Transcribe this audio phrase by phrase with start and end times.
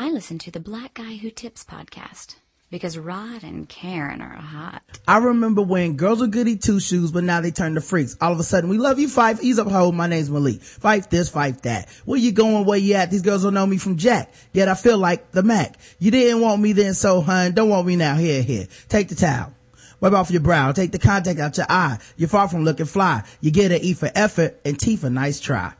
[0.00, 2.36] I listen to the Black Guy Who Tips podcast
[2.70, 4.80] because Rod and Karen are hot.
[5.08, 8.16] I remember when girls were goody two shoes, but now they turn to freaks.
[8.20, 9.42] All of a sudden, we love you, Phife.
[9.42, 9.90] Ease up, ho.
[9.90, 10.60] My name's Malik.
[10.60, 11.88] Phife this, Phife that.
[12.04, 12.64] Where you going?
[12.64, 13.10] Where you at?
[13.10, 14.32] These girls don't know me from Jack.
[14.52, 15.76] Yet I feel like the Mac.
[15.98, 18.14] You didn't want me then, so hun, don't want me now.
[18.14, 18.68] Here, here.
[18.88, 19.52] Take the towel.
[20.00, 20.70] Wipe off your brow.
[20.70, 21.98] Take the contact out your eye.
[22.16, 23.24] You're far from looking fly.
[23.40, 25.72] You get an E for effort and T for nice try.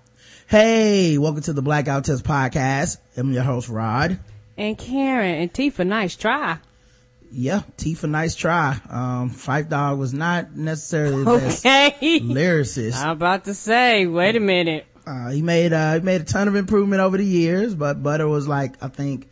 [0.49, 2.97] Hey, welcome to the Black Guy Who Tips podcast.
[3.17, 4.19] I'm your host, Rod.
[4.57, 6.57] And Karen and T for nice try.
[7.31, 8.81] Yeah, T for nice try.
[8.89, 12.21] Um, Phife Dawg was not necessarily the best Okay.
[12.21, 12.97] lyricist.
[12.97, 14.87] I'm about to say, wait a minute.
[15.07, 18.27] Uh, he made, uh, he made a ton of improvement over the years, but Butter
[18.27, 19.29] was like, I think,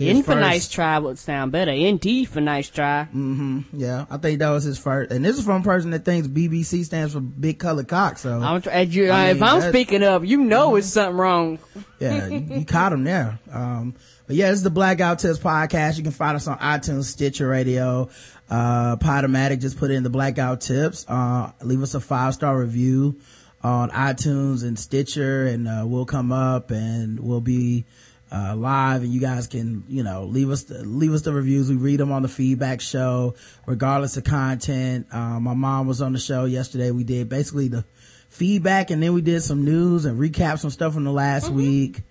[0.00, 1.72] N for first- nice try would sound better.
[1.72, 3.08] NT for nice try.
[3.14, 3.60] Mm-hmm.
[3.72, 5.10] Yeah, I think that was his first.
[5.10, 8.18] And this is from a person that thinks BBC stands for Big Color Cock.
[8.18, 11.58] So I'm you, uh, I if I'm speaking up, you know it's something wrong.
[11.98, 13.38] yeah, you, you caught him there.
[13.50, 13.94] Um,
[14.26, 15.96] but yeah, this is the Black Guy Who Tips podcast.
[15.96, 18.10] You can find us on iTunes, Stitcher Radio,
[18.50, 19.60] uh, Podomatic.
[19.60, 21.06] Just put in the Black Guy Who Tips.
[21.08, 23.18] Uh, leave us a five star review
[23.62, 27.84] on iTunes and Stitcher and, uh, we'll come up and we'll be,
[28.30, 31.68] uh, live and you guys can, you know, leave us, the, leave us the reviews.
[31.70, 33.34] We read them on the feedback show,
[33.66, 35.06] regardless of content.
[35.12, 36.90] Um, my mom was on the show yesterday.
[36.90, 37.84] We did basically the
[38.28, 42.02] feedback and then we did some news and recap some stuff from the last week.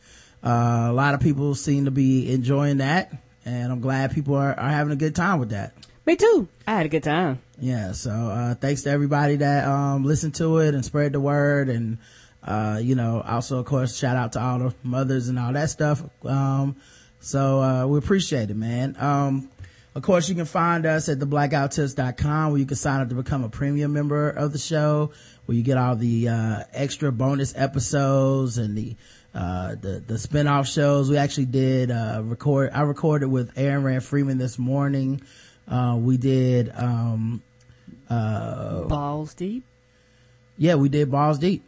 [0.44, 3.14] Uh, a lot of people seem to be enjoying that
[3.46, 5.74] and I'm glad people are, are having a good time with that.
[6.06, 6.48] Me too.
[6.66, 7.42] I had a good time.
[7.60, 7.92] Yeah.
[7.92, 11.70] So, uh, thanks to everybody that, um, listened to it and spread the word.
[11.70, 11.98] And,
[12.48, 15.70] uh, you know, also, of course, shout out to all the mothers and all that
[15.70, 16.02] stuff.
[16.26, 16.78] Um,
[17.20, 18.96] so, uh, we appreciate it, man.
[19.00, 19.50] Um,
[19.96, 23.44] of course, you can find us at theblackguywhotips.com where you can sign up to become
[23.44, 25.12] a premium member of the show,
[25.46, 28.96] where you get all the, uh, extra bonus episodes and the,
[29.34, 31.10] uh, the, the spin-off shows.
[31.10, 35.22] We actually did, uh, record, I recorded with Aaron Rand Freeman this morning.
[35.68, 37.42] Uh, we did, um,
[38.10, 39.66] uh, Balls deep.
[40.58, 41.64] yeah, we did balls deep.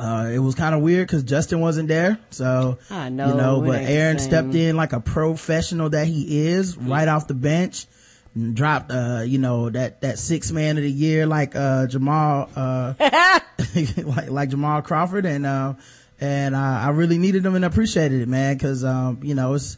[0.00, 2.18] Uh, it was kind of weird because Justin wasn't there.
[2.30, 6.76] So, I know, you know, but Aaron stepped in like a professional that he is
[6.78, 7.86] right off the bench
[8.34, 12.48] and dropped, uh, you know, that, that six man of the year like, uh, Jamal,
[12.56, 12.94] uh,
[13.76, 15.26] like, like Jamal Crawford.
[15.26, 15.74] And, uh,
[16.18, 18.58] and, uh, I really needed him and appreciated it, man.
[18.58, 19.76] Cause, um, you know, it's,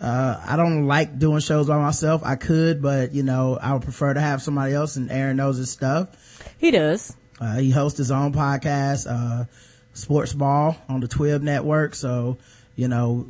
[0.00, 2.22] uh, I don't like doing shows by myself.
[2.24, 5.58] I could, but you know, I would prefer to have somebody else and Aaron knows
[5.58, 6.08] his stuff.
[6.58, 7.14] He does.
[7.40, 9.44] Uh, he hosts his own podcast, uh,
[9.92, 11.94] Sports Ball on the Twib network.
[11.94, 12.38] So,
[12.76, 13.26] you know,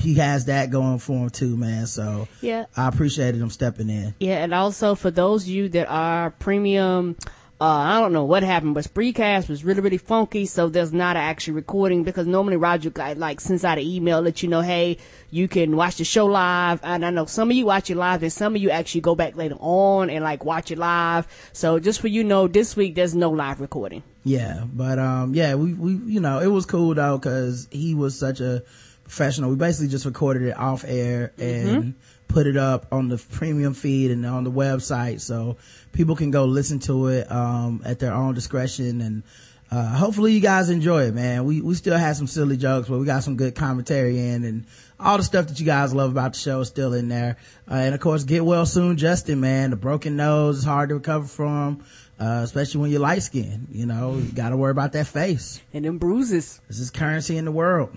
[0.00, 1.86] he has that going for him too, man.
[1.86, 2.66] So Yeah.
[2.76, 4.14] I appreciated him stepping in.
[4.20, 7.16] Yeah, and also for those of you that are premium,
[7.64, 11.16] uh, I don't know what happened, but Spreecast was really, really funky, so there's not
[11.16, 14.60] an actual recording because normally Roger guy like sends out an email, let you know,
[14.60, 14.98] hey,
[15.30, 18.22] you can watch the show live, and I know some of you watch it live,
[18.22, 21.26] and some of you actually go back later on and like watch it live.
[21.54, 24.02] So just for you know, this week there's no live recording.
[24.24, 24.64] Yeah.
[24.70, 28.40] But, um, yeah, we, we, you know, it was cool though, cause he was such
[28.40, 28.62] a
[29.04, 29.48] professional.
[29.48, 31.94] We basically just recorded it off air and
[32.34, 35.20] put it up on the premium feed and on the website.
[35.20, 35.56] So
[35.92, 39.22] people can go listen to it, um, at their own discretion and,
[39.70, 41.44] uh, hopefully you guys enjoy it, man.
[41.44, 44.66] We, we still had some silly jokes, but we got some good commentary in and
[45.00, 47.38] all the stuff that you guys love about the show is still in there.
[47.68, 49.70] Uh, and of course, get well soon, Justin, man.
[49.70, 51.84] The broken nose is hard to recover from,
[52.20, 53.68] uh, especially when you're light skinned.
[53.72, 55.60] You know, you gotta worry about that face.
[55.72, 57.96] And them bruises, This is currency in the world.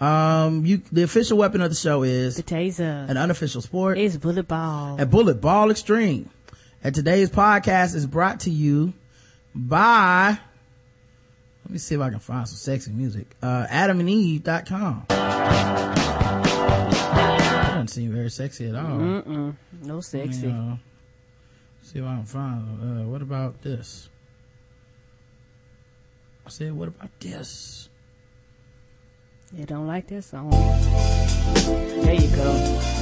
[0.00, 4.16] Um, you, the official weapon of the show is the taser, an unofficial sport, is
[4.16, 4.98] bullet ball.
[4.98, 6.30] a bullet ball extreme.
[6.82, 8.94] And today's podcast is brought to you
[9.54, 10.38] by,
[11.64, 15.04] let me see if I can find some sexy music, uh, adamandeve.com.
[17.68, 18.98] Doesn't seem very sexy at all.
[18.98, 20.54] Mm-mm, no sexy.
[21.82, 24.08] See if I can find, uh, what about this?
[26.46, 27.89] I said, what about this?
[29.52, 30.50] You don't like that song?
[30.50, 32.96] There you go.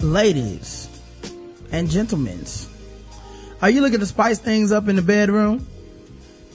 [0.00, 0.88] ladies
[1.70, 2.44] and gentlemen,
[3.60, 5.66] are you looking to spice things up in the bedroom?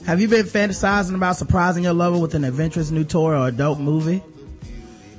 [0.06, 3.52] Have you been fantasizing about surprising your lover with an adventurous new toy or a
[3.52, 4.22] dope movie?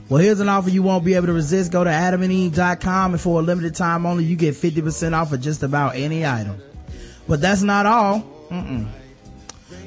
[0.09, 1.71] Well, here's an offer you won't be able to resist.
[1.71, 5.63] Go to adamandeve.com and for a limited time only, you get 50% off of just
[5.63, 6.61] about any item.
[7.27, 8.21] But that's not all.
[8.49, 8.87] Mm-mm.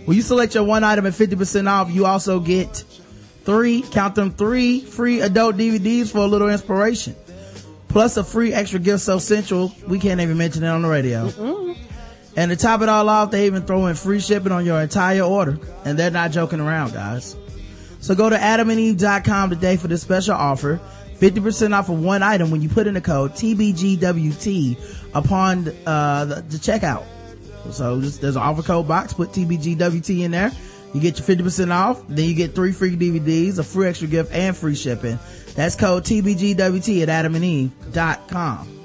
[0.04, 2.82] When you select your one item at 50% off, you also get
[3.44, 7.14] three, count them three free adult DVDs for a little inspiration.
[7.86, 11.28] Plus a free extra gift so central, we can't even mention it on the radio.
[11.28, 11.76] Mm-mm.
[12.36, 15.22] And to top it all off, they even throw in free shipping on your entire
[15.22, 15.58] order.
[15.84, 17.36] And they're not joking around, guys.
[18.00, 20.80] So go to adamandeve.com today for this special offer.
[21.16, 26.34] 50% off of one item when you put in the code TBGWT upon, uh, the,
[26.42, 27.04] the checkout.
[27.72, 30.52] So just, there's an offer code box, put TBGWT in there.
[30.94, 34.32] You get your 50% off, then you get three free DVDs, a free extra gift,
[34.32, 35.18] and free shipping.
[35.54, 38.77] That's code TBGWT at adamandeve.com.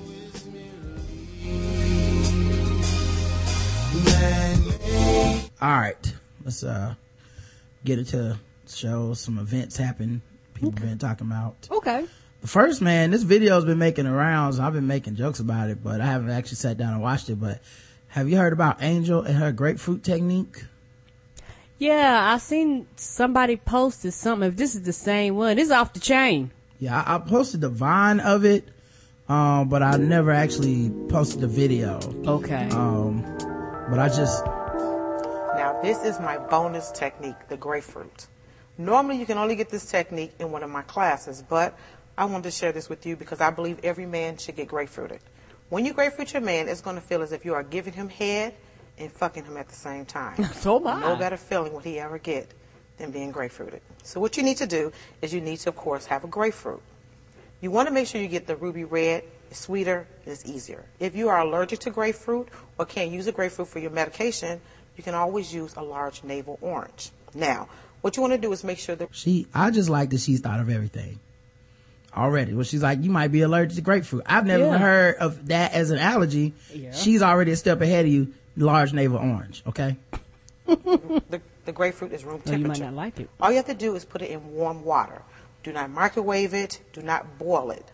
[5.64, 6.14] All right.
[6.44, 6.96] Let's, uh,
[7.86, 8.38] get into
[8.68, 10.22] show some events happen.
[10.56, 10.88] People okay.
[10.88, 11.56] been talking about.
[11.72, 12.06] Okay.
[12.42, 14.60] The first man, this video's been making rounds.
[14.60, 17.40] I've been making jokes about it, but I haven't actually sat down and watched it.
[17.40, 17.62] But
[18.10, 20.66] have you heard about Angel and her grapefruit technique?
[21.78, 24.50] Yeah, I seen somebody posted something.
[24.50, 26.52] If this is the same one, this is off the chain.
[26.80, 28.68] Yeah, I, I posted the vine of it,
[29.30, 32.02] um, but I never actually posted the video.
[32.28, 32.68] Okay.
[32.72, 33.22] Um,
[33.90, 34.44] but I just.
[35.84, 38.28] This is my bonus technique, the grapefruit.
[38.78, 41.78] Normally you can only get this technique in one of my classes, but
[42.18, 45.20] I wanted to share this with you because I believe every man should get grapefruited.
[45.68, 48.08] When you grapefruit your man, it's going to feel as if you are giving him
[48.08, 48.54] head
[48.98, 50.42] and fucking him at the same time.
[50.54, 51.02] so I.
[51.02, 52.50] No better feeling would he ever get
[52.96, 53.82] than being grapefruited.
[54.04, 56.82] So what you need to do is you need to, of course, have a grapefruit.
[57.60, 59.26] You want to make sure you get the ruby red.
[59.52, 60.08] It's sweeter.
[60.26, 60.86] It's easier.
[61.02, 62.48] If you are allergic to grapefruit
[62.80, 64.62] or can't use a grapefruit for your medication,
[64.98, 67.12] you can always use a large navel orange.
[67.34, 67.68] Now,
[68.02, 69.48] what you want to do is make sure that she.
[69.54, 71.20] I just like that she's thought of everything
[72.16, 72.54] already.
[72.54, 74.24] Well, she's like, you might be allergic to grapefruit.
[74.26, 74.78] I've never yeah.
[74.78, 76.54] heard of that as an allergy.
[76.74, 76.92] Yeah.
[76.92, 78.34] She's already a step ahead of you.
[78.56, 79.64] Large navel orange.
[79.66, 79.98] Okay.
[80.68, 82.60] the, the grapefruit is room temperature.
[82.60, 83.30] you might not like it.
[83.40, 85.24] All you have to do is put it in warm water.
[85.64, 86.80] Do not microwave it.
[86.94, 87.86] Do not boil it.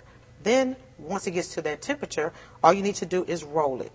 [0.43, 3.91] Then, once it gets to that temperature, all you need to do is roll it.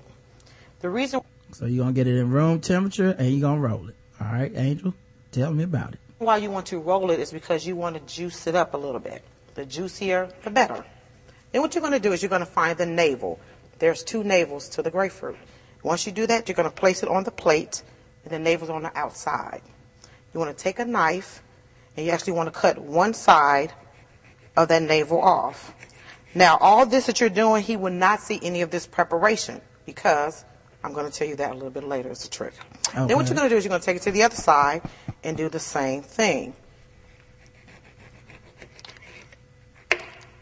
[0.81, 1.21] The reason.
[1.55, 3.95] So you're gonna get it in room temperature and you're gonna roll it.
[4.21, 4.93] All right, Angel,
[5.31, 6.01] tell me about it.
[6.19, 8.77] Why you want to roll it is because you want to juice it up a
[8.77, 9.23] little bit.
[9.55, 10.85] The juicier, the better.
[11.53, 13.39] Then what you're going to do is you're going to find the navel.
[13.79, 15.37] There's two navels to the grapefruit.
[15.83, 17.83] Once you do that, you're going to place it on the plate,
[18.25, 19.61] and the navel's on the outside.
[20.33, 21.43] You want to take a knife,
[21.97, 23.73] and you actually want to cut one side
[24.57, 25.75] of that navel off.
[26.35, 30.45] Now, all this that you're doing, he will not see any of this preparation because
[30.85, 32.11] I'm going to tell you that a little bit later.
[32.11, 32.53] It's a trick.
[32.91, 33.07] Okay.
[33.07, 34.37] Then what you're going to do is you're going to take it to the other
[34.37, 34.83] side
[35.25, 36.53] and do the same thing.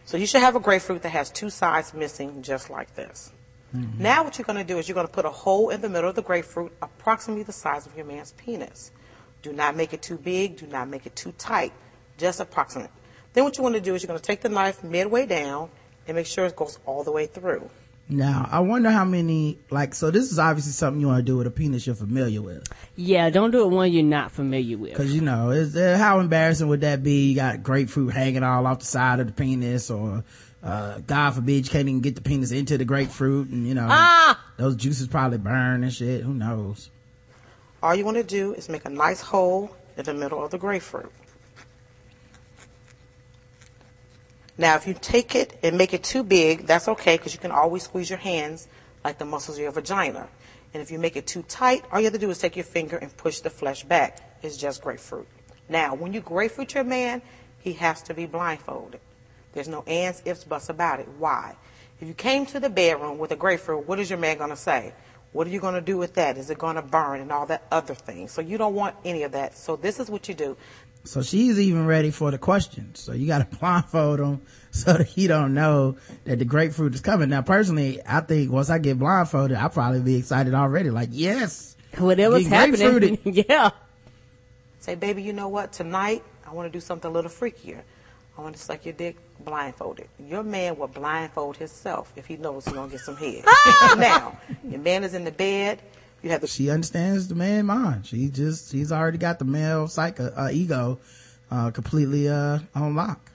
[0.04, 3.32] So you should have a grapefruit that has two sides missing just like this.
[3.74, 4.02] Mm-hmm.
[4.02, 5.88] Now what you're going to do is you're going to put a hole in the
[5.88, 8.90] middle of the grapefruit approximately the size of your man's penis.
[9.42, 10.56] Do not make it too big.
[10.56, 11.72] Do not make it too tight.
[12.18, 12.90] Just approximate.
[13.32, 15.70] Then what you want to do is you're going to take the knife midway down
[16.06, 17.70] and make sure it goes all the way through.
[18.08, 21.36] Now, I wonder how many, like, so this is obviously something you want to do
[21.38, 22.64] with a penis you're familiar with.
[22.96, 24.94] Yeah, don't do it one you're not familiar with.
[24.94, 27.30] Cause you know, is, uh, how embarrassing would that be?
[27.30, 30.24] You got grapefruit hanging all off the side of the penis or,
[30.62, 33.88] uh, God forbid you can't even get the penis into the grapefruit and you know,
[33.90, 34.38] ah!
[34.58, 36.22] those juices probably burn and shit.
[36.22, 36.90] Who knows?
[37.82, 40.58] All you want to do is make a nice hole in the middle of the
[40.58, 41.10] grapefruit.
[44.58, 47.50] Now, if you take it and make it too big, that's okay because you can
[47.50, 48.68] always squeeze your hands
[49.04, 50.28] like the muscles of your vagina.
[50.74, 52.64] And if you make it too tight, all you have to do is take your
[52.64, 54.38] finger and push the flesh back.
[54.42, 55.26] It's just grapefruit.
[55.68, 57.22] Now, when you grapefruit your man,
[57.60, 59.00] he has to be blindfolded.
[59.52, 61.08] There's no ands, ifs, buts about it.
[61.18, 61.56] Why?
[62.00, 64.56] If you came to the bedroom with a grapefruit, what is your man going to
[64.56, 64.92] say?
[65.32, 66.36] What are you going to do with that?
[66.36, 68.28] Is it going to burn and all that other thing?
[68.28, 69.56] So you don't want any of that.
[69.56, 70.56] So this is what you do.
[71.04, 73.00] So she's even ready for the questions.
[73.00, 77.00] So you got to blindfold him so that he don't know that the grapefruit is
[77.00, 77.28] coming.
[77.28, 80.90] Now, personally, I think once I get blindfolded, I'll probably be excited already.
[80.90, 81.76] Like, yes.
[81.98, 83.18] Whatever's happening.
[83.24, 83.70] yeah.
[84.78, 85.72] Say, baby, you know what?
[85.72, 87.82] Tonight, I want to do something a little freakier.
[88.36, 90.08] I want to suck your dick blindfolded.
[90.18, 93.44] Your man will blindfold himself if he knows he's going to get some head.
[93.98, 95.82] now, your man is in the bed
[96.22, 96.46] you have to.
[96.46, 98.06] She understands the man mind.
[98.06, 100.98] She just she's already got the male psycho uh, ego
[101.50, 103.30] uh, completely uh, on lock.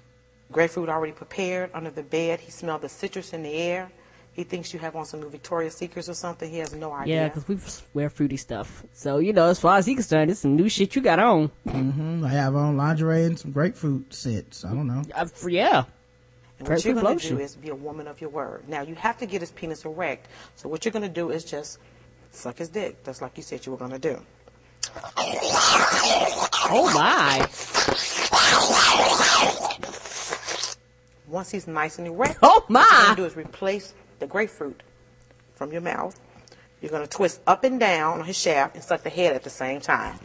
[0.51, 2.39] Grapefruit already prepared under the bed.
[2.39, 3.91] He smelled the citrus in the air.
[4.31, 6.49] He thinks you have on some new Victoria's Secrets or something.
[6.49, 7.15] He has no idea.
[7.15, 7.57] Yeah, because we
[7.95, 8.83] wear fruity stuff.
[8.93, 11.49] So, you know, as far as he's concerned, it's some new shit you got on.
[11.67, 12.23] Mm-hmm.
[12.23, 14.63] I have on lingerie and some grapefruit scents.
[14.63, 15.01] I don't know.
[15.15, 15.85] Uh, yeah.
[16.59, 18.69] And what you're going to do is be a woman of your word.
[18.69, 20.27] Now, you have to get his penis erect.
[20.55, 21.79] So what you're going to do is just
[22.31, 24.19] suck his dick, just like you said you were going to do.
[26.69, 27.47] Oh my.
[31.27, 34.81] Once he's nice and erect, Oh what you're going to do is replace the grapefruit
[35.55, 36.19] from your mouth.
[36.81, 39.43] You're going to twist up and down on his shaft and suck the head at
[39.43, 40.19] the same time.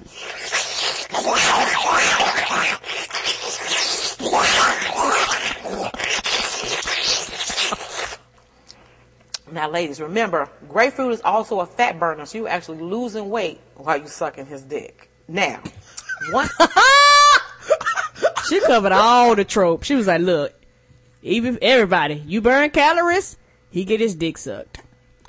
[9.53, 13.99] Now, ladies, remember, grapefruit is also a fat burner, so you're actually losing weight while
[13.99, 15.11] you're sucking his dick.
[15.29, 15.63] Now,
[16.31, 16.51] once
[18.49, 19.87] She covered all the tropes.
[19.87, 20.55] She was like, look,
[21.23, 23.37] even everybody, you burn calories,
[23.71, 24.81] he get his dick sucked.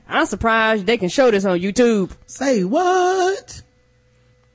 [0.08, 2.12] I'm surprised they can show this on YouTube.
[2.25, 3.62] Say what?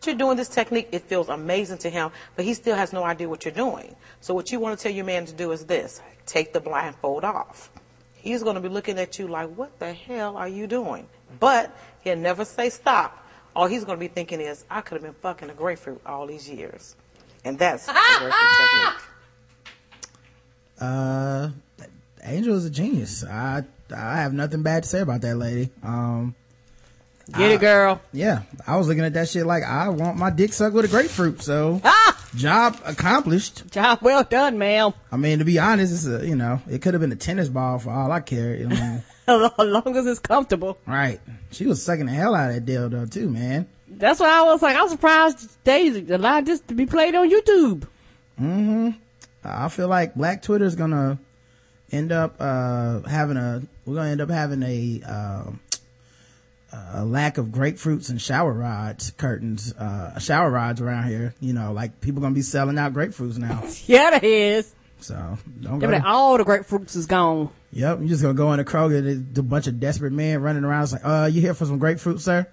[0.06, 3.28] you're doing this technique, it feels amazing to him, but he still has no idea
[3.28, 3.94] what you're doing.
[4.22, 6.00] So what you want to tell your man to do is this.
[6.24, 7.70] Take the blindfold off.
[8.28, 11.08] He's going to be looking at you like, what the hell are you doing?
[11.40, 13.26] But he'll never say stop.
[13.56, 16.26] All he's going to be thinking is, I could have been fucking a grapefruit all
[16.26, 16.94] these years.
[17.42, 19.00] And that's the technique.
[20.80, 21.50] Uh,
[22.22, 23.24] Angel is a genius.
[23.24, 25.70] I, I have nothing bad to say about that lady.
[25.82, 26.36] Um,
[27.36, 28.00] Get it, girl.
[28.12, 30.88] yeah, I was looking at that shit like I want my dick sucked with a
[30.88, 31.42] grapefruit.
[31.42, 32.24] So Ah!
[32.34, 33.70] job accomplished.
[33.70, 34.92] Job well done, ma'am.
[35.12, 37.48] I mean, to be honest, it's a, you know, it could have been a tennis
[37.48, 38.54] ball for all I care.
[38.54, 40.78] I mean, As long as it's comfortable.
[40.86, 41.20] right.
[41.50, 43.66] She was sucking the hell out of that dildo too, man.
[43.88, 47.86] That's why I was like, I'm surprised they allowed this to be played on YouTube.
[48.40, 48.90] Mm-hmm.
[49.44, 51.18] I feel like Black Twitter is gonna
[51.90, 55.60] end up uh having a we're gonna end up having a um
[56.72, 61.72] a lack of grapefruits and shower rods curtains uh shower rods around here you know
[61.72, 64.74] like people gonna be selling out grapefruits now Yeah, it is.
[65.00, 65.14] so
[65.62, 67.48] don't Yeah, go but all the grapefruits is gone.
[67.72, 70.82] yep you just gonna go into kroger there's a bunch of desperate men running around
[70.84, 72.46] it's like uh you here for some grapefruit sir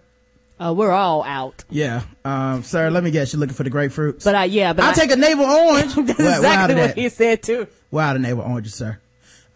[0.57, 1.65] Uh, we're all out.
[1.69, 4.85] yeah um sir let me guess you're looking for the grapefruits But uh, yeah, but
[4.85, 6.97] i'll I, take a navel orange that's Well, well, out exactly what that.
[6.97, 7.67] he said too.
[7.91, 8.97] We're out of navel oranges, sir.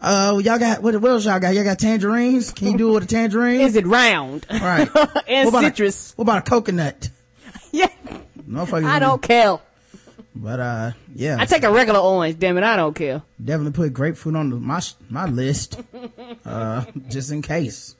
[0.00, 1.54] Uh, y'all got, what, what else y'all got?
[1.54, 2.52] Y'all got tangerines?
[2.52, 3.60] Can you do it with a tangerine?
[3.60, 4.46] Is it round?
[4.50, 4.88] Right.
[5.28, 6.12] and What about a- citrus.
[6.16, 7.10] what about a coconut?
[7.72, 7.88] yeah.
[8.48, 8.84] Motherfuckers.
[8.86, 9.58] I don't care.
[10.34, 11.36] But, uh, yeah.
[11.38, 13.22] I take a regular orange, damn it, I don't care.
[13.44, 14.80] definitely put grapefruit on the, my,
[15.10, 15.78] my list.
[16.46, 17.94] uh, just in case.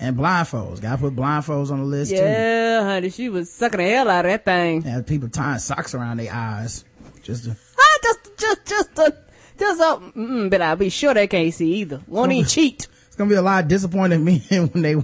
[0.00, 0.80] And blindfolds.
[0.80, 2.16] Gotta put blindfolds on the list too.
[2.16, 4.82] Yeah, honey, she was sucking the hell out of that thing.
[4.82, 6.84] Have people tying socks around their eyes.
[7.22, 9.10] Just to, Ah, just, just, just, uh,
[9.58, 12.00] just, uh, mm, but I'll be sure they can't see either.
[12.06, 12.86] Won't even cheat.
[13.06, 14.94] it's gonna be a lot of disappointing men when they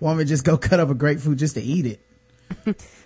[0.00, 2.00] want me to just go cut up a grapefruit just to eat it.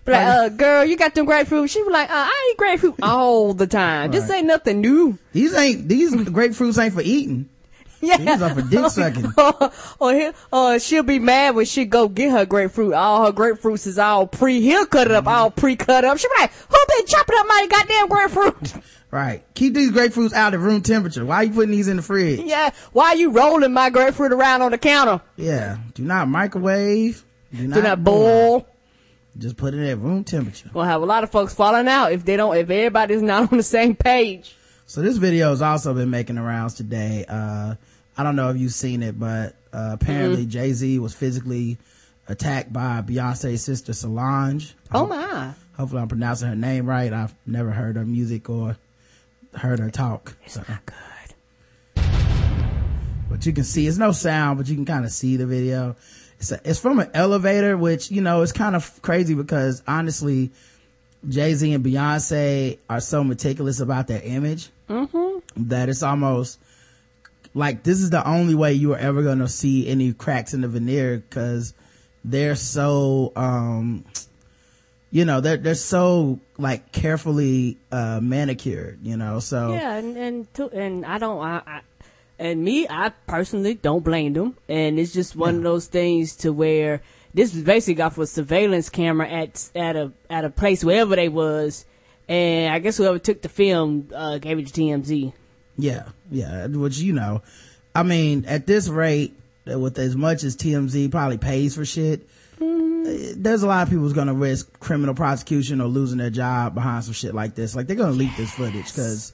[0.06, 1.70] But like, uh, girl, you got them grapefruit.
[1.70, 4.10] She was like, uh, I eat grapefruit all the time.
[4.10, 4.38] This Right.
[4.38, 5.18] ain't nothing new.
[5.32, 7.48] These ain't, these grapefruits ain't for eating.
[8.02, 8.18] Yeah.
[8.18, 9.32] These are for dick sucking.
[9.98, 12.92] or he, or she'll be mad when she go get her grapefruit.
[12.92, 16.18] All her grapefruits is all pre, he'll cut it up, all pre-cut up.
[16.18, 18.82] She'll be like, who been chopping up my goddamn grapefruit?
[19.14, 19.44] Right.
[19.54, 21.24] Keep these grapefruits out at room temperature.
[21.24, 22.40] Why are you putting these in the fridge?
[22.40, 25.20] yeah, why are you rolling my grapefruit around on the counter?
[25.36, 25.78] Yeah.
[25.94, 27.24] Do not microwave.
[27.54, 28.66] Do not, Do not boil.
[29.38, 30.68] Just put it at room temperature.
[30.74, 33.58] We'll have a lot of folks falling out if they don't, if everybody's not on
[33.58, 34.56] the same page.
[34.86, 37.24] So this video has also been making the rounds today.
[37.28, 37.76] Uh,
[38.18, 40.50] I don't know if you've seen it, but uh, apparently Mm-hmm.
[40.50, 41.78] Jay-Z was physically
[42.26, 44.74] attacked by Beyonce's sister Solange.
[44.92, 45.52] Oh my.
[45.76, 47.12] Hopefully I'm pronouncing her name right.
[47.12, 48.76] I've never heard her music or
[49.56, 50.36] heard her talk.
[50.44, 50.62] It's So.
[50.66, 52.04] Good.
[53.30, 55.96] but you can see it's no sound, but you can kind of see the video.
[56.38, 60.50] It's a, it's from an elevator, which you know is kind of crazy because honestly,
[61.28, 64.68] Jay Z and Beyonce are so meticulous about their image
[65.56, 66.58] that it's almost
[67.54, 70.60] like this is the only way you are ever going to see any cracks in
[70.60, 71.72] the veneer because
[72.24, 74.04] they're so um
[75.14, 79.72] you know they're they're so like carefully uh manicured you know so.
[79.72, 81.80] Yeah, and and to, and I don't I, I
[82.36, 86.52] and me I personally don't blame them, and it's just one of those things to
[86.52, 87.00] where
[87.32, 91.14] this was basically got for a surveillance camera at at a at a place wherever
[91.14, 91.84] they was,
[92.28, 95.32] and I guess whoever took the film uh, gave it to TMZ.
[95.78, 97.42] Yeah, yeah, which you know,
[97.94, 103.62] I mean, at this rate, with as much as TMZ probably pays for shit, there's
[103.62, 107.12] a lot of people who's gonna risk criminal prosecution or losing their job behind some
[107.12, 107.74] shit like this.
[107.74, 109.32] Like they're gonna leak this footage because,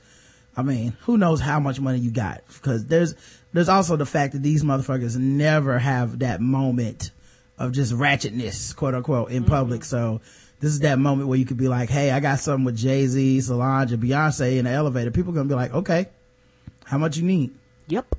[0.57, 2.43] I mean, who knows how much money you got?
[2.47, 3.15] Because there's
[3.53, 7.11] there's also the fact that these motherfuckers never have that moment
[7.59, 9.53] of just ratchetness, quote unquote, in mm-hmm.
[9.53, 9.85] public.
[9.85, 10.21] So.
[10.61, 13.07] This is that moment where you could be like, "Hey, I got something with Jay
[13.07, 16.09] Z, Solange, and Beyonce in the elevator." People are gonna be like, "Okay,
[16.85, 17.55] how much you need?
[17.87, 18.15] Yep.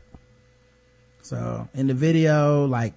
[1.22, 2.96] So in the video, like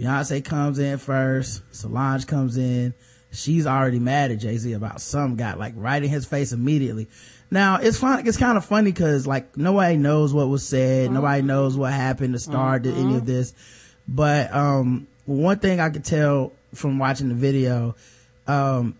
[0.00, 2.94] Beyonce comes in first, Solange comes in,
[3.32, 7.06] she's already mad at Jay-Z about some guy, like right in his face immediately.
[7.50, 11.14] Now, it's fun, it's kind of funny cause like nobody knows what was said, Mm-hmm.
[11.14, 13.52] nobody knows what happened to start to any of this.
[14.08, 17.94] But, um, one thing I could tell from watching the video,
[18.46, 18.96] um,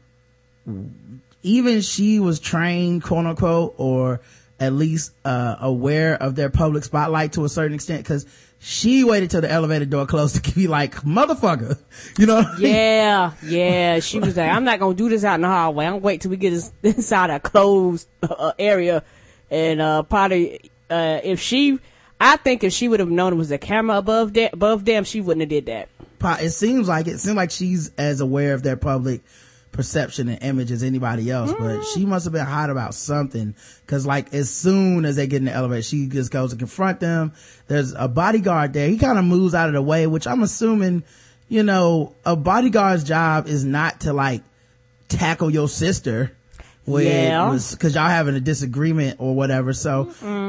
[1.42, 4.20] even she was trained, quote unquote, or
[4.60, 8.26] at least uh, aware of their public spotlight to a certain extent because
[8.62, 11.78] she waited till the elevator door closed to be like, motherfucker,
[12.18, 12.42] you know?
[12.42, 12.74] what I mean?
[12.74, 14.00] Yeah, yeah.
[14.00, 15.86] She was like, I'm not gonna do this out in the hallway.
[15.86, 19.02] I'm gonna wait till we get this, inside a closed uh, area.
[19.50, 21.78] And, uh, probably, uh, if she,
[22.20, 25.04] I think if she would have known it was a camera above there, above them,
[25.04, 25.88] she wouldn't have did that.
[26.42, 29.22] It seems like it seems like she's as aware of their public
[29.72, 31.94] perception and image as anybody else, but mm.
[31.94, 33.54] she must have been hot about something.
[33.86, 37.00] Cause like as soon as they get in the elevator, she just goes to confront
[37.00, 37.32] them.
[37.68, 38.88] There's a bodyguard there.
[38.88, 41.04] He kind of moves out of the way, which I'm assuming,
[41.48, 44.42] you know, a bodyguard's job is not to like
[45.08, 46.32] tackle your sister.
[46.86, 47.50] When Yeah.
[47.50, 49.72] was cause y'all having a disagreement or whatever.
[49.72, 50.04] So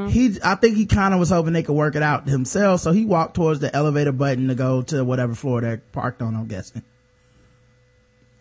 [0.10, 2.82] he, I think he kind of was hoping they could work it out himself.
[2.82, 6.36] So he walked towards the elevator button to go to whatever floor they're parked on,
[6.36, 6.82] I'm guessing.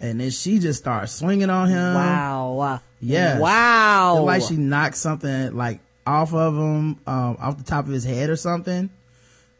[0.01, 1.95] And then she just starts swinging on him.
[1.95, 2.81] Wow.
[3.01, 3.39] Yeah.
[3.39, 4.17] Wow.
[4.19, 8.05] It's like she knocked something like off of him, um, off the top of his
[8.05, 8.89] head or something.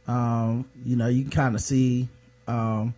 [0.09, 2.09] Um, you know, you can kind of see,
[2.49, 2.95] um,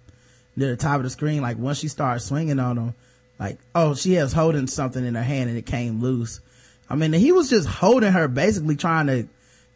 [0.55, 2.95] near the top of the screen, like once she started swinging on him,
[3.39, 6.41] like, oh, she has holding something in her hand and it came loose.
[6.89, 9.27] I mean, he was just holding her, basically trying to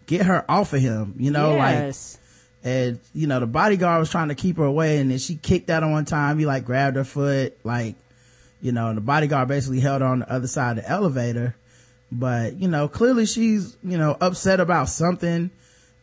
[0.07, 2.19] get her off of him, you know, like, yes.
[2.67, 5.71] And you know the bodyguard was trying to keep her away and then she kicked
[5.71, 7.95] out on one time he like grabbed her foot like
[8.61, 11.55] you know and the bodyguard basically held her on the other side of the elevator
[12.11, 15.49] but you know clearly she's you know upset about something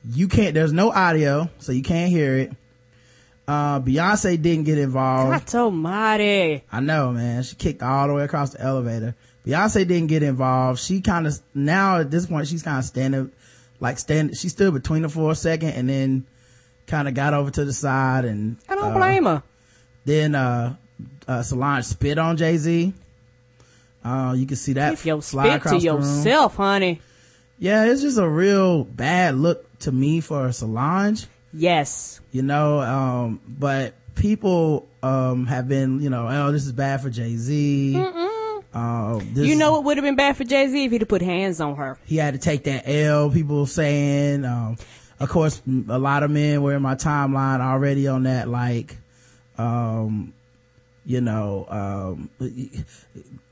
[0.09, 2.51] you can't there's no audio so you can't hear it
[3.45, 6.63] uh beyonce didn't get involved almighty.
[6.71, 7.43] I know, man.
[7.43, 9.15] She kicked all the way across the elevator.
[9.45, 10.79] Beyonce didn't get involved.
[10.79, 13.31] She kind of, now at this point, she's kind of standing,
[13.81, 16.25] like stand, she stood between them for a second and then
[16.87, 19.43] kind of got over to the side and, I don't uh, blame her.
[20.05, 20.75] then, uh,
[21.27, 22.93] uh, Solange spit on Jay-Z.
[24.03, 25.79] Uh, you can see that fly spit to room.
[25.79, 27.01] yourself, honey.
[27.57, 31.25] Yeah, it's just a real bad look to me for Solange.
[31.55, 32.19] Yes.
[32.31, 37.11] you know um but people um have been you know oh this is bad for
[37.11, 37.95] jay-z
[38.73, 41.07] uh, this, You know what would have been bad for Jay Z if he'd have
[41.07, 41.99] put hands on her.
[42.05, 44.77] he had to take that l people saying um
[45.23, 48.97] of course a lot of men were in my timeline already on that like
[49.57, 50.33] um
[51.05, 52.29] you know um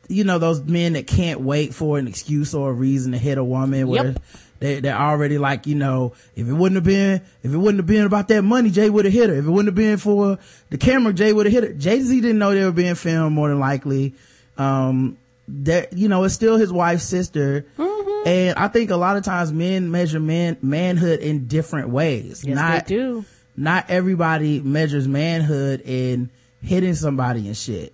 [0.08, 3.38] you know those men that can't wait for an excuse or a reason to hit
[3.38, 4.20] a woman where Yep.
[4.60, 7.88] they, they're already like you know if it wouldn't have been if it wouldn't have
[7.88, 10.38] been about that money jay would have hit her if it wouldn't have been for
[10.70, 13.50] the camera jay would have hit her jay-z didn't know they were being filmed more
[13.50, 14.14] than likely
[14.58, 17.91] um that you know it's still his wife's sister Mm-hmm.
[18.26, 22.56] And i think a lot of times men measure man manhood in different ways Yes,
[22.56, 23.26] not they do.
[23.58, 26.30] not everybody measures manhood in
[26.62, 27.92] hitting somebody and shit.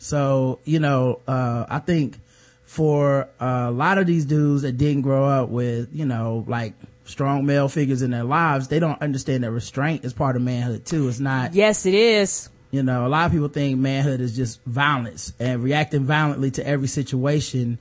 [0.00, 2.18] So, you know, uh, I think
[2.64, 7.46] for a lot of these dudes that didn't grow up with, you know, like strong
[7.46, 11.08] male figures in their lives, they don't understand that restraint is part of manhood too.
[11.08, 12.48] It's not, Yes, it is.
[12.72, 16.66] you know, a lot of people think manhood is just violence and reacting violently to
[16.66, 17.78] every situation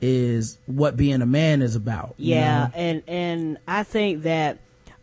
[0.00, 2.14] is what being a man is about.
[2.16, 2.70] you Yeah, know?
[2.74, 4.58] and and I think that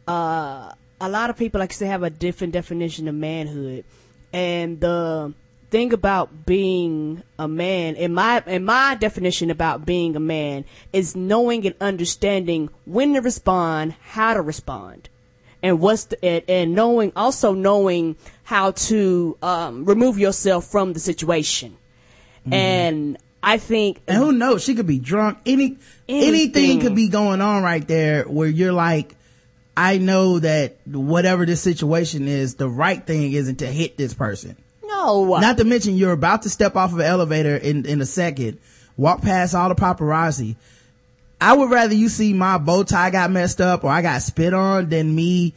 [0.08, 3.86] uh, a lot of people like to have a different definition of manhood,
[4.34, 5.34] and the
[5.70, 11.16] thing about being a man, in my in my definition about being a man, is
[11.16, 15.10] knowing and understanding when to respond, how to respond,
[15.62, 21.00] and what's the, and, and knowing also knowing how to um, remove yourself from the
[21.00, 21.78] situation,
[22.50, 24.64] and I think And who knows?
[24.64, 25.40] She could be drunk.
[25.46, 26.28] Any anything.
[26.28, 26.80] Anything.
[26.82, 29.16] could be going on right there where you're like,
[29.76, 34.56] I know that whatever this situation is, the right thing isn't to hit this person.
[34.84, 38.06] no, Not to mention you're about to step off of an elevator in, in a
[38.06, 38.58] second,
[38.98, 40.56] walk past all the paparazzi.
[41.40, 44.56] I would rather you see my bow tie got messed up or I got spit
[44.56, 45.54] on than me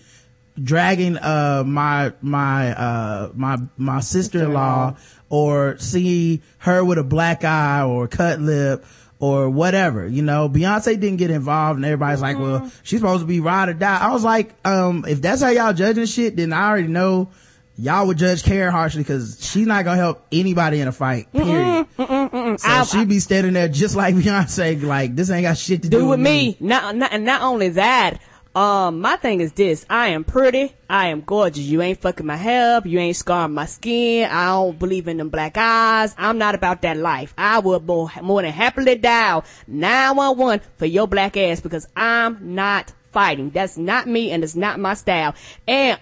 [0.63, 4.95] dragging uh my my uh my my sister-in-law
[5.31, 8.85] or see her with a black eye or cut lip
[9.19, 10.49] or whatever you know?
[10.49, 13.99] Beyonce didn't get involved and everybody's like well she's supposed to be ride or die.
[14.01, 17.31] I was like um if that's how y'all judging shit then i already know
[17.79, 21.87] y'all would judge karen harshly because she's not gonna help anybody in a fight period.
[21.97, 25.89] so I- she be standing there just like beyonce like this ain't got shit to
[25.89, 26.57] do, do with me.
[26.61, 28.21] Not, not, and not only that,
[28.55, 29.87] Um, my thing is this.
[29.89, 30.75] I am pretty.
[30.89, 31.65] I am gorgeous.
[31.65, 32.87] You ain't fucking my hair up.
[32.87, 34.29] You ain't scarring my skin.
[34.29, 36.15] I don't believe in them black eyes.
[36.19, 37.33] I'm not about that life.
[37.39, 42.93] I would more, more than happily dial 911 for your black ass because I'm not
[43.13, 43.51] fighting.
[43.51, 45.35] That's not me and it's not my style.
[45.69, 46.01] And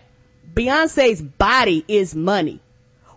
[0.54, 2.60] Beyonce's body is money.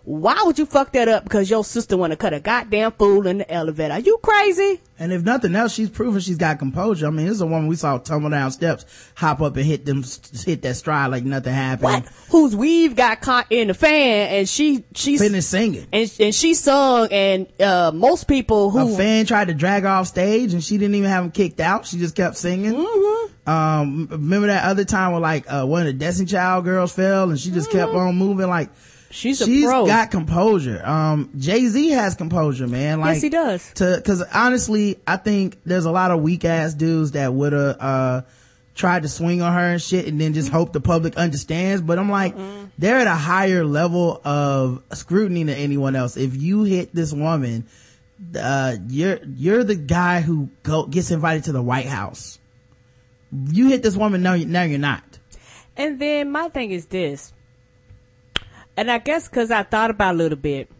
[0.04, 3.26] Why would you fuck that up because your sister want to cut a goddamn fool
[3.28, 3.94] in the elevator?
[3.94, 4.80] Are you crazy?
[4.98, 7.06] And if nothing else, she's proven she's got composure.
[7.06, 8.84] I mean, this is a woman we saw tumble down steps,
[9.14, 10.04] hop up and hit them,
[10.44, 12.04] hit that stride like nothing happened.
[12.04, 12.08] What?
[12.30, 15.86] Whose weave got caught in the fan and she, she's, Finished singing.
[15.92, 19.88] and, and she sung and, uh, most people who, a fan tried to drag her
[19.88, 21.86] off stage and she didn't even have him kicked out.
[21.86, 22.74] She just kept singing.
[22.74, 23.48] Mm-hmm.
[23.48, 27.30] Um, remember that other time where like, uh, one of the Destiny Child girls fell
[27.30, 28.68] and she just kept on moving like,
[29.12, 29.86] she's a she's pro.
[29.86, 30.84] got composure.
[30.84, 33.00] Um, Jay-Z has composure, man.
[33.00, 33.72] Like, yes, he does.
[33.74, 37.76] to because honestly i think there's a lot of weak ass dudes that would have
[37.80, 38.22] uh
[38.74, 41.98] tried to swing on her and shit and then just hope the public understands but
[41.98, 42.34] i'm like
[42.78, 47.66] they're at a higher level of scrutiny than anyone else if you hit this woman
[48.38, 52.38] uh you're you're the guy who go gets invited to the white house
[53.50, 55.02] you hit this woman no now you're not
[55.76, 57.32] And then my thing is this,
[58.76, 60.70] and I guess because I thought about a little bit,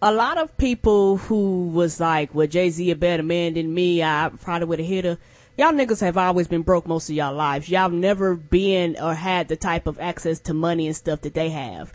[0.00, 4.02] a lot of people who was like, well, Jay Z a better man than me,
[4.02, 5.18] I probably would have hit her.
[5.56, 7.68] Y'all niggas have always been broke most of y'all lives.
[7.68, 11.50] Y'all never been or had the type of access to money and stuff that they
[11.50, 11.92] have.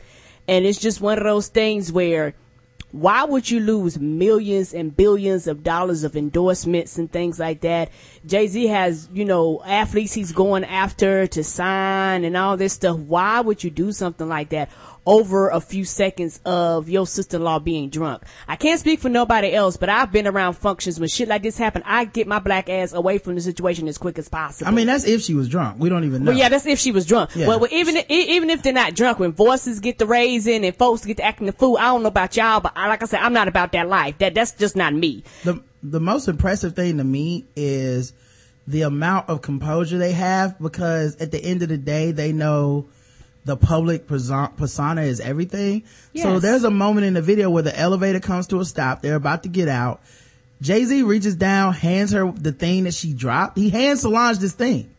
[0.48, 2.36] And it's just one of those things where
[2.98, 7.92] why would you lose millions and billions of dollars of endorsements and things like that?
[8.26, 12.98] Jay Z has, you know, athletes he's going after to sign and all this stuff.
[12.98, 14.72] Why would you do something like that
[15.08, 18.24] over a few seconds of your sister-in-law being drunk?
[18.48, 21.58] I can't speak for nobody else, but I've been around functions when shit like this
[21.58, 21.86] happened.
[21.88, 24.67] I get my black ass away from the situation as quick as possible.
[24.67, 26.78] i mean that's if she was drunk we don't even know Well, yeah, that's if
[26.78, 27.36] she was drunk.
[27.36, 27.48] Yeah.
[27.48, 31.06] Well, well, even even if they're not drunk, when voices get the raising and folks
[31.06, 33.22] get to acting the fool, I don't know about y'all, but I, like I said,
[33.22, 34.17] I'm not about that life.
[34.17, 35.24] That that's just not me.
[35.46, 38.12] the the most impressive thing to me is
[38.67, 42.89] the amount of composure they have because at the end of the day they know
[43.48, 45.84] the public persona is everything.
[46.16, 49.02] So there's a moment in the video where the elevator comes to a stop.
[49.02, 50.02] They're about to get out.
[50.62, 53.58] Jay-Z reaches down, hands her the thing that she dropped.
[53.58, 54.90] He hands Solange this thing.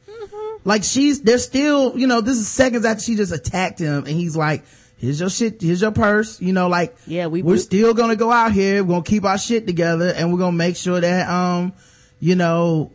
[0.64, 4.08] Like she's, they're still, you know, this is seconds after she just attacked him and
[4.08, 4.64] he's like,
[4.98, 8.16] here's your shit, here's your purse, you know, like, Yeah, we- we're we- still gonna
[8.16, 11.28] go out here, we're gonna keep our shit together and we're gonna make sure that,
[11.28, 11.72] um,
[12.20, 12.90] you know,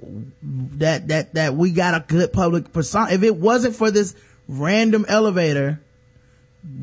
[0.77, 3.11] that, that, that we got a good public persona.
[3.11, 4.13] If it wasn't for this
[4.59, 5.79] random elevator,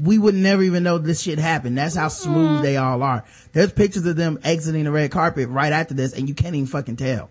[0.03, 1.79] we would never even know this shit happened.
[1.79, 3.25] That's how smooth they all are.
[3.53, 6.67] There's pictures of them exiting the red carpet right after this and you can't even
[6.67, 7.31] fucking tell.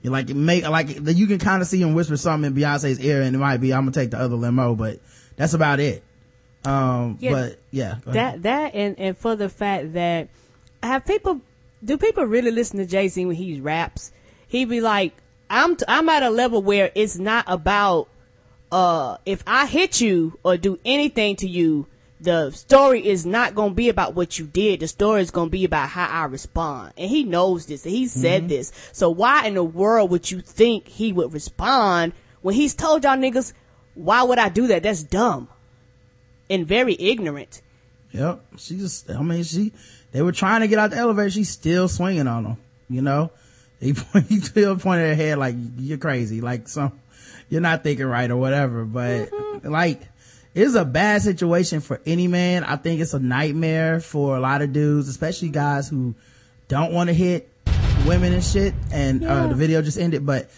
[0.00, 3.00] You're like it make like you can kind of see him whisper something in Beyonce's
[3.00, 5.00] ear, and it might be I'm gonna take the other limo, but
[5.36, 6.04] that's about it.
[6.64, 7.94] Um, Yeah, but yeah.
[8.06, 10.28] That that and and for the fact that
[10.84, 11.40] have people
[11.84, 14.12] do people really listen to Jay Z when he raps?
[14.46, 15.14] He be like,
[15.50, 18.08] I'm t- I'm at a level where it's not about
[18.70, 21.86] uh if I hit you or do anything to you.
[22.20, 24.80] The story is not going to be about what you did.
[24.80, 26.94] The story is going to be about how I respond.
[26.98, 27.84] And he knows this.
[27.86, 28.72] And he said this.
[28.90, 33.16] So why in the world would you think he would respond when he's told y'all
[33.16, 33.52] niggas,
[33.94, 34.82] why would I do that?
[34.82, 35.46] That's dumb
[36.50, 37.62] and very ignorant.
[38.12, 38.40] Yep.
[38.58, 39.72] She just, I mean, she,
[40.12, 41.30] they were trying to get out the elevator.
[41.30, 42.56] She's still swinging on them,
[42.88, 43.30] you know?
[43.80, 43.94] He,
[44.28, 46.40] he still pointed her head like, you're crazy.
[46.40, 46.98] Like some,
[47.48, 48.84] you're not thinking right or whatever.
[48.84, 49.30] But
[49.64, 50.02] like,
[50.54, 52.64] it's a bad situation for any man.
[52.64, 56.14] I think it's a nightmare for a lot of dudes, especially guys who
[56.68, 57.48] don't want to hit
[58.06, 58.74] women and shit.
[58.90, 60.50] And, uh, the video just ended, but,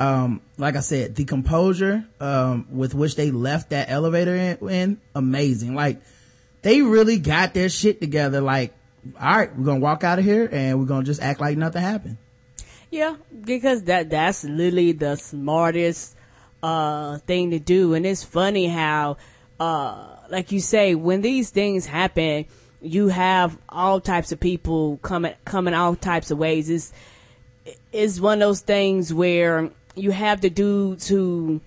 [0.00, 5.00] um, like I said, the composure, um, with which they left that elevator in, in
[5.14, 5.74] amazing.
[5.74, 6.00] Like,
[6.62, 8.40] they really got their shit together.
[8.40, 8.72] Like,
[9.20, 11.82] all right, we're gonna walk out of here and we're gonna just act like nothing
[11.82, 12.16] happened.
[12.90, 16.14] Yeah, because that that's literally the smartest
[16.62, 17.94] uh thing to do.
[17.94, 19.16] And it's funny how
[19.60, 22.46] uh like you say when these things happen
[22.82, 26.68] you have all types of people coming coming all types of ways.
[26.68, 26.92] It's
[27.92, 31.60] it's one of those things where you have the dudes who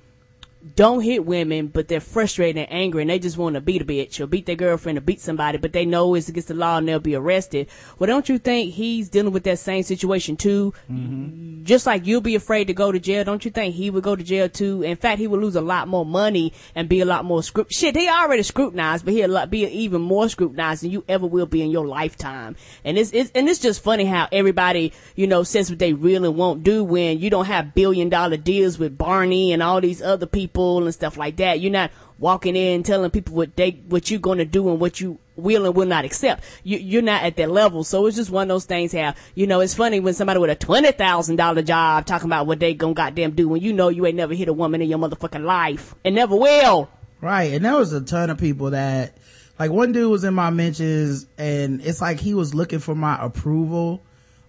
[0.74, 3.86] don't hit women, but they're frustrated and angry and they just want to beat a
[3.86, 6.78] bitch or beat their girlfriend or beat somebody, but they know it's against the law
[6.78, 7.68] and they'll be arrested.
[8.00, 10.74] Well, don't you think he's dealing with that same situation too?
[10.90, 11.66] Mm-hmm.
[11.66, 14.16] Just like you'll be afraid to go to jail, don't you think he would go
[14.16, 14.82] to jail too?
[14.82, 17.72] In fact, he would lose a lot more money and be a lot more scrup-
[17.72, 17.96] shit.
[17.96, 21.70] He already scrutinized, but he'll be even more scrutinized than you ever will be in
[21.70, 22.56] your lifetime.
[22.84, 26.30] And it's, it's and it's just funny how everybody, you know, says what they really
[26.30, 30.26] won't do when you don't have billion dollar deals with Barney and all these other
[30.26, 31.60] people and stuff like that.
[31.60, 35.02] You're not walking in telling people what they, what you're going to do and what
[35.02, 36.44] you will and will not accept.
[36.64, 37.84] You, you're not at that level.
[37.84, 40.50] So it's just one of those things how, you know, it's funny when somebody with
[40.50, 44.16] a $20,000 job talking about what they gonna goddamn do when you know you ain't
[44.16, 46.90] never hit a woman in your motherfucking life and never will.
[47.22, 47.54] Right.
[47.54, 49.18] And there was a ton of people that,
[49.58, 53.18] like one dude was in my mentions and it's like he was looking for my
[53.24, 54.04] approval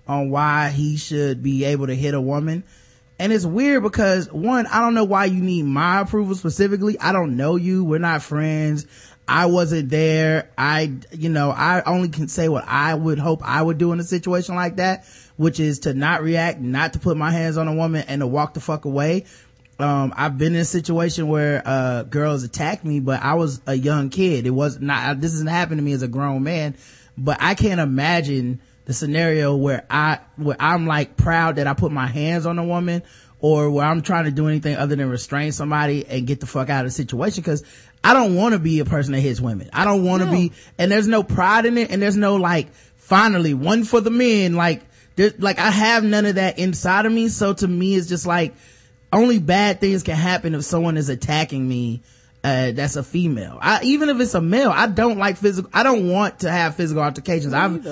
[0.09, 2.65] on why he should be able to hit a woman.
[3.19, 6.99] And it's weird because one, I don't know why you need my approval specifically.
[7.01, 7.83] I don't know you.
[7.85, 8.87] We're not friends.
[9.27, 10.51] I wasn't there.
[10.57, 14.01] I, you know, I only can say what I would hope I would do in
[14.01, 17.69] a situation like that, which is to not react, not to put my hands on
[17.69, 19.25] a woman and to walk the fuck away.
[19.79, 23.75] Um, I've been in a situation where, uh, girls attacked me, but I was a
[23.75, 24.47] young kid.
[24.47, 26.77] It was not, this hasn't happened to me as a grown man,
[27.19, 31.93] but I can't imagine the scenario where I, where I'm like proud that I put
[31.93, 33.03] my hands on a woman
[33.39, 36.71] or where I'm trying to do anything other than restrain somebody and get the fuck
[36.71, 37.45] out of the situation.
[37.45, 37.65] Cause
[38.03, 39.69] I don't want to be a person that hits women.
[39.73, 40.33] I don't want to no.
[40.33, 41.91] be, and there's no pride in it.
[41.91, 44.55] And there's no like, finally one for the men.
[44.55, 44.83] Like,
[45.17, 47.29] there's like I have none of that inside of me.
[47.29, 48.55] So to me, it's just like,
[49.13, 52.03] only bad things can happen if someone is attacking me
[52.47, 53.59] uh, that's a female.
[53.61, 56.77] I, even if it's a male, I don't like physical, I don't want to have
[56.77, 57.53] physical altercations.
[57.53, 57.85] I've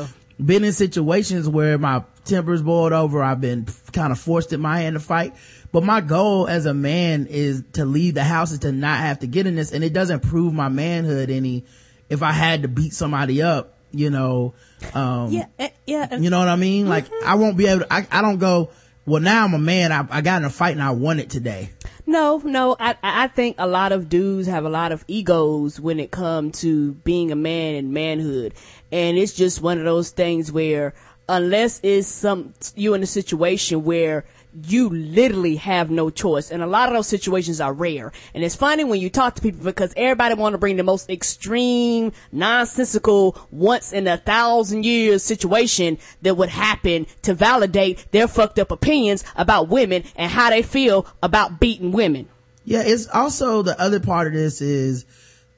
[0.42, 3.22] been in situations where my temper's boiled over.
[3.22, 5.34] I've been kind of forced in my hand to fight.
[5.72, 9.20] But my goal as a man is to leave the house and to not have
[9.20, 9.72] to get in this.
[9.72, 11.64] And it doesn't prove my manhood any
[12.08, 14.54] if I had to beat somebody up, you know.
[14.94, 16.16] Um, yeah, eh, yeah.
[16.16, 16.82] You know what I mean?
[16.82, 16.90] Mm-hmm.
[16.90, 18.70] Like I won't be able to, I, I don't go,
[19.06, 19.92] well now I'm a man.
[19.92, 21.70] I, I got in a fight and I won it today.
[22.06, 25.98] No, no, I, I think a lot of dudes have a lot of egos when
[25.98, 28.52] it comes to being a man and manhood.
[28.94, 30.94] And it's just one of those things where
[31.28, 34.24] unless it's some, you in a situation where
[34.68, 36.52] you literally have no choice.
[36.52, 38.12] And a lot of those situations are rare.
[38.34, 41.10] And it's funny when you talk to people because everybody want to bring the most
[41.10, 48.60] extreme, nonsensical, once in a thousand years situation that would happen to validate their fucked
[48.60, 52.28] up opinions about women and how they feel about beating women.
[52.64, 55.04] Yeah, it's also the other part of this is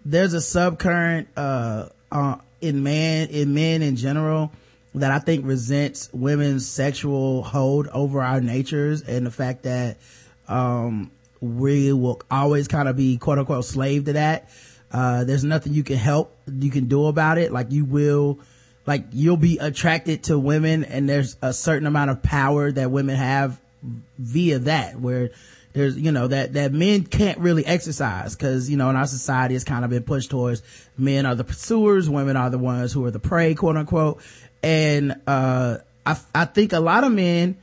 [0.06, 4.52] there's a subcurrent, uh, uh, in man, in men in general
[4.94, 9.98] that I think resents women's sexual hold over our natures and the fact that,
[10.48, 14.50] um, we will always kind of be quote unquote slave to that.
[14.90, 17.52] Uh, there's nothing you can help, you can do about it.
[17.52, 18.38] Like you will,
[18.86, 23.16] like you'll be attracted to women and there's a certain amount of power that women
[23.16, 23.60] have
[24.18, 25.30] via that where
[25.76, 29.54] there's, you know, that, that men can't really exercise because, you know, in our society
[29.54, 30.62] it's kind of been pushed towards
[30.96, 34.22] men are the pursuers, women are the ones who are the prey, quote unquote.
[34.62, 37.58] And uh, I I think a lot of men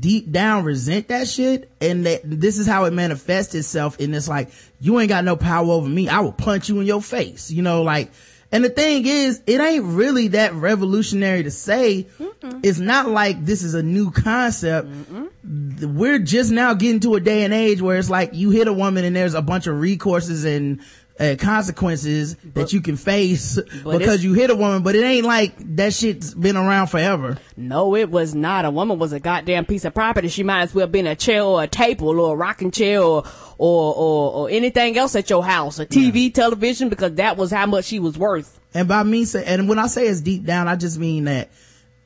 [0.00, 4.26] deep down resent that shit and that this is how it manifests itself in this
[4.26, 6.08] like you ain't got no power over me.
[6.08, 7.52] I will punch you in your face.
[7.52, 8.10] You know like
[8.52, 12.60] and the thing is it ain't really that revolutionary to say Mm-mm.
[12.62, 15.94] it's not like this is a new concept Mm-mm.
[15.94, 18.72] we're just now getting to a day and age where it's like you hit a
[18.72, 20.80] woman and there's a bunch of recourses and
[21.18, 25.24] uh, consequences but, that you can face because you hit a woman, but it ain't
[25.24, 27.38] like that shit's been around forever.
[27.56, 28.64] No, it was not.
[28.64, 30.28] A woman was a goddamn piece of property.
[30.28, 33.24] She might as well been a chair or a table or a rocking chair or,
[33.56, 36.32] or, or, or anything else at your house, a TV, yeah.
[36.32, 38.60] television, because that was how much she was worth.
[38.74, 41.50] And by me say, and when I say it's deep down, I just mean that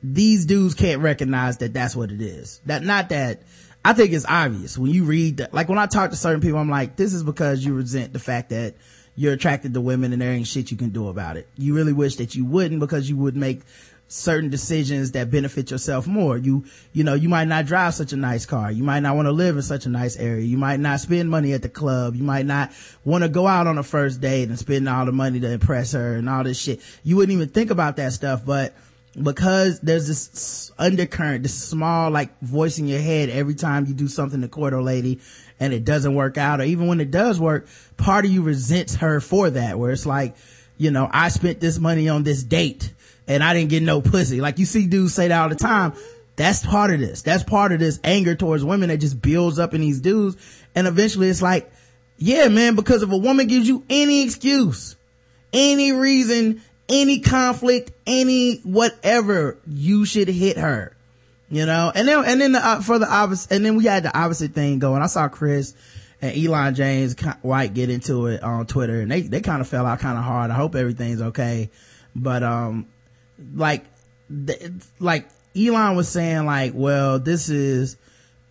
[0.01, 2.61] these dudes can't recognize that that's what it is.
[2.65, 3.41] That, not that,
[3.83, 6.59] I think it's obvious when you read that, like when I talk to certain people,
[6.59, 8.75] I'm like, this is because you resent the fact that
[9.21, 11.47] you're attracted to women and there ain't shit you can do about it.
[11.55, 13.61] You really wish that you wouldn't because you would make
[14.07, 16.39] certain decisions that benefit yourself more.
[16.39, 18.71] You, you know, you might not drive such a nice car.
[18.71, 20.43] You might not want to live in such a nice area.
[20.43, 22.15] You might not spend money at the club.
[22.15, 22.71] You might not
[23.05, 25.91] want to go out on a first date and spend all the money to impress
[25.91, 26.81] her and all this shit.
[27.03, 28.73] You wouldn't even think about that stuff, but
[29.19, 34.07] because there's this undercurrent, this small like voice in your head every time you do
[34.07, 35.19] something to court a lady
[35.59, 38.95] and it doesn't work out or even when it does work, part of you resents
[38.95, 40.35] her for that where it's like,
[40.77, 42.93] you know, I spent this money on this date
[43.27, 44.39] and I didn't get no pussy.
[44.41, 45.93] Like you see dudes say that all the time.
[46.37, 47.21] That's part of this.
[47.21, 50.37] That's part of this anger towards women that just builds up in these dudes.
[50.73, 51.71] And eventually it's like,
[52.17, 54.95] Yeah, man, because if a woman gives you any excuse,
[55.51, 60.95] any reason, any conflict, any whatever, you should hit her.
[61.49, 64.03] You know, and then, and then the, uh, for the opposite, and then we had
[64.03, 65.01] the opposite thing going.
[65.01, 65.73] I saw Chris
[66.21, 69.85] and Elon James White get into it on Twitter and they, they kind of fell
[69.85, 70.49] out kind of hard.
[70.49, 71.69] I hope everything's okay.
[72.15, 72.87] But, um,
[73.53, 73.83] like,
[74.99, 77.97] like Elon was saying like, well, this is,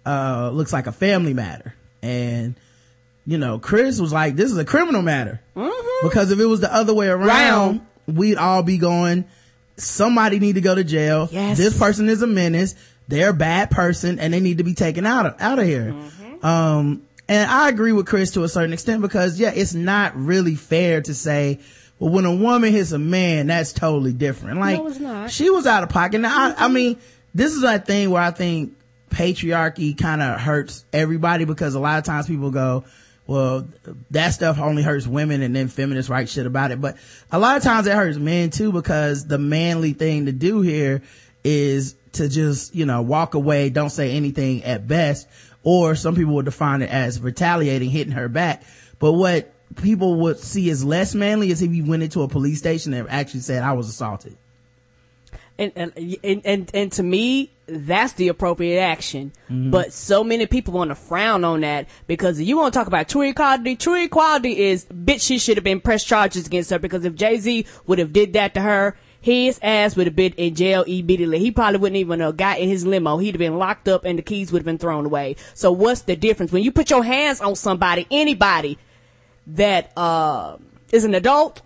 [0.05, 1.75] uh, looks like a family matter.
[2.03, 2.55] And,
[3.27, 5.41] you know, Chris was like, this is a criminal matter.
[5.57, 6.07] Mm-hmm.
[6.07, 7.87] Because if it was the other way around, Round.
[8.17, 9.25] We'd all be going,
[9.77, 11.29] somebody need to go to jail.
[11.31, 11.57] Yes.
[11.57, 12.75] This person is a menace
[13.11, 15.93] they're a bad person and they need to be taken out of, out of here.
[15.93, 16.47] Mm-hmm.
[16.47, 20.55] Um, and I agree with Chris to a certain extent because yeah, it's not really
[20.55, 21.59] fair to say,
[21.99, 24.59] well, when a woman hits a man, that's totally different.
[24.59, 26.21] Like, no, she was out of pocket.
[26.21, 26.63] Now, mm-hmm.
[26.63, 26.99] I, I mean,
[27.35, 28.75] this is a thing where I think
[29.11, 32.85] patriarchy kind of hurts everybody because a lot of times people go,
[33.31, 33.69] well,
[34.11, 36.81] that stuff only hurts women and then feminists write shit about it.
[36.81, 36.97] But
[37.31, 41.01] a lot of times it hurts men too because the manly thing to do here
[41.45, 45.29] is to just, you know, walk away, don't say anything at best,
[45.63, 48.65] or some people would define it as retaliating, hitting her back.
[48.99, 52.59] But what people would see as less manly is if you went into a police
[52.59, 54.37] station and actually said, I was assaulted.
[55.57, 55.93] And, and,
[56.25, 59.33] and, and, and to me, that's the appropriate action.
[59.51, 59.71] Mm-hmm.
[59.71, 63.09] But so many people want to frown on that because you want to talk about
[63.09, 63.77] true equality.
[63.77, 67.67] True equality is, bitch, she should have been pressed charges against her because if Jay-Z
[67.87, 71.39] would have did that to her, his ass would have been in jail immediately.
[71.39, 73.19] He probably wouldn't even have got in his limo.
[73.19, 75.37] He'd have been locked up and the keys would have been thrown away.
[75.55, 76.53] So what's the difference?
[76.53, 78.79] When you put your hands on somebody, anybody
[79.49, 80.57] that, uh,
[80.91, 81.63] is an adult,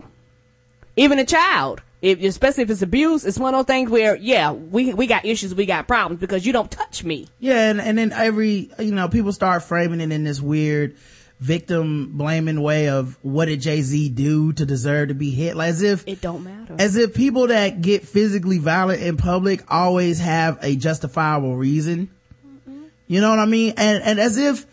[0.97, 4.53] even a child, if, especially if it's abuse, it's one of those things where, yeah,
[4.53, 7.29] we, we got issues, we got problems because you don't touch me.
[7.39, 7.71] Yeah.
[7.71, 10.99] And, and then every, you know, people start framing it in this weird,
[11.41, 15.57] victim blaming way of what did Jay-Z do to deserve to be hit?
[15.57, 16.77] Like as if it don't matter.
[16.79, 22.11] As if people that get physically violent in public always have a justifiable reason.
[22.47, 22.85] Mm-hmm.
[23.07, 23.73] You know what I mean?
[23.79, 24.67] And, and as if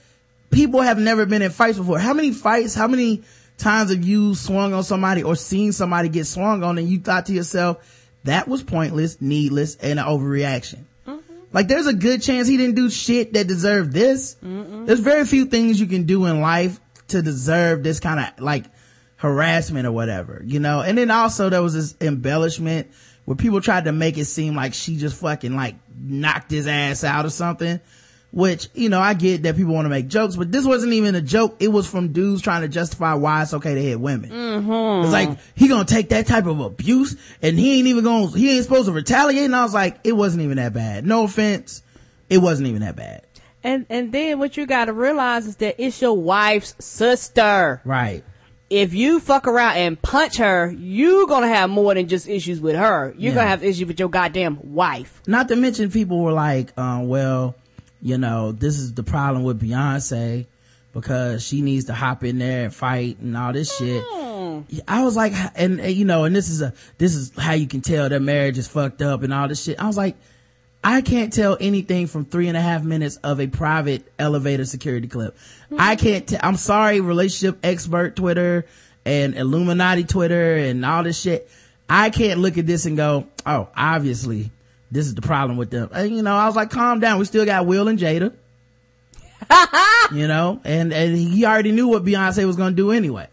[0.49, 1.97] people have never been in fights before.
[1.97, 3.23] How many fights, how many
[3.57, 7.27] times have you swung on somebody or seen somebody get swung on and you thought
[7.27, 10.83] to yourself, that was pointless, needless, and an overreaction?
[11.07, 11.33] Mm-hmm.
[11.53, 14.35] Like there's a good chance he didn't do shit that deserved this.
[14.43, 14.85] Mm-mm.
[14.85, 18.65] There's very few things you can do in life to deserve this kind of like
[19.17, 20.81] harassment or whatever, you know?
[20.81, 22.91] And then also there was this embellishment
[23.25, 27.03] where people tried to make it seem like she just fucking like knocked his ass
[27.03, 27.79] out or something
[28.31, 31.15] which, you know, I get that people want to make jokes, but this wasn't even
[31.15, 31.57] a joke.
[31.59, 34.29] It was from dudes trying to justify why it's okay to hit women.
[34.29, 35.03] Mm-hmm.
[35.03, 38.55] It's like, he gonna take that type of abuse and he ain't even gonna, he
[38.55, 39.45] ain't supposed to retaliate.
[39.45, 41.05] And I was like, it wasn't even that bad.
[41.05, 41.83] No offense.
[42.29, 43.25] It wasn't even that bad.
[43.63, 47.81] And, and then what you gotta realize is that it's your wife's sister.
[47.83, 48.23] Right.
[48.69, 52.77] If you fuck around and punch her, you gonna have more than just issues with
[52.77, 53.13] her.
[53.17, 53.35] You're yeah.
[53.35, 55.21] gonna have issues with your goddamn wife.
[55.27, 57.55] Not to mention people were like, uh, well,
[58.01, 60.47] you know, this is the problem with Beyonce
[60.93, 64.03] because she needs to hop in there and fight and all this shit.
[64.87, 67.67] I was like, and, and, you know, and this is a, this is how you
[67.67, 69.79] can tell their marriage is fucked up and all this shit.
[69.79, 70.15] I was like,
[70.83, 75.07] I can't tell anything from three and a half minutes of a private elevator security
[75.07, 75.37] clip.
[75.77, 78.65] I can't tell, I'm sorry, relationship expert Twitter
[79.05, 81.49] and Illuminati Twitter and all this shit.
[81.87, 84.51] I can't look at this and go, oh, obviously
[84.91, 85.89] this is the problem with them.
[85.93, 87.17] And, you know, I was like, calm down.
[87.17, 88.33] We still got Will and Jada.
[90.11, 93.27] you know, and, and he already knew what Beyonce was going to do anyway.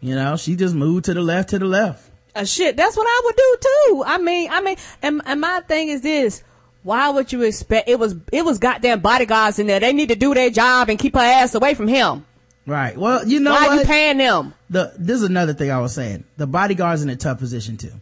[0.00, 2.08] You know, she just moved to the left, to the left.
[2.34, 4.04] Uh, shit, that's what I would do too.
[4.06, 6.42] I mean, I mean, and, and my thing is this.
[6.82, 9.78] Why would you expect, it was, it was goddamn bodyguards in there.
[9.78, 12.24] They need to do their job and keep her ass away from him.
[12.66, 12.96] Right.
[12.96, 13.70] Well, you know Why what?
[13.70, 14.54] are you paying them?
[14.70, 16.24] The, this is another thing I was saying.
[16.36, 17.92] The bodyguard's in a tough position too.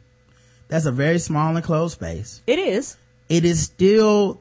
[0.70, 2.42] That's a very small enclosed space.
[2.46, 2.96] It is.
[3.28, 4.38] It is still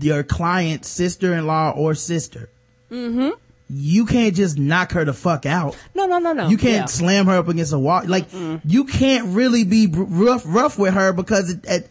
[0.00, 2.48] your client's sister-in-law or sister.
[2.90, 3.30] Mm-hmm.
[3.68, 5.76] You can't just knock her the fuck out.
[5.94, 6.48] No, no, no, no.
[6.48, 6.86] You can't yeah.
[6.86, 8.02] slam her up against a wall.
[8.06, 8.60] Like, Mm-mm.
[8.64, 11.90] you can't really be rough, rough with her because it,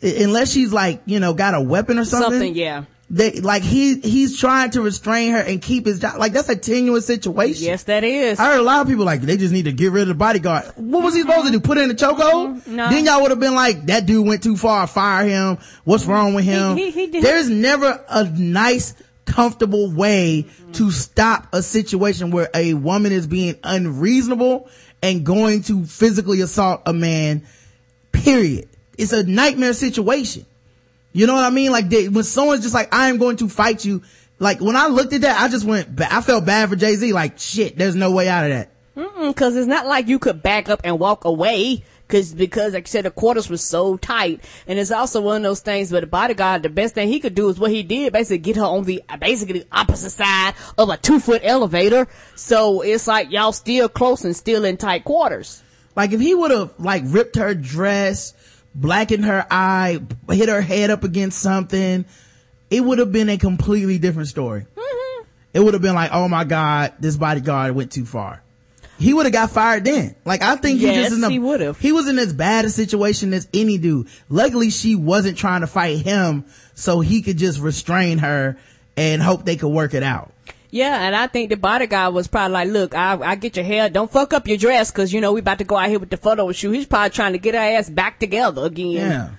[0.00, 2.32] it, unless she's like, you know, got a weapon or something.
[2.32, 6.18] Something, yeah they like he he's trying to restrain her and keep his job.
[6.18, 7.66] Like that's a tenuous situation.
[7.66, 8.40] Yes, that is.
[8.40, 10.14] I heard a lot of people like they just need to get rid of the
[10.14, 10.64] bodyguard.
[10.76, 11.28] What was he mm-hmm.
[11.28, 11.60] supposed to do?
[11.60, 12.56] Put in a chokehold?
[12.56, 12.74] Mm-hmm.
[12.74, 12.88] No.
[12.88, 14.86] Then y'all would have been like, that dude went too far.
[14.86, 15.58] Fire him.
[15.84, 16.12] What's mm-hmm.
[16.12, 16.78] wrong with him?
[16.78, 18.94] He, he, he There's never a nice,
[19.26, 20.72] comfortable way mm-hmm.
[20.72, 24.70] to stop a situation where a woman is being unreasonable
[25.02, 27.46] and going to physically assault a man.
[28.12, 28.70] Period.
[28.96, 30.46] It's a nightmare situation.
[31.12, 31.70] You know what I mean?
[31.72, 34.02] Like they, when someone's just like, I am going to fight you,
[34.38, 37.12] like when I looked at that, I just went, ba- I felt bad for Jay-Z.
[37.12, 38.70] Like shit, there's no way out of that.
[38.96, 41.84] Mm-mm, cause it's not like you could back up and walk away.
[42.08, 44.44] Cause, because like I said, the quarters were so tight.
[44.66, 47.34] And it's also one of those things where the bodyguard, the best thing he could
[47.34, 50.90] do is what he did, basically get her on the, basically the opposite side of
[50.90, 52.06] a two foot elevator.
[52.34, 55.62] So it's like y'all still close and still in tight quarters.
[55.96, 58.34] Like if he would have like ripped her dress,
[58.74, 60.00] blackened her eye,
[60.30, 62.04] hit her head up against something,
[62.70, 64.66] it would have been a completely different story.
[64.74, 65.24] Mm-hmm.
[65.54, 68.42] It would have been like, oh my god, this bodyguard went too far.
[68.98, 70.14] He would have got fired then.
[70.24, 71.78] Like I think he just in a, he would've.
[71.78, 74.08] He was in as bad a situation as any dude.
[74.28, 76.44] Luckily she wasn't trying to fight him
[76.74, 78.56] so he could just restrain her
[78.96, 80.32] and hope they could work it out.
[80.72, 83.90] Yeah, and I think the bodyguard was probably like, look, I, I get your hair,
[83.90, 86.08] don't fuck up your dress, cause you know, we about to go out here with
[86.08, 86.72] the photo shoot.
[86.72, 88.86] He's probably trying to get her ass back together again.
[88.92, 89.30] Yeah.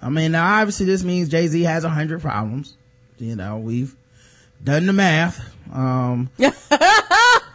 [0.00, 2.76] I mean, now obviously this means Jay-Z has a hundred problems.
[3.18, 3.94] You know, we've
[4.62, 5.44] done the math.
[5.74, 6.30] Um,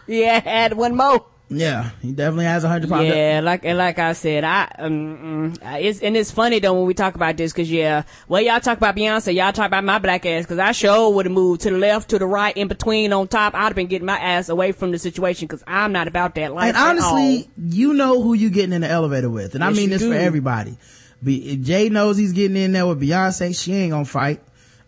[0.08, 1.26] Yeah, add one more.
[1.50, 3.16] Yeah, he definitely has a hundred problems.
[3.16, 6.88] Yeah, like and like I said, I um, mm, it's and it's funny though when
[6.88, 10.00] we talk about this because yeah, well y'all talk about Beyonce, y'all talk about my
[10.00, 12.68] black ass because I sure would have moved to the left, to the right, in
[12.68, 13.54] between, on top.
[13.54, 16.54] I'd have been getting my ass away from the situation because I'm not about that
[16.54, 16.76] life.
[16.76, 19.54] And honestly, you know who you getting in the elevator with.
[19.54, 20.78] And I mean this for everybody.
[21.24, 23.60] Be, Jay knows he's getting in there with Beyonce.
[23.60, 24.42] She ain't gonna fight.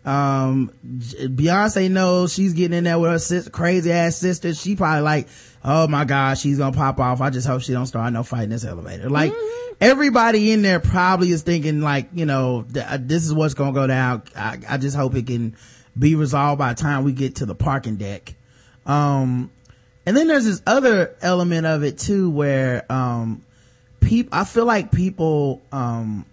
[0.04, 4.54] Um, Beyonce knows she's getting in there with her sis, crazy ass sister.
[4.54, 5.28] She probably like,
[5.64, 7.20] oh my god, she's gonna pop off.
[7.20, 9.08] I just hope she don't start no fight in this elevator.
[9.10, 9.74] Like, Mm-hmm.
[9.80, 13.72] everybody in there probably is thinking like, you know, th- uh, this is what's gonna
[13.72, 14.22] go down.
[14.36, 15.56] I, I just hope it can
[15.98, 18.34] be resolved by the time we get to the parking deck.
[18.86, 19.50] Um,
[20.06, 23.42] and then there's this other element of it too where, um,
[24.00, 26.24] people, I feel like people, um,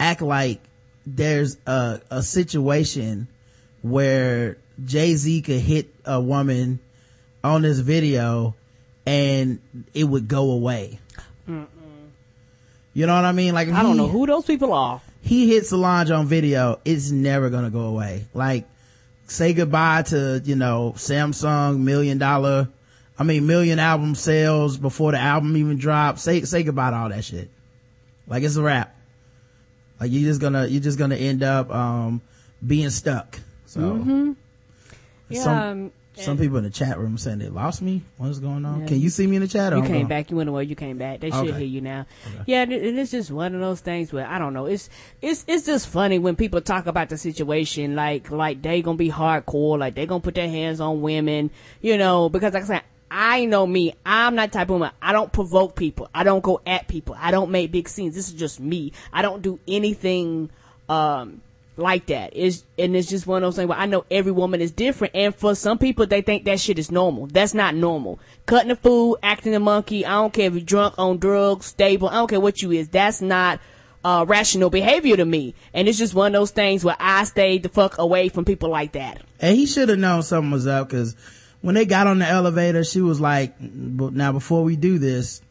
[0.00, 0.60] act like
[1.06, 3.28] there's a, a situation
[3.82, 6.80] where Jay-Z could hit a woman
[7.44, 8.54] on this video
[9.06, 9.60] and
[9.94, 10.98] it would go away.
[11.46, 13.54] You know what I mean?
[13.54, 15.00] Like I don't know who those people are.
[15.22, 18.26] he hit Solange on video, it's never gonna go away.
[18.34, 18.66] Like,
[19.26, 22.68] say goodbye to, you know, Samsung million dollar,
[23.18, 26.22] I mean million album sales before the album even drops.
[26.22, 27.50] Say, say goodbye to all that shit.
[28.26, 28.94] Like it's a wrap.
[30.00, 32.20] Like you're just gonna, you're just gonna end up, um,
[32.66, 33.38] being stuck.
[33.66, 34.34] So.
[35.28, 35.92] Yeah, Some, um,
[36.24, 38.02] some people in the chat room saying they lost me.
[38.16, 38.80] What's going on?
[38.80, 38.86] Yeah.
[38.88, 39.72] Can you see me in the chat?
[39.72, 40.08] You I'm came gone?
[40.08, 40.30] back.
[40.30, 40.64] You went away.
[40.64, 41.20] You came back.
[41.20, 41.52] They should Okay.
[41.58, 42.06] hear you now.
[42.46, 44.66] Yeah, and it's just one of those things where I don't know.
[44.66, 44.88] It's
[45.22, 49.10] it's it's just funny when people talk about the situation like like they gonna be
[49.10, 51.50] hardcore, like they gonna put their hands on women,
[51.80, 52.82] you know, because like I said.
[53.10, 53.94] I know me.
[54.04, 54.90] I'm not type of woman.
[55.00, 56.10] I don't provoke people.
[56.14, 57.16] I don't go at people.
[57.18, 58.14] I don't make big scenes.
[58.14, 58.92] This is just me.
[59.10, 60.50] I don't do anything,
[60.90, 61.40] um,
[61.78, 62.32] like that.
[62.34, 65.14] It's, and it's just one of those things where I know every woman is different.
[65.14, 67.26] And for some people, they think that shit is normal.
[67.26, 68.18] That's not normal.
[68.46, 70.04] Cutting the food, acting a monkey.
[70.04, 72.08] I don't care if you're drunk, on drugs, stable.
[72.08, 72.88] I don't care what you is.
[72.88, 73.60] That's not,
[74.04, 75.54] uh, rational behavior to me.
[75.74, 78.70] And it's just one of those things where I stay the fuck away from people
[78.70, 79.22] like that.
[79.40, 81.16] And he should have known something was up because
[81.60, 85.42] when they got on the elevator, she was like, now before we do this,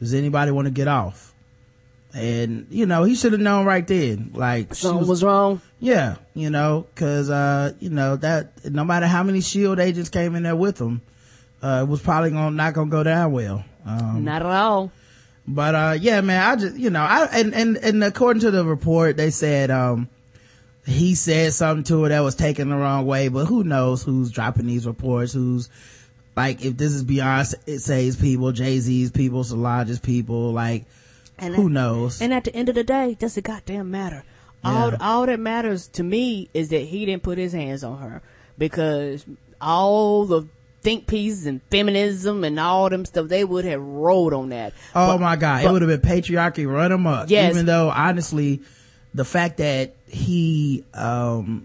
[0.00, 1.33] does anybody want to get off?
[2.14, 4.30] And, you know, he should have known right then.
[4.34, 5.60] Like, Something was, was wrong.
[5.80, 10.36] yeah, you know, cause, uh, you know, that, no matter how many shield agents came
[10.36, 11.02] in there with him,
[11.62, 13.64] uh, it was probably gonna, not gonna go down well.
[13.84, 14.92] Um, Not at all.
[15.46, 18.64] but uh yeah man i just you know i and and and according to the
[18.64, 20.08] report they said um
[20.86, 24.30] he said something to her that was taken the wrong way but who knows who's
[24.30, 25.68] dropping these reports who's
[26.34, 30.86] like if this is beyonce's people jay-z's people solange's people like
[31.38, 34.24] And who that- knows And at the end of the day, does it goddamn matter?
[34.62, 34.96] All Yeah.
[35.00, 38.22] all that matters to me is that he didn't put his hands on her
[38.56, 39.24] because
[39.60, 40.44] all the
[40.82, 44.72] think pieces and feminism and all them stuff they would have rolled on that.
[44.94, 47.52] oh But- my god it would have been patriarchy run amok Yes.
[47.54, 48.60] even though honestly
[49.14, 51.64] the fact that he um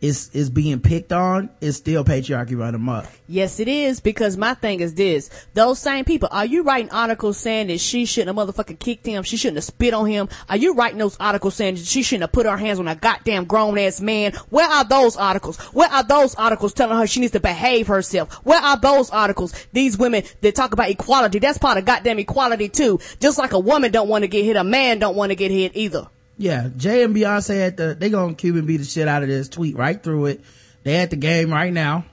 [0.00, 4.54] is is being picked on is still patriarchy run amok Yes, it is because my
[4.54, 6.28] thing is this: those same people.
[6.32, 9.22] Are you writing articles saying that she shouldn't have motherfucking kicked him?
[9.22, 10.28] She shouldn't have spit on him?
[10.48, 12.96] Are you writing those articles saying that she shouldn't have put her hands on a
[12.96, 14.32] goddamn grown ass man?
[14.48, 15.58] Where are those articles?
[15.72, 18.34] Where are those articles telling her she needs to behave herself?
[18.44, 19.54] Where are those articles?
[19.72, 22.98] These women that talk about equality, that's part of goddamn equality too.
[23.20, 25.52] Just like a woman don't want to get hit, a man don't want to get
[25.52, 26.08] hit either.
[26.40, 29.46] Yeah, Jay and Beyonce at the they gonna Cuban beat the shit out of this
[29.46, 30.40] tweet right through it.
[30.84, 32.06] They at the game right now,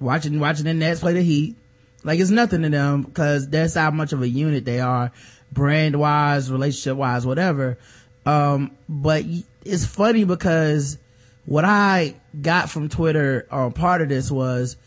[0.00, 1.56] watching watching the Nets play the Heat.
[2.02, 5.12] Like it's nothing to them because that's how much of a unit they are,
[5.52, 7.76] brand wise, relationship wise, whatever.
[8.24, 9.26] Um, but
[9.62, 10.96] it's funny because
[11.44, 14.78] what I got from Twitter on part of this was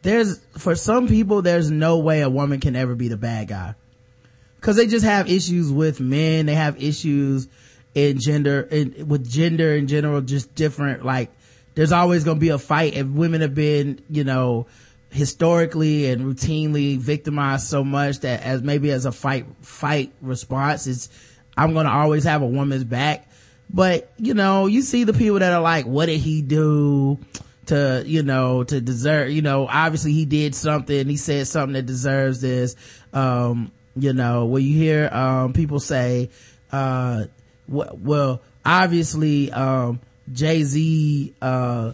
[0.00, 3.74] there's, for some people, there's no way a woman can ever be the bad guy.
[4.62, 6.46] Cause they just have issues with men.
[6.46, 7.48] They have issues
[7.94, 11.30] in gender, in, with gender in general, just different, like,
[11.74, 14.66] there's always going to be a fight if women have been, you know,
[15.10, 21.08] historically and routinely victimized so much that as maybe as a fight, fight response, it's,
[21.56, 23.28] I'm going to always have a woman's back.
[23.70, 27.18] But, you know, you see the people that are like, what did he do?
[27.66, 31.08] to, you know, to deserve, you know, obviously he did something.
[31.08, 32.76] He said something that deserves this.
[33.12, 36.30] Um, you know, when you hear, um, people say,
[36.72, 37.24] uh,
[37.68, 40.00] well, obviously, um,
[40.32, 41.92] Jay-Z, uh,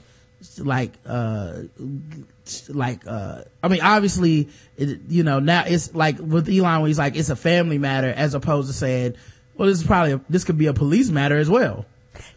[0.59, 1.63] like, uh,
[2.69, 7.17] like, uh, I mean, obviously, it, you know, now it's like with Elon, he's like,
[7.17, 9.15] it's a family matter as opposed to saying,
[9.57, 11.85] well, this is probably, a, this could be a police matter as well.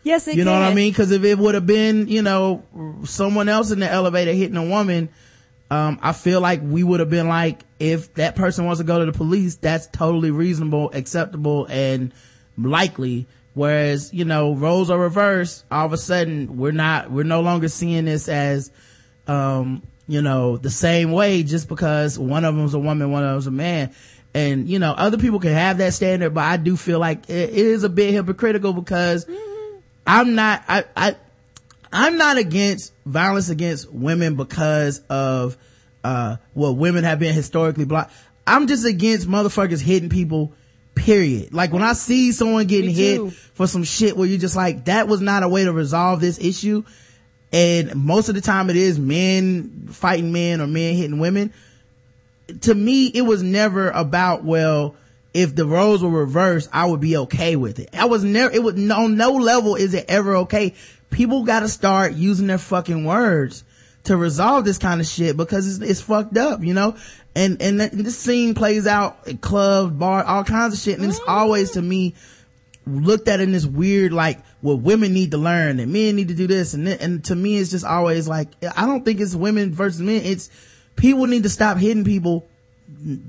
[0.03, 0.61] Yes, it You know can.
[0.61, 0.93] what I mean?
[0.93, 2.63] Cause if it would have been, you know,
[3.03, 5.09] someone else in the elevator hitting a woman,
[5.69, 8.99] um, I feel like we would have been like, if that person wants to go
[8.99, 12.11] to the police, that's totally reasonable, acceptable, and
[12.63, 13.27] likely.
[13.53, 15.65] Whereas, you know, roles are reversed.
[15.69, 18.71] All of a sudden, we're not, we're no longer seeing this as,
[19.27, 23.31] um, you know, the same way just because one of them's a woman, one of
[23.31, 23.93] them's a man.
[24.33, 27.49] And, you know, other people can have that standard, but I do feel like it,
[27.49, 29.25] is a bit hypocritical because
[30.07, 31.15] I'm not, I, I,
[31.91, 35.57] I'm not against violence against women because of,
[36.03, 38.13] uh, well, women have been historically blocked.
[38.47, 40.53] I'm just against motherfuckers hitting people,
[40.95, 41.53] period.
[41.53, 45.07] Like when I see someone getting hit for some shit where you're just like, that
[45.07, 46.83] was not a way to resolve this issue.
[47.53, 51.53] And most of the time it is men fighting men or men hitting women.
[52.61, 54.95] To me, it was never about, well,
[55.33, 57.89] if the roles were reversed, I would be okay with it.
[57.93, 60.73] I was never, it was on no level is it ever okay.
[61.09, 63.63] People gotta start using their fucking words
[64.05, 66.95] to resolve this kind of shit because it's, it's fucked up, you know?
[67.35, 70.99] And, and th- this scene plays out at club, bar, all kinds of shit.
[70.99, 72.15] And it's always to me
[72.85, 76.33] looked at in this weird, like, well, women need to learn and men need to
[76.33, 76.73] do this.
[76.73, 80.01] And, th- and to me, it's just always like, I don't think it's women versus
[80.01, 80.21] men.
[80.23, 80.49] It's
[80.95, 82.47] people need to stop hitting people,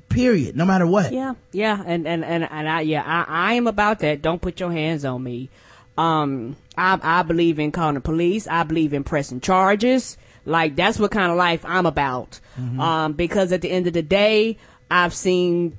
[0.08, 1.12] period, no matter what.
[1.12, 4.22] Yeah, yeah, and and and, and I yeah, I, I am about that.
[4.22, 5.48] Don't put your hands on me.
[5.96, 8.46] Um, I I believe in calling the police.
[8.46, 10.16] I believe in pressing charges.
[10.44, 12.40] Like that's what kind of life I'm about.
[12.80, 14.56] Um, because at the end of the day,
[14.90, 15.76] I've seen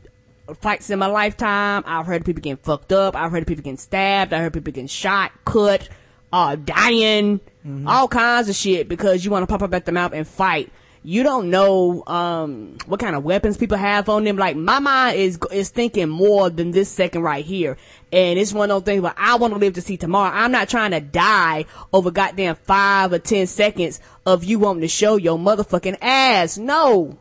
[0.59, 1.83] fights in my lifetime.
[1.85, 3.15] I've heard people getting fucked up.
[3.15, 4.33] I've heard people getting stabbed.
[4.33, 5.87] I heard people getting shot, cut,
[6.31, 7.39] uh, dying,
[7.87, 10.71] all kinds of shit because you want to pop up at the mouth and fight.
[11.05, 14.37] You don't know, um, what kind of weapons people have on them.
[14.37, 17.77] Like my mind is, is thinking more than this second right here.
[18.13, 20.33] And it's one of those things where I want to live to see tomorrow.
[20.33, 24.87] I'm not trying to die over goddamn five or ten seconds of you wanting to
[24.87, 26.57] show your motherfucking ass.
[26.57, 27.17] No.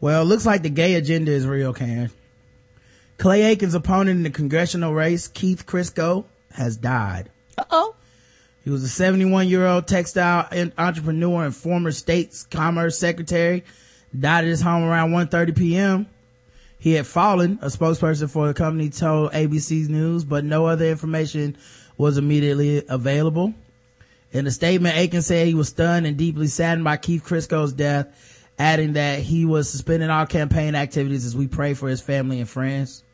[0.00, 2.10] Well, it looks like the gay agenda is real, Karen.
[3.18, 7.30] Clay Aiken's opponent in the congressional race, Keith Crisco, has died.
[7.56, 7.94] Uh oh.
[8.64, 10.48] He was a 71 year old textile
[10.78, 13.64] entrepreneur and former state's commerce secretary.
[14.18, 16.06] Died at his home around 1.30 p.m.
[16.78, 21.56] He had fallen, a spokesperson for the company told ABC's News, but no other information
[21.96, 23.54] was immediately available.
[24.32, 28.48] In a statement, Aiken said he was stunned and deeply saddened by Keith Crisco's death,
[28.58, 32.48] adding that he was suspending all campaign activities as we pray for his family and
[32.48, 33.04] friends.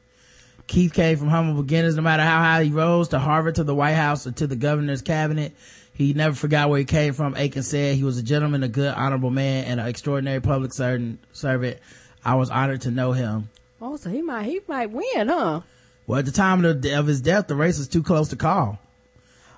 [0.68, 3.74] Keith came from humble beginnings, no matter how high he rose, to Harvard, to the
[3.74, 5.52] White House, or to the governor's cabinet.
[5.94, 7.34] He never forgot where he came from.
[7.36, 11.18] Aiken said he was a gentleman, a good, honorable man, and an extraordinary public servant.
[11.32, 11.78] servant.
[12.24, 13.48] I was honored to know him.
[13.80, 15.62] Oh, so he might, he might win, huh?
[16.06, 18.36] Well, at the time of, the, of his death, the race was too close to
[18.36, 18.78] call.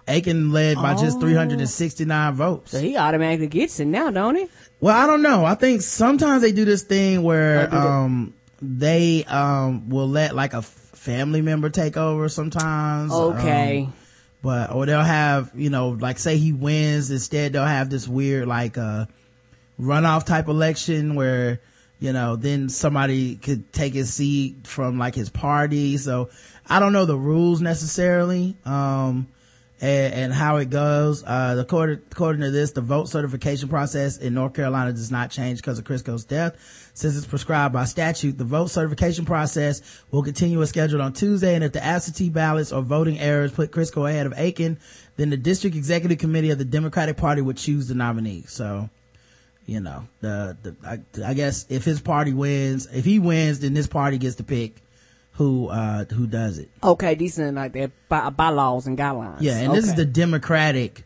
[0.08, 2.70] Aiken led by just 369 votes.
[2.72, 4.46] So he automatically gets it now, don't he?
[4.80, 5.44] Well, I don't know.
[5.44, 7.76] I think sometimes they do this thing where, Oh, they?
[7.88, 10.62] um, they, um, will let like a
[11.00, 13.10] family member take over sometimes.
[13.10, 13.84] Okay.
[13.84, 13.94] Um,
[14.42, 18.46] but, or they'll have, you know, like say he wins, instead they'll have this weird
[18.46, 19.06] like, uh,
[19.80, 21.60] runoff type election where,
[22.00, 25.96] you know, then somebody could take his seat from like his party.
[25.96, 26.28] So
[26.68, 28.56] I don't know the rules necessarily.
[28.66, 29.26] Um,
[29.80, 31.24] and, and how it goes.
[31.24, 35.58] Uh, according, according to this, the vote certification process in North Carolina does not change
[35.58, 36.56] because of Crisco's death.
[36.94, 41.54] Since it's prescribed by statute, the vote certification process will continue as scheduled on Tuesday.
[41.54, 44.78] And if the absentee ballots or voting errors put Crisco ahead of Aiken,
[45.16, 48.44] then the district executive committee of the Democratic Party would choose the nominee.
[48.46, 48.90] So,
[49.66, 53.74] you know, the, the, I, I guess if his party wins, if he wins, then
[53.74, 54.82] this party gets to pick
[55.40, 56.68] who, uh, who does it.
[56.84, 59.38] Okay, decent like their by, bylaws and guidelines.
[59.40, 61.02] Yeah, and this is the Democratic,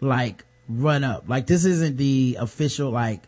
[0.00, 1.28] like, run up.
[1.28, 3.20] Like this isn't the official like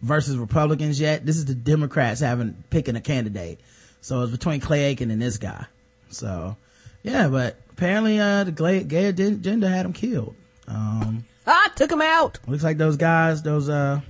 [0.00, 1.26] versus Republicans yet.
[1.26, 3.60] This is the Democrats having picking a candidate.
[4.00, 5.66] So it's between Clay Aiken and this guy.
[6.08, 6.56] So
[7.02, 10.34] yeah, but apparently uh the gay, gay agenda had him killed.
[10.66, 12.38] Um Ah, took him out.
[12.46, 14.00] looks like those guys, those uh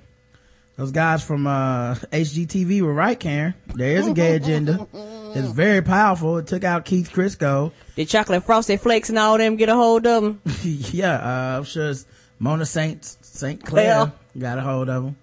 [0.79, 3.55] those guys from uh HGTV were right, Karen.
[3.75, 4.87] There is a gay agenda.
[5.35, 6.39] It's very powerful.
[6.39, 7.73] It took out Keith Crisco.
[7.97, 10.41] Did chocolate frosted flakes and all them get a hold of them?
[10.63, 12.07] yeah, uh, I'm sure it's
[12.39, 14.13] Mona Saint Saint Clair Claire.
[14.39, 15.17] got a hold of them.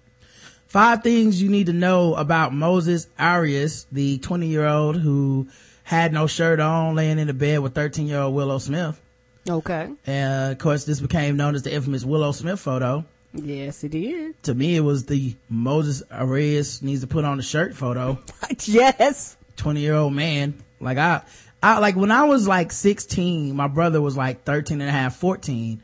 [0.66, 5.48] Five things you need to know about Moses Arias, the 20 year old who
[5.84, 9.00] had no shirt on, laying in the bed with 13 year old Willow Smith.
[9.48, 9.88] Okay.
[10.06, 13.06] And of course, this became known as the infamous Willow Smith photo.
[13.36, 14.42] Yes, it did.
[14.44, 18.18] To me, it was the Moses Arias needs to put on a shirt photo.
[18.64, 19.36] yes.
[19.56, 20.62] 20 year old man.
[20.80, 21.22] Like I,
[21.62, 25.16] I, like when I was like 16, my brother was like 13 and a half,
[25.16, 25.82] 14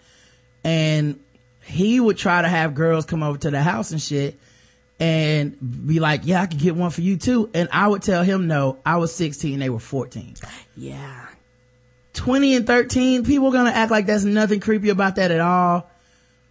[0.65, 1.21] and
[1.65, 4.39] he would try to have girls come over to the house and shit
[4.99, 7.51] and be like, yeah, I could get one for you too.
[7.55, 10.35] And I would tell him no, I was 16, they were 14.
[10.77, 11.27] Yeah.
[12.15, 15.89] 20 and 13, people are gonna act like there's nothing creepy about that at all.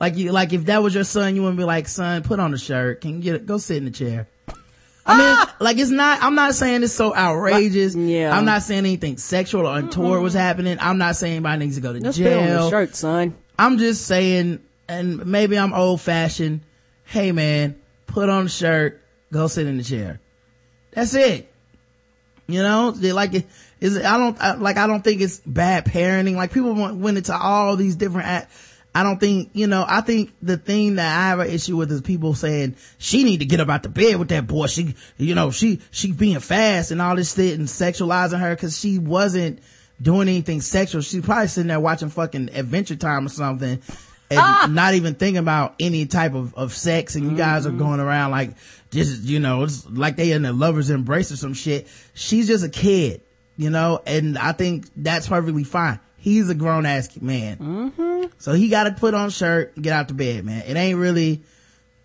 [0.01, 2.55] Like you, like if that was your son, you wouldn't be like, son, put on
[2.55, 3.01] a shirt.
[3.01, 3.45] Can you get?
[3.45, 4.27] Go sit in the chair.
[5.05, 5.55] I mean, ah!
[5.59, 7.95] like it's not, I'm not saying it's so outrageous.
[7.95, 8.35] Yeah.
[8.35, 10.79] I'm not saying anything sexual or untoward was happening.
[10.81, 12.69] I'm not saying anybody needs to go to Just put on the jail.
[12.71, 13.35] shirt, son.
[13.59, 16.61] I'm just saying, and maybe I'm old fashioned.
[17.03, 18.99] Hey man, put on a shirt,
[19.31, 20.19] go sit in the chair.
[20.93, 21.47] That's it.
[22.47, 23.45] You know, they like it
[23.79, 26.35] is, I don't, I, like, I don't think it's bad parenting.
[26.35, 28.51] Like people went, went into all these different, act,
[28.93, 31.91] I don't think, you know, I think the thing that I have an issue with
[31.91, 34.67] is people saying she need to get up out the bed with that boy.
[34.67, 38.77] She, you know, she, she being fast and all this shit and sexualizing her cause
[38.77, 39.59] she wasn't
[40.01, 41.01] doing anything sexual.
[41.01, 43.81] She's probably sitting there watching fucking Adventure Time or something
[44.29, 44.67] and ah!
[44.69, 47.79] not even thinking about any type of, of sex and you guys are mm-hmm.
[47.79, 48.55] going around like
[48.89, 51.87] just, you know, it's like they in a lover's embrace or some shit.
[52.13, 53.21] She's just a kid,
[53.55, 55.99] you know, and I think that's perfectly fine.
[56.21, 58.29] He's a grown ass man.
[58.37, 60.63] So he got to put on shirt, get out to bed, man.
[60.67, 61.41] It ain't really,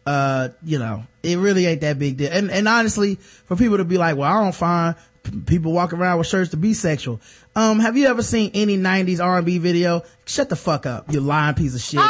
[0.06, 2.30] uh, you know, it really ain't that big deal.
[2.32, 5.92] And, and honestly, for people to be like, well, I don't find p- people walk
[5.92, 7.20] around with shirts to be sexual.
[7.54, 10.02] Um, have you ever seen any 90s R&B video?
[10.24, 12.00] Shut the fuck up, you lying piece of shit.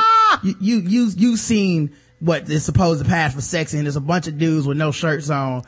[0.45, 4.01] You, you, you, you seen what is supposed to pass for sexy and there's a
[4.01, 5.65] bunch of dudes with no shirts on.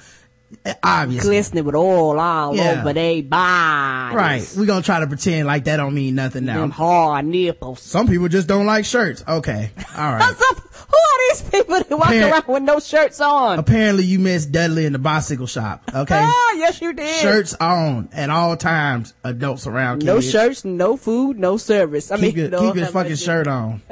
[0.83, 1.29] Obviously.
[1.29, 2.81] Glistening with oil all Yeah.
[2.81, 4.17] over they bodies.
[4.17, 4.55] Right.
[4.57, 6.61] We're gonna try to pretend like that don't mean nothing now.
[6.61, 7.83] Them hard nipples.
[7.83, 9.23] Some people just don't like shirts.
[9.29, 9.71] Okay.
[9.97, 10.35] All right.
[10.89, 13.59] Who are these people that walk Parent- around with no shirts on?
[13.59, 15.83] Apparently you missed Dudley in the bicycle shop.
[15.95, 16.19] Okay.
[16.19, 17.21] Ah, yes you did.
[17.21, 19.13] Shirts on at all times.
[19.25, 20.03] Adults around.
[20.05, 22.11] No shirts, no food, no service.
[22.11, 23.83] I Keep, mean, your, no, keep your fucking shirt on.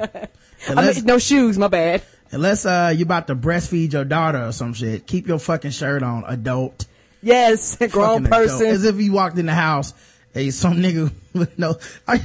[0.69, 2.03] I mean, no shoes, my bad.
[2.33, 5.07] Unless, uh, you about to breastfeed your daughter or some shit.
[5.07, 6.87] Keep your fucking shirt on, adult.
[7.23, 8.31] Yes, grown Fucking adult.
[8.49, 8.67] person.
[8.67, 9.95] As if you walked in the house
[10.35, 12.21] and some nigga with no, I,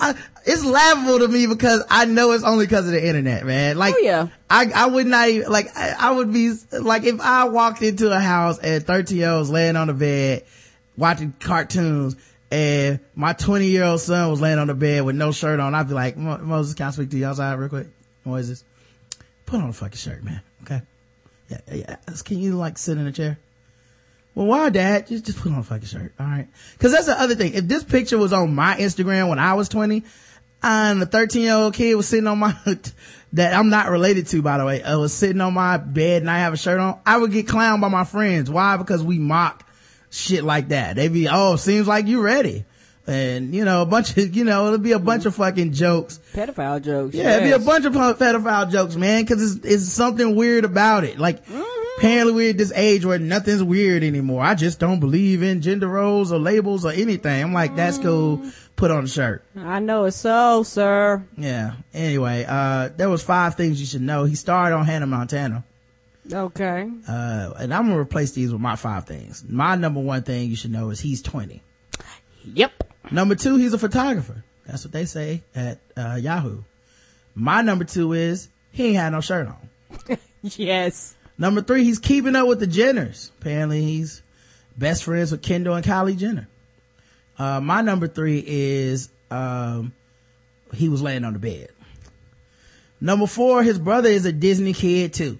[0.00, 3.76] I, it's laughable to me because I know it's only because of the internet, man.
[3.76, 4.28] Like, Oh, yeah.
[4.48, 8.10] I, I would not even, like, I, I would be, like, if I walked into
[8.10, 10.44] a house and 13 year olds laying on the bed
[10.96, 12.16] watching cartoons
[12.50, 15.74] and my 20 year old son was laying on the bed with no shirt on,
[15.74, 17.88] I'd be like, Moses, can I speak to you outside real quick?
[18.24, 18.62] Moses,
[19.46, 20.42] put on a fucking shirt, man.
[20.62, 20.82] Okay.
[21.48, 21.96] Yeah, yeah.
[22.24, 23.38] Can you like sit in a chair?
[24.34, 25.06] Well, why, Dad?
[25.06, 26.48] Just just put on a fucking shirt, all right?
[26.72, 27.54] Because that's the other thing.
[27.54, 30.04] If this picture was on my Instagram when I was twenty,
[30.62, 32.54] and the thirteen year old kid was sitting on my
[33.32, 36.30] that I'm not related to, by the way, uh, was sitting on my bed and
[36.30, 38.50] I have a shirt on, I would get clowned by my friends.
[38.50, 38.76] Why?
[38.76, 39.66] Because we mock
[40.10, 40.96] shit like that.
[40.96, 42.64] They be, oh, seems like you ready,
[43.06, 46.20] and you know, a bunch of, you know, it'll be a bunch of fucking jokes.
[46.32, 47.14] Pedophile jokes.
[47.14, 51.04] Yeah, it'd be a bunch of pedophile jokes, man, cause it's, it's something weird about
[51.04, 51.18] it.
[51.18, 51.42] Like,
[51.98, 54.42] apparently we're at this age where nothing's weird anymore.
[54.42, 57.42] I just don't believe in gender roles or labels or anything.
[57.42, 58.44] I'm like, that's cool.
[58.76, 59.42] Put on a shirt.
[59.56, 61.24] I know it's so, sir.
[61.38, 61.76] Yeah.
[61.94, 64.24] Anyway, uh, there was five things you should know.
[64.24, 65.64] He starred on Hannah Montana.
[66.30, 66.90] Okay.
[67.08, 69.44] Uh, and I'm gonna replace these with my five things.
[69.48, 71.62] My number one thing you should know is he's 20.
[72.54, 72.92] Yep.
[73.10, 74.42] Number two, he's a photographer.
[74.66, 76.62] That's what they say at, uh, Yahoo.
[77.34, 80.18] My number two is he ain't had no shirt on.
[80.42, 81.16] Yes.
[81.38, 83.30] Number three, he's keeping up with the Jenners.
[83.40, 84.22] Apparently he's
[84.76, 86.48] best friends with Kendall and Kylie Jenner.
[87.38, 89.92] Uh, my number three is, um,
[90.72, 91.68] he was laying on the bed.
[93.00, 95.38] Number four, his brother is a Disney kid too.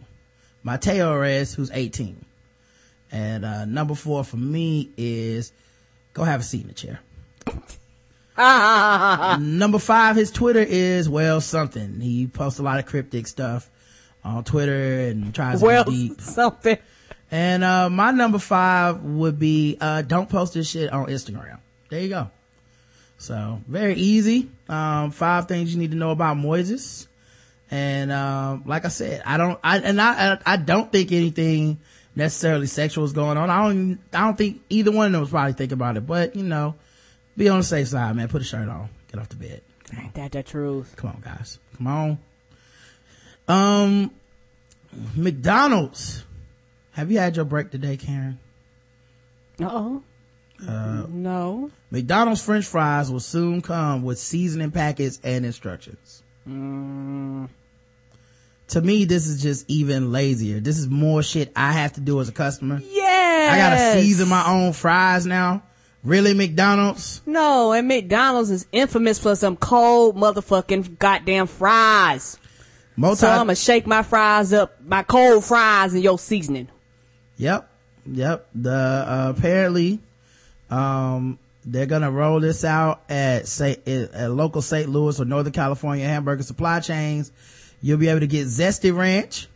[0.63, 2.25] Mateo Arias, who's 18.
[3.13, 5.53] And, uh, number four for me is
[6.17, 6.99] go have a seat in the chair.
[9.39, 12.01] Number five, his Twitter is well something.
[12.01, 13.71] He posts a lot of cryptic stuff
[14.25, 16.21] on Twitter and tries well, to be deep.
[16.23, 16.79] something.
[17.31, 21.59] And uh, my number five would be uh, don't post this shit on Instagram.
[21.91, 22.31] There you go.
[23.19, 24.49] So very easy.
[24.69, 27.09] Um, five things you need to know about Moises.
[27.71, 31.79] And um, like I said, I don't, I and I, I don't think anything
[32.17, 33.51] necessarily sexual is going on.
[33.51, 36.07] I don't, I don't think either one of them was probably thinking about it.
[36.07, 36.75] But you know,
[37.37, 38.29] be on the safe side, man.
[38.29, 38.89] Put a shirt on.
[39.13, 39.63] Get off the bed.
[39.97, 40.95] Ain't that the truth?
[40.97, 41.61] Come on, guys.
[41.77, 42.19] Come on.
[43.47, 44.11] Um,
[45.15, 46.25] McDonald's.
[46.93, 48.39] Have you had your break today, Karen?
[49.61, 50.03] Uh-oh.
[50.67, 51.71] Uh, no.
[51.91, 56.23] McDonald's French fries will soon come with seasoning packets and instructions.
[56.49, 57.49] Mm.
[58.69, 60.59] To me, this is just even lazier.
[60.61, 62.81] This is more shit I have to do as a customer.
[62.91, 63.49] Yeah.
[63.53, 65.63] I gotta season my own fries now.
[66.03, 67.21] Really, McDonald's?
[67.27, 72.39] No, and McDonald's is infamous for some cold motherfucking goddamn fries.
[72.97, 76.69] Multi- so I'm gonna shake my fries up, my cold fries and your seasoning.
[77.37, 77.69] Yep.
[78.07, 78.49] Yep.
[78.55, 80.01] The, uh, apparently,
[80.71, 84.89] um, they're gonna roll this out at say at local St.
[84.89, 87.33] Louis or Northern California hamburger supply chains.
[87.81, 89.49] You'll be able to get zesty ranch,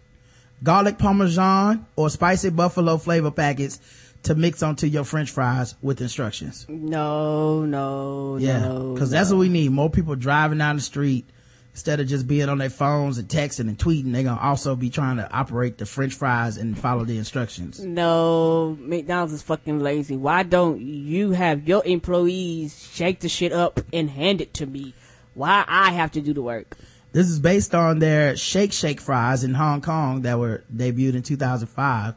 [0.62, 3.80] garlic parmesan, or spicy buffalo flavor packets
[4.24, 6.66] to mix onto your french fries with instructions.
[6.68, 8.94] No, no, yeah, no.
[8.96, 9.18] Cause no.
[9.18, 9.70] that's what we need.
[9.70, 11.26] More people driving down the street
[11.72, 14.90] instead of just being on their phones and texting and tweeting, they're gonna also be
[14.90, 17.80] trying to operate the french fries and follow the instructions.
[17.80, 20.16] No, McDonald's is fucking lazy.
[20.16, 24.94] Why don't you have your employees shake the shit up and hand it to me?
[25.34, 26.76] Why I have to do the work?
[27.12, 31.22] This is based on their Shake Shake fries in Hong Kong that were debuted in
[31.22, 32.14] 2005,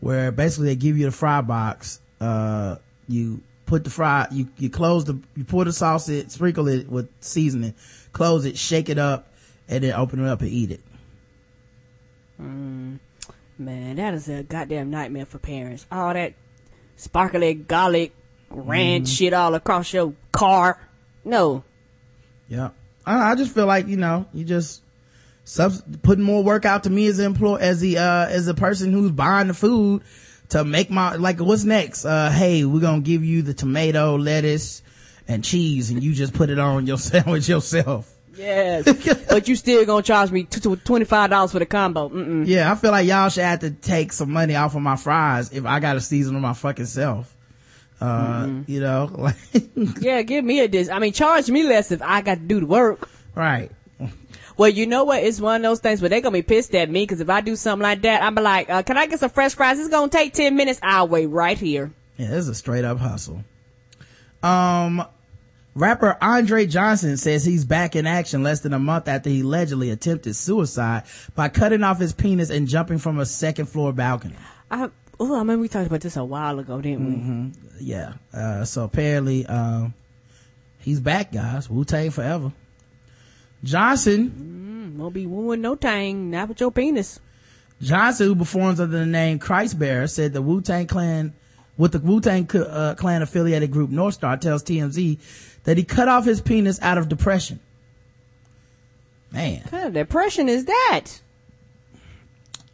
[0.00, 2.76] where basically they give you the fry box, uh,
[3.08, 6.88] you put the fry, you, you close the, you pour the sauce in, sprinkle it
[6.88, 7.74] with seasoning,
[8.12, 9.28] close it, shake it up,
[9.68, 10.80] and then open it up and eat it.
[12.40, 12.98] Mm,
[13.58, 15.86] man, that is a goddamn nightmare for parents.
[15.92, 16.32] All that
[16.96, 18.12] sparkly garlic
[18.48, 19.16] ranch mm.
[19.16, 20.78] shit all across your car.
[21.24, 21.64] No.
[22.48, 22.70] Yeah.
[23.06, 24.82] I, I just feel like, you know, you just,
[25.44, 28.54] subs- putting more work out to me as an employee, as the, uh, as a
[28.54, 30.02] person who's buying the food
[30.50, 32.04] to make my, like, what's next?
[32.04, 34.82] Uh, hey, we're gonna give you the tomato, lettuce,
[35.28, 38.12] and cheese and you just put it on your sandwich yourself.
[38.36, 38.84] Yes.
[39.28, 42.08] but you still gonna charge me $25 for the combo.
[42.08, 42.46] Mm-mm.
[42.46, 45.52] Yeah, I feel like y'all should have to take some money off of my fries
[45.52, 47.34] if I gotta season them my fucking self.
[48.02, 48.70] Uh, mm-hmm.
[48.70, 49.36] you know, like.
[50.00, 50.88] yeah, give me a dis.
[50.88, 53.08] I mean, charge me less if I got to do the work.
[53.34, 53.70] Right.
[54.56, 55.22] Well, you know what?
[55.22, 57.40] It's one of those things where they're gonna be pissed at me because if I
[57.40, 59.78] do something like that, I'm like, uh, "Can I get some fresh fries?
[59.78, 60.78] It's gonna take ten minutes.
[60.82, 63.44] I'll wait right here." Yeah, this is a straight up hustle.
[64.42, 65.04] Um,
[65.74, 69.90] rapper Andre Johnson says he's back in action less than a month after he allegedly
[69.90, 74.36] attempted suicide by cutting off his penis and jumping from a second floor balcony.
[74.70, 77.12] I, oh, I mean, we talked about this a while ago, didn't we?
[77.12, 77.71] Mm-hmm.
[77.82, 78.14] Yeah.
[78.32, 79.88] Uh, so apparently, uh,
[80.80, 81.68] he's back, guys.
[81.68, 82.52] Wu Tang forever.
[83.64, 84.94] Johnson.
[84.94, 87.20] Mm, won't be wooing no tang, not with your penis.
[87.80, 91.34] Johnson, who performs under the name Christ Bearer, said the Wu Tang Clan
[91.76, 95.18] with the Wu-Tang uh, Clan affiliated group North Star tells TMZ
[95.64, 97.60] that he cut off his penis out of depression.
[99.30, 99.60] Man.
[99.62, 101.06] What kind of depression is that?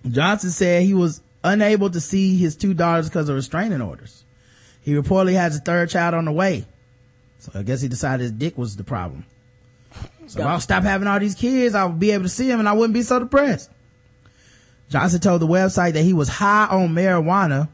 [0.07, 4.25] Johnson said he was unable to see his two daughters because of restraining orders.
[4.89, 6.64] He reportedly has a third child on the way.
[7.41, 9.26] So I guess he decided his dick was the problem.
[10.26, 12.66] So if I'll stop having all these kids, I'll be able to see him and
[12.66, 13.70] I wouldn't be so depressed.
[14.89, 17.68] Johnson told the website that he was high on marijuana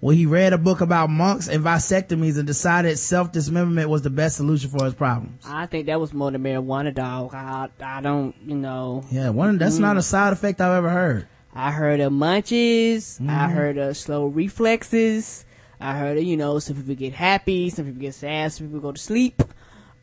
[0.00, 4.36] when he read a book about monks and vasectomies and decided self-dismemberment was the best
[4.36, 5.42] solution for his problems.
[5.46, 7.32] I think that was more than marijuana, dog.
[7.32, 9.02] I, I don't, you know.
[9.10, 9.80] Yeah, one, that's mm.
[9.80, 11.26] not a side effect I've ever heard.
[11.54, 13.18] I heard of munches.
[13.18, 13.30] Mm.
[13.30, 13.54] I mm-hmm.
[13.54, 15.46] heard of slow reflexes.
[15.80, 18.80] I heard of, you know, some people get happy, some people get sad, some people
[18.80, 19.42] go to sleep.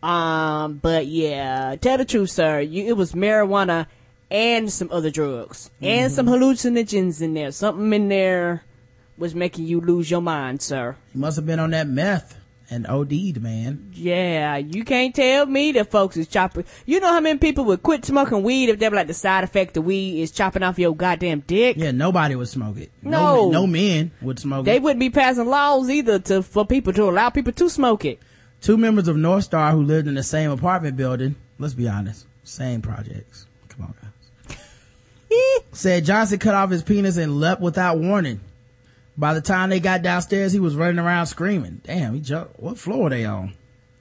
[0.01, 2.61] Um, but yeah, tell the truth, sir.
[2.61, 3.88] You, it was marijuana
[4.30, 5.86] and some other drugs mm-hmm.
[5.86, 7.51] and some hallucinogens in there.
[7.51, 8.63] Something in there
[9.17, 10.95] was making you lose your mind, sir.
[11.13, 12.38] You must have been on that meth
[12.70, 13.91] and OD'd, man.
[13.93, 16.66] Yeah, you can't tell me that folks is chopping.
[16.86, 19.43] You know how many people would quit smoking weed if they were like the side
[19.43, 21.78] effect of weed is chopping off your goddamn dick?
[21.78, 22.91] Yeah, nobody would smoke it.
[23.01, 23.49] No.
[23.49, 24.74] No, no men would smoke they it.
[24.76, 28.20] They wouldn't be passing laws either to, for people to allow people to smoke it.
[28.61, 32.26] Two members of North Star who lived in the same apartment building, let's be honest,
[32.43, 33.45] same projects.
[33.70, 34.57] Come on, guys.
[35.72, 38.39] said Johnson cut off his penis and leapt without warning.
[39.18, 41.82] By the time they got downstairs, he was running around screaming.
[41.84, 42.59] Damn, he jumped.
[42.59, 43.53] What floor are they on?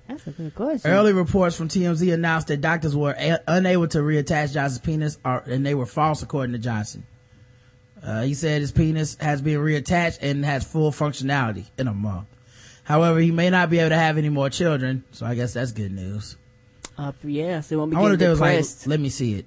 [0.08, 0.90] That's a good question.
[0.90, 5.38] Early reports from TMZ announced that doctors were a- unable to reattach Johnson's penis, or,
[5.46, 7.06] and they were false, according to Johnson.
[8.02, 12.26] Uh, he said his penis has been reattached and has full functionality in a month.
[12.82, 15.72] However, he may not be able to have any more children, so I guess that's
[15.72, 16.36] good news.
[16.98, 19.34] Uh, yeah, so it won't be I wonder if they was like, let me see
[19.36, 19.46] it.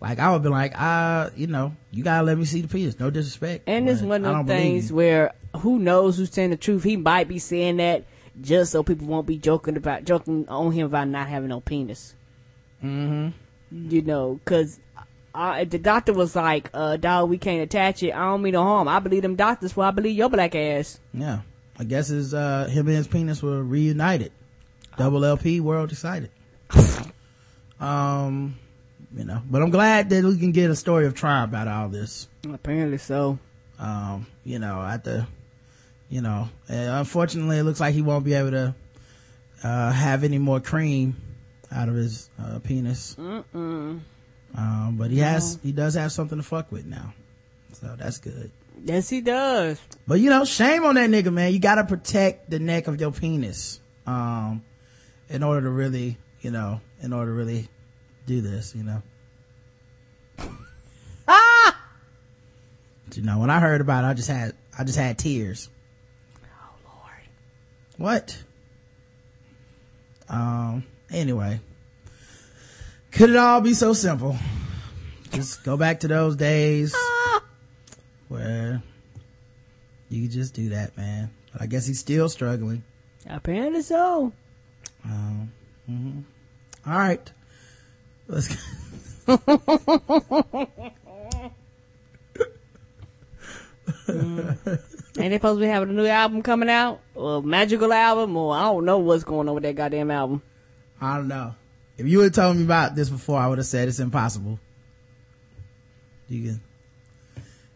[0.00, 2.98] Like I would be like, uh, you know, you gotta let me see the penis.
[2.98, 3.64] No disrespect.
[3.66, 6.84] and it's one of those things where who knows who's saying the truth.
[6.84, 8.04] He might be saying that
[8.40, 12.14] just so people won't be joking about joking on him about not having no penis.
[12.84, 13.30] Mm-hmm.
[13.90, 14.78] You know, because
[15.34, 18.12] uh, the doctor was like, uh, "Dog, we can't attach it.
[18.12, 18.88] I don't mean no harm.
[18.88, 19.76] I believe them doctors.
[19.76, 21.40] Well, I believe your black ass." Yeah,
[21.78, 24.32] I guess his uh, him and his penis were reunited.
[24.96, 26.30] Double LP, world excited.
[27.80, 28.56] um,
[29.16, 31.74] you know, but I'm glad that we can get a story of triumph out of
[31.74, 32.28] all this.
[32.52, 33.38] Apparently so.
[33.78, 35.26] Um, you know, at the,
[36.08, 38.74] you know, unfortunately, it looks like he won't be able to
[39.64, 41.16] uh, have any more cream
[41.72, 43.16] out of his uh, penis.
[43.18, 44.02] Um,
[44.96, 47.12] but he has, he does have something to fuck with now,
[47.72, 48.50] so that's good.
[48.84, 49.80] Yes, he does.
[50.06, 51.52] But you know, shame on that nigga, man.
[51.52, 54.62] You gotta protect the neck of your penis, um,
[55.28, 57.68] in order to really, you know, in order to really
[58.26, 59.02] do this, you know.
[61.28, 61.76] Ah!
[63.04, 65.68] But, you know, when I heard about it, I just had, I just had tears.
[66.44, 67.22] Oh Lord.
[67.96, 68.44] What?
[70.28, 71.58] Um, anyway.
[73.10, 74.36] Could it all be so simple?
[75.32, 76.94] Just go back to those days
[78.28, 78.82] where
[80.08, 81.30] you could just do that, man.
[81.52, 82.84] But I guess he's still struggling.
[83.28, 84.32] Apparently so.
[85.04, 85.52] Um,
[85.90, 86.20] mm-hmm.
[86.90, 87.32] All right.
[88.28, 88.56] Let's
[95.18, 97.00] Ain't they supposed to be having a new album coming out?
[97.14, 98.36] Or a magical album?
[98.36, 100.42] Or I don't know what's going on with that goddamn album.
[101.00, 101.54] I don't know.
[101.96, 104.58] If you would have told me about this before, I would have said it's impossible.
[106.28, 106.60] You can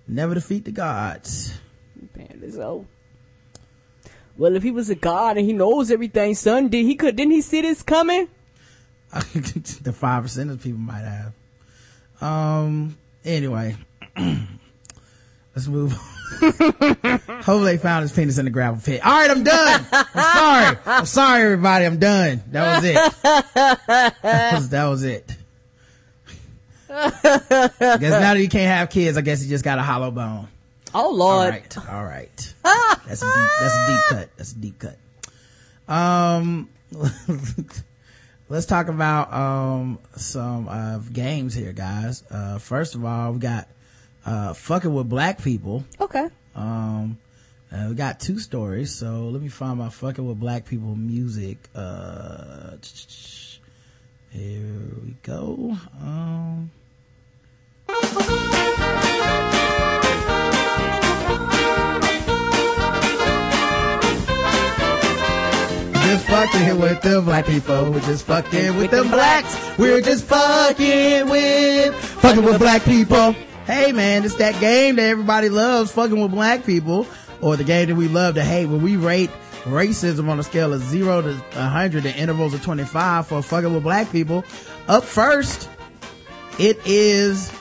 [0.07, 1.59] never defeat the gods.
[2.03, 2.87] Apparently so.
[4.37, 7.33] Well, if he was a god and he knows everything, son, did he could didn't
[7.33, 8.29] he see this coming?
[9.83, 11.33] the five percent of people might have.
[12.21, 12.97] Um.
[13.25, 13.77] Anyway,
[14.17, 15.93] let's move.
[15.93, 15.99] on.
[16.41, 19.05] Hopefully, they found his penis in the gravel pit.
[19.05, 19.87] All right, I'm done.
[19.93, 20.77] I'm sorry.
[20.87, 21.85] I'm sorry, everybody.
[21.87, 22.43] I'm done.
[22.53, 23.23] That was it.
[24.23, 25.37] That was, that was it.
[26.89, 27.11] I
[27.79, 30.49] guess now that you can't have kids, I guess you just got a hollow bone.
[30.95, 31.51] Oh Lord.
[31.51, 31.79] right.
[31.89, 32.55] All right.
[32.63, 34.29] That's a deep, that's a deep cut.
[34.37, 34.99] That's a deep cut.
[35.93, 36.69] Um,
[38.51, 42.23] let's talk about, um, some, uh, games here, guys.
[42.31, 43.69] Uh, first of all, we got,
[44.27, 45.85] uh, fucking with black people.
[45.99, 46.29] Okay.
[46.55, 47.17] Um,
[47.89, 48.95] we got two stories.
[48.95, 51.57] So let me find my fucking with black people music.
[51.75, 52.77] Uh,
[54.31, 55.77] here we go.
[56.03, 56.71] Um,
[66.11, 67.91] just fucking with the black people.
[67.93, 69.57] We're just fucking with the blacks.
[69.79, 73.33] We're just fucking with, fucking with black people.
[73.65, 77.07] Hey man, it's that game that everybody loves, fucking with black people,
[77.41, 79.31] or the game that we love to hate, When we rate
[79.65, 83.73] racism on a scale of zero to a hundred in intervals of 25 for fucking
[83.73, 84.43] with black people.
[84.89, 85.69] Up first,
[86.59, 87.53] it is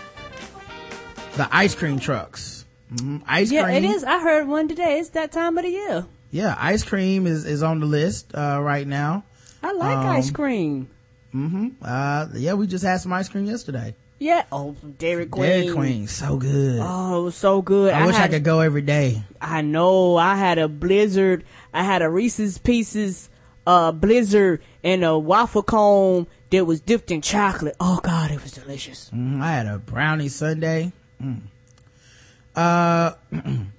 [1.35, 2.65] the ice cream trucks.
[2.95, 3.21] Mhm.
[3.27, 3.83] Ice Yeah, cream.
[3.83, 4.03] it is.
[4.03, 4.97] I heard one today.
[4.99, 6.05] It's that time of the year.
[6.31, 9.23] Yeah, ice cream is, is on the list, uh, right now.
[9.63, 10.89] I like Um, ice cream.
[11.81, 13.95] Uh, yeah, we just had some ice cream yesterday.
[14.19, 14.43] Yeah.
[14.51, 15.43] Oh, Dairy Queen.
[15.49, 16.79] Dairy Queen, so good.
[16.83, 17.93] Oh, so good.
[17.93, 19.23] I, wish I could go every day.
[19.41, 20.17] I know.
[20.17, 21.43] I had a Blizzard.
[21.73, 23.29] I had a Reese's Pieces,
[23.65, 27.75] uh, Blizzard and a waffle cone that was dipped in chocolate.
[27.79, 29.09] Oh God, it was delicious.
[29.13, 30.91] Mhm, I had a brownie Sunday.
[31.23, 31.41] Mm.
[32.55, 33.11] Uh,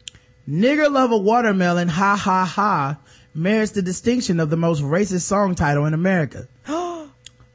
[0.51, 2.98] nigger love a watermelon, ha ha ha,
[3.32, 6.48] merits the distinction of the most racist song title in America.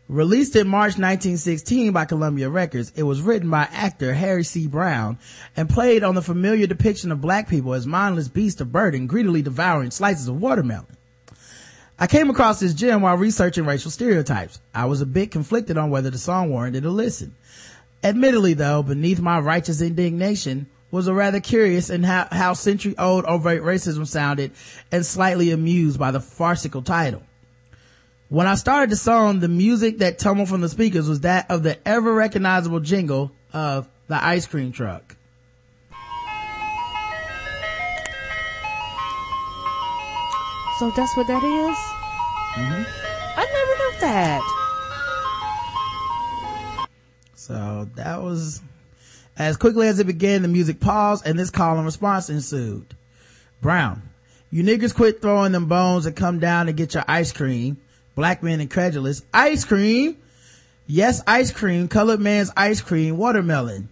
[0.08, 4.68] Released in March 1916 by Columbia Records, it was written by actor Harry C.
[4.68, 5.18] Brown
[5.58, 9.42] and played on the familiar depiction of black people as mindless beasts of burden greedily
[9.42, 10.96] devouring slices of watermelon.
[12.00, 14.60] I came across this gem while researching racial stereotypes.
[14.74, 17.36] I was a bit conflicted on whether the song warranted a listen.
[18.04, 23.62] Admittedly though, beneath my righteous indignation was rather curious in how, how century old overt
[23.64, 24.52] racism sounded
[24.94, 27.22] and slightly amused by the farcical title.
[28.30, 31.64] When I started the song, the music that tumbled from the speakers was that of
[31.64, 35.18] the ever recognizable jingle of the ice cream truck.
[40.80, 41.78] So that's what that is.
[42.56, 42.84] Mm-hmm.
[43.38, 44.42] I never knew that?
[47.36, 48.62] So that was
[49.38, 52.96] as quickly as it began, the music paused and this call and response ensued.
[53.62, 54.02] Brown,
[54.50, 57.78] you niggas quit throwing them bones and come down and get your ice cream.
[58.16, 59.24] Black men incredulous.
[59.34, 60.18] Ice cream?
[60.88, 61.88] Yes, ice cream.
[61.88, 63.18] Colored man's ice cream.
[63.18, 63.90] Watermelon.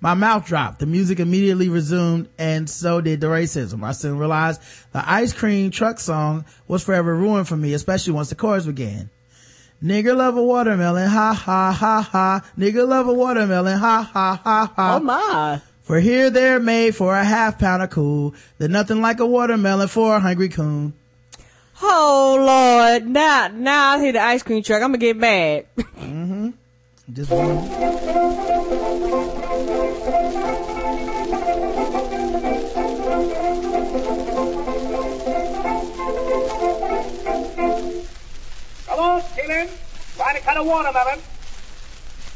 [0.00, 0.80] My mouth dropped.
[0.80, 3.84] The music immediately resumed and so did the racism.
[3.84, 4.60] I soon realized
[4.92, 9.10] the ice cream truck song was forever ruined for me, especially once the chorus began.
[9.82, 12.44] Nigga love a watermelon, ha ha ha ha.
[12.58, 14.96] Nigga love a watermelon, ha ha ha ha.
[14.96, 15.60] Oh my.
[15.82, 18.34] For here they're made for a half pound of cool.
[18.58, 20.94] They're nothing like a watermelon for a hungry coon.
[21.82, 23.06] Oh Lord.
[23.06, 24.82] Now, now I hear the ice cream truck.
[24.82, 25.66] I'm gonna get mad.
[25.76, 26.50] mm-hmm.
[27.12, 28.95] Just one.
[39.46, 39.68] Children.
[40.16, 41.20] Trying to cut a watermelon.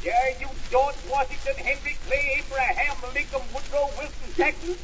[0.04, 4.76] Yeah, you George Washington, Henry Clay, Abraham, Lincoln, Woodrow, Wilson, Jackson.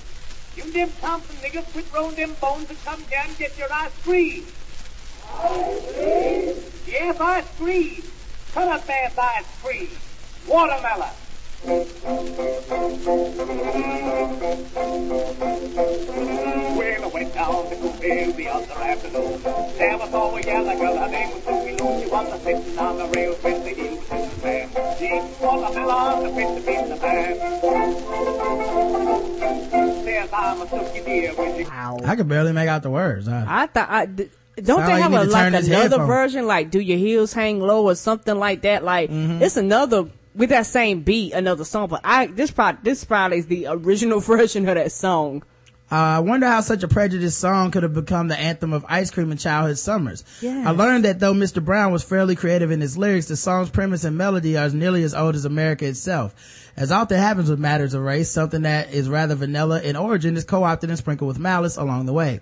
[0.56, 3.92] You them Thompson niggas quit rolling them bones and come down and get your ice
[4.02, 4.44] cream.
[5.38, 6.56] Ice cream?
[6.88, 8.02] Yes, ice cream.
[8.52, 9.88] Cut up ass ice cream.
[10.48, 11.25] Watermelon.
[15.66, 19.42] Well, I went down to Cookville the other afternoon.
[19.42, 22.00] There was all a yellow girl, her name was Susie Lou.
[22.00, 24.70] She was a sitting on the rails with the heels in the man.
[24.98, 27.36] She ate watermelon, the prince in the man.
[30.04, 33.26] Says I'm a Suki dear when she I could barely make out the words.
[33.28, 36.46] I, I thought, I, d- don't Sound they like have a, need like another version,
[36.46, 38.84] like do your heels hang low or something like that?
[38.84, 39.42] Like Mm-hmm.
[39.42, 40.04] it's another
[40.36, 41.88] with that same beat, another song.
[41.88, 45.42] But I this probably this probably is the original version of that song.
[45.90, 49.12] Uh, I wonder how such a prejudiced song could have become the anthem of ice
[49.12, 50.24] cream and childhood summers.
[50.40, 50.66] Yes.
[50.66, 51.64] I learned that though Mr.
[51.64, 55.04] Brown was fairly creative in his lyrics, the song's premise and melody are as nearly
[55.04, 56.34] as old as America itself.
[56.76, 60.42] As often happens with matters of race, something that is rather vanilla in origin is
[60.42, 62.40] co-opted and sprinkled with malice along the way.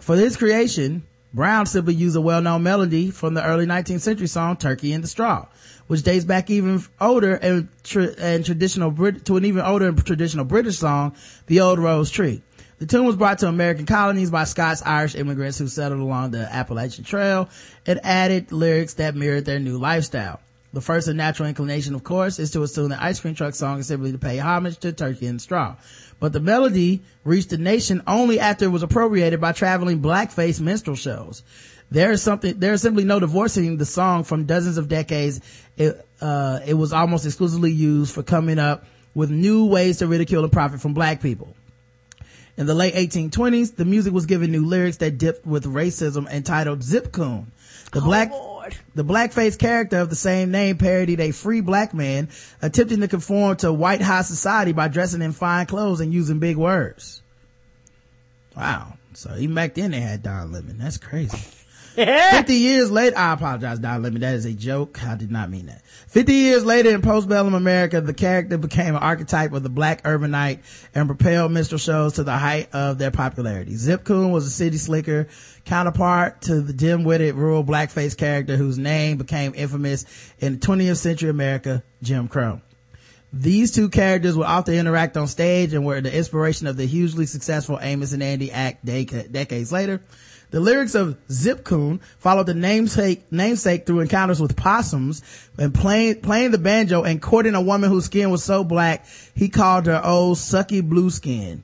[0.00, 1.02] For this creation,
[1.32, 5.06] Brown simply used a well-known melody from the early 19th century song Turkey in the
[5.06, 5.46] Straw,
[5.86, 10.04] which dates back even older and, tra- and traditional Brit- to an even older and
[10.04, 11.14] traditional British song,
[11.46, 12.42] The Old Rose Tree.
[12.78, 16.52] The tune was brought to American colonies by Scots Irish immigrants who settled along the
[16.52, 17.48] Appalachian Trail
[17.86, 20.40] and added lyrics that mirrored their new lifestyle.
[20.72, 23.80] The first and natural inclination, of course, is to assume the ice cream truck song
[23.80, 25.76] is simply to pay homage to Turkey and Straw.
[26.20, 30.94] But the melody reached the nation only after it was appropriated by traveling blackface minstrel
[30.94, 31.42] shows.
[31.90, 35.40] There is something, there is simply no divorcing the song from dozens of decades.
[35.76, 40.44] It, uh, it was almost exclusively used for coming up with new ways to ridicule
[40.44, 41.56] and profit from black people.
[42.56, 46.82] In the late 1820s, the music was given new lyrics that dipped with racism entitled
[46.82, 47.50] Zip Coon.
[47.92, 48.49] The black, Lord.
[48.94, 52.28] The blackface character of the same name parodied a free black man
[52.62, 56.56] attempting to conform to white high society by dressing in fine clothes and using big
[56.56, 57.22] words.
[58.56, 58.94] Wow.
[59.14, 60.78] So even back then they had Don Lemon.
[60.78, 61.38] That's crazy.
[61.94, 64.20] 50 years later, I apologize, Don Lemon.
[64.20, 65.04] That is a joke.
[65.04, 65.82] I did not mean that.
[65.84, 70.60] 50 years later in postbellum America, the character became an archetype of the black urbanite
[70.94, 73.74] and propelled minstrel shows to the height of their popularity.
[73.74, 75.26] Zip Coon was a city slicker
[75.64, 80.04] counterpart to the dim-witted rural blackface character whose name became infamous
[80.38, 82.60] in 20th century America, Jim Crow.
[83.32, 87.26] These two characters would often interact on stage and were the inspiration of the hugely
[87.26, 90.02] successful Amos and Andy act dec- decades later.
[90.50, 95.22] The lyrics of Zip Coon followed the namesake, namesake through encounters with possums
[95.56, 99.48] and playing, playing the banjo and courting a woman whose skin was so black, he
[99.48, 101.62] called her old sucky blue skin.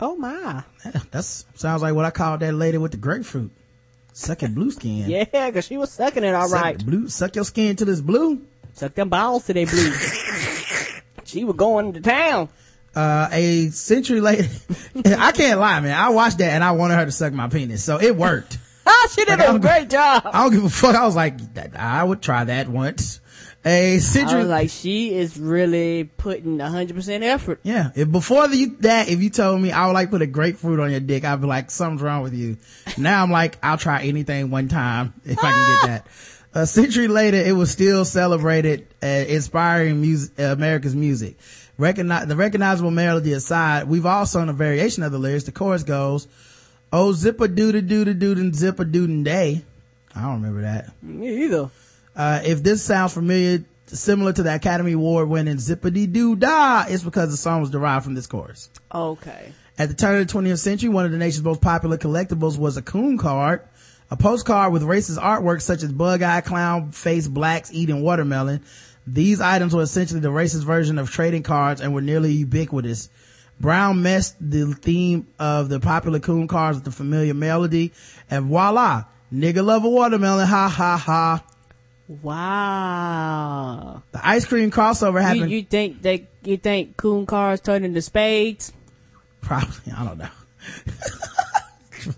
[0.00, 0.62] Oh my.
[1.10, 3.50] That sounds like what I called that lady with the grapefruit.
[4.12, 5.08] Sucking blue skin.
[5.32, 6.84] Yeah, cause she was sucking it all Suck right.
[6.84, 8.42] Blue, suck your skin till it's blue.
[8.74, 9.92] Suck them balls to they blue.
[11.24, 12.48] she was going to town.
[12.94, 14.48] uh, a century later,
[15.04, 15.96] I can't lie, man.
[15.96, 17.82] I watched that and I wanted her to suck my penis.
[17.84, 18.58] So it worked.
[18.86, 20.22] Ah, she did Like, a great job.
[20.24, 20.94] I don't give a fuck.
[20.96, 21.34] I was like,
[21.76, 23.20] I would try that once.
[23.64, 24.14] A was
[24.48, 27.60] like, she is really putting a hundred percent effort.
[27.64, 27.90] yeah.
[27.94, 30.90] If before the, that, if you told me I would like put a grapefruit on
[30.90, 32.56] your dick, I'd be like, something's wrong with you.
[32.96, 36.06] Now I'm like, I'll try anything one time if I can get that.
[36.54, 41.36] A century later, it was still celebrated, uh, inspiring music, uh, America's music.
[41.76, 45.44] Recognize, the recognizable melody aside, we've all sung a variation of the lyrics.
[45.44, 46.26] The chorus goes,
[46.92, 49.62] Oh, zipper doo doo doo doo zipper doo day.
[50.14, 50.90] I don't remember that.
[51.02, 51.70] Me either.
[52.18, 57.04] Uh, if this sounds familiar, similar to the Academy Award winning Zippity Doo Dah, it's
[57.04, 58.70] because the song was derived from this chorus.
[58.92, 59.52] Okay.
[59.78, 62.76] At the turn of the 20th century, one of the nation's most popular collectibles was
[62.76, 63.62] a coon card.
[64.10, 68.64] A postcard with racist artwork such as bug eye clown face blacks eating watermelon.
[69.06, 73.10] These items were essentially the racist version of trading cards and were nearly ubiquitous.
[73.60, 77.92] Brown messed the theme of the popular coon cards with the familiar melody
[78.28, 81.44] and voila, nigga love a watermelon, ha ha ha.
[82.08, 84.02] Wow.
[84.12, 85.50] The ice cream crossover You, happened.
[85.50, 88.72] you think they you think coon cars turn into spades?
[89.40, 90.28] probably, I don't know.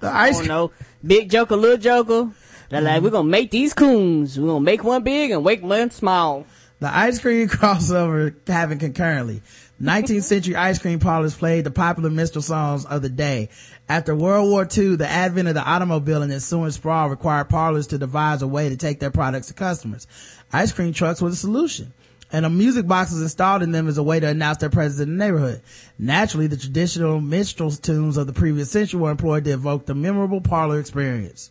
[0.00, 0.70] the I ice don't know.
[1.04, 2.30] Big joker, little joker.
[2.68, 3.04] They're like, mm-hmm.
[3.04, 4.38] we're gonna make these coons.
[4.38, 6.46] We're gonna make one big and make one small.
[6.80, 9.42] The ice cream crossover happened concurrently.
[9.82, 13.48] 19th century ice cream parlors played the popular minstrel songs of the day.
[13.88, 17.98] After World War II, the advent of the automobile and ensuing sprawl required parlors to
[17.98, 20.06] devise a way to take their products to customers.
[20.52, 21.92] Ice cream trucks were the solution.
[22.32, 25.00] And a music box was installed in them as a way to announce their presence
[25.02, 25.60] in the neighborhood.
[25.98, 30.40] Naturally, the traditional minstrel tunes of the previous century were employed to evoke the memorable
[30.40, 31.50] parlor experience.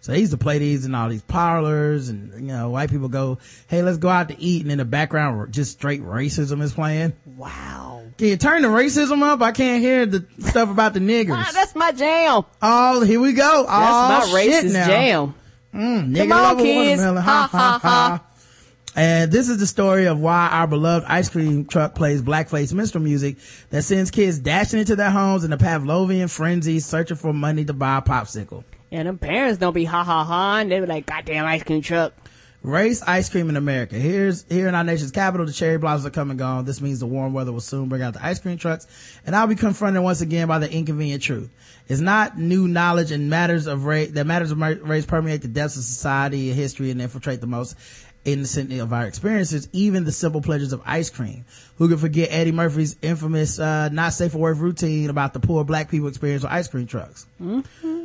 [0.00, 3.08] So they used to play these in all these parlors and, you know, white people
[3.08, 4.62] go, hey, let's go out to eat.
[4.62, 7.14] And in the background, just straight racism is playing.
[7.36, 8.04] Wow.
[8.16, 9.42] Can you turn the racism up?
[9.42, 11.36] I can't hear the stuff about the niggers.
[11.36, 12.42] Ah, that's my jam.
[12.62, 13.66] Oh, here we go.
[13.68, 14.86] That's oh, my shit racist now.
[14.86, 15.34] jam.
[15.74, 17.02] Mm, Come on, kids.
[17.02, 18.24] Ha, ha, ha.
[18.96, 23.04] And this is the story of why our beloved ice cream truck plays blackface minstrel
[23.04, 23.36] music
[23.70, 27.72] that sends kids dashing into their homes in a Pavlovian frenzy searching for money to
[27.72, 28.64] buy a popsicle.
[28.90, 31.82] And them parents don't be ha ha ha and they be like, goddamn ice cream
[31.82, 32.14] truck.
[32.62, 33.94] Race ice cream in America.
[33.94, 36.64] Here's here in our nation's capital, the cherry blossoms are come and gone.
[36.64, 38.88] This means the warm weather will soon bring out the ice cream trucks,
[39.24, 41.50] and I'll be confronted once again by the inconvenient truth.
[41.86, 45.76] It's not new knowledge and matters of race that matters of race permeate the depths
[45.76, 47.76] of society and history and infiltrate the most
[48.24, 51.44] innocent of our experiences, even the simple pleasures of ice cream.
[51.78, 55.64] Who can forget Eddie Murphy's infamous uh, not safe for work routine about the poor
[55.64, 57.26] black people experience with ice cream trucks?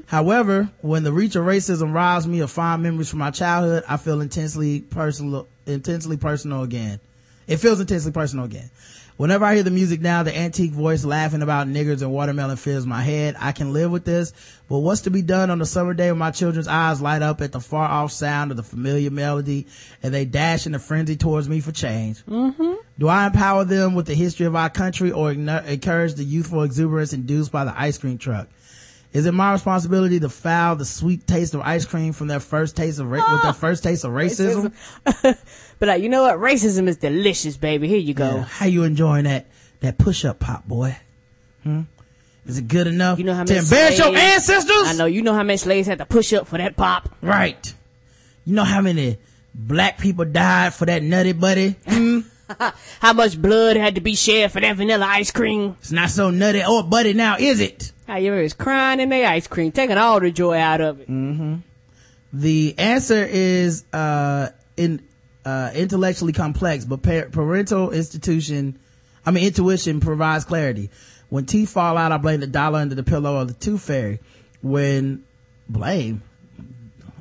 [0.05, 3.97] However, when the reach of racism robs me of fond memories from my childhood, I
[3.97, 6.99] feel intensely personal, intensely personal again.
[7.47, 8.69] It feels intensely personal again.
[9.17, 12.85] Whenever I hear the music now, the antique voice laughing about niggers and watermelon fills
[12.87, 13.35] my head.
[13.39, 14.33] I can live with this,
[14.67, 17.39] but what's to be done on a summer day when my children's eyes light up
[17.41, 19.67] at the far off sound of the familiar melody
[20.01, 22.25] and they dash in a frenzy towards me for change?
[22.25, 22.73] Mm-hmm.
[22.97, 27.13] Do I empower them with the history of our country or encourage the youthful exuberance
[27.13, 28.47] induced by the ice cream truck?
[29.13, 32.75] Is it my responsibility to foul the sweet taste of ice cream from their first
[32.75, 34.73] taste of ra- with their first taste of racism?
[35.21, 36.39] but like, you know what?
[36.39, 37.87] Racism is delicious, baby.
[37.87, 38.37] Here you go.
[38.37, 38.43] Yeah.
[38.43, 39.45] How you enjoying that
[39.81, 40.97] that push up pop, boy?
[41.61, 41.81] Hmm?
[42.47, 44.87] Is it good enough You know how to embarrass your ancestors?
[44.87, 45.05] I know.
[45.05, 47.09] You know how many slaves had to push up for that pop?
[47.21, 47.73] Right.
[48.45, 49.17] You know how many
[49.53, 51.75] black people died for that nutty buddy?
[51.87, 52.21] Hmm?
[52.99, 55.77] How much blood had to be shed for that vanilla ice cream?
[55.79, 57.92] It's not so nutty or buddy now, is it?
[58.07, 61.07] How you was crying in the ice cream, taking all the joy out of it.
[62.33, 65.01] The answer is uh in
[65.45, 68.79] uh intellectually complex, but par- parental institution,
[69.25, 70.89] I mean intuition provides clarity.
[71.29, 74.19] When teeth fall out, I blame the dollar under the pillow or the tooth fairy.
[74.61, 75.23] When
[75.69, 76.21] blame,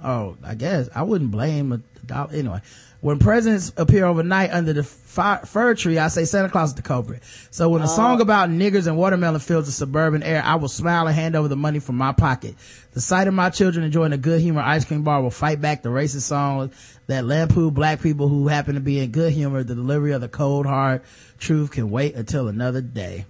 [0.03, 2.61] oh, I guess I wouldn't blame a dollar anyway.
[3.03, 6.83] When presents appear overnight under the fi- fir tree, I say Santa Claus is the
[6.83, 7.21] culprit.
[7.51, 11.09] So when a song about niggers and watermelon fills the suburban air, I will smile
[11.09, 12.55] and hand over the money from my pocket.
[12.93, 15.83] The sight of my children enjoying a good humor ice cream bar will fight back
[15.83, 16.73] the racist songs
[17.09, 19.65] that lampoon black people who happen to be in good humor.
[19.65, 21.03] The delivery of the cold hard
[21.41, 23.27] truth can wait until another day.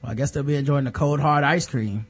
[0.00, 2.06] Well, I guess they'll be enjoying the cold hard ice cream.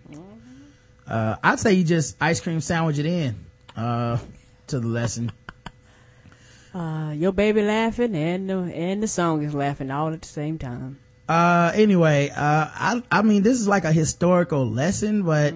[1.08, 3.44] Uh, I'd say you just ice cream sandwich it in,
[3.76, 4.18] uh,
[4.68, 5.32] to the lesson.
[6.74, 10.58] Uh, your baby laughing and the, and the song is laughing all at the same
[10.58, 10.98] time.
[11.28, 15.54] Uh, anyway, uh, I, I mean, this is like a historical lesson, but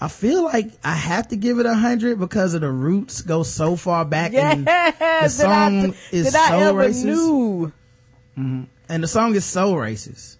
[0.00, 3.42] I feel like I have to give it a hundred because of the roots go
[3.44, 7.04] so far back and the song is that so I racist.
[7.04, 7.72] knew.
[8.36, 10.37] And the song is so racist.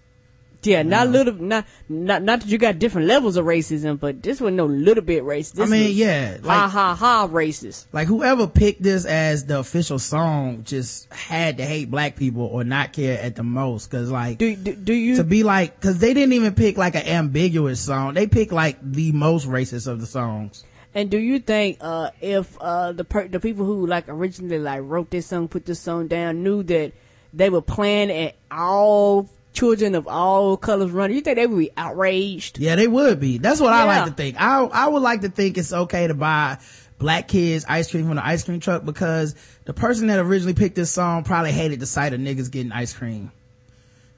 [0.64, 4.22] Yeah, not a little, not, not, not that you got different levels of racism, but
[4.24, 5.52] this was no little bit racist.
[5.52, 7.86] This I mean, yeah, ha like, ha ha racist.
[7.92, 12.64] like whoever picked this as the official song just had to hate black people or
[12.64, 13.88] not care at the most.
[13.90, 16.96] Cause like, Do, do, do you, to be like, cause they didn't even pick like
[16.96, 18.14] an ambiguous song.
[18.14, 20.64] They picked like the most racist of the songs.
[20.92, 24.80] and do you think, uh, if, uh, the per- the people who like originally like
[24.82, 26.92] wrote this song, put this song down, knew that
[27.32, 31.70] they were playing at all children of all colors running, you think they would be
[31.76, 32.58] outraged?
[32.58, 33.38] Yeah, they would be.
[33.38, 34.40] That's what I like to think.
[34.40, 36.58] I I would like to think it's okay to buy
[36.98, 39.34] black kids ice cream from the ice cream truck because
[39.64, 42.92] the person that originally picked this song probably hated the sight of niggas getting ice
[42.92, 43.30] cream.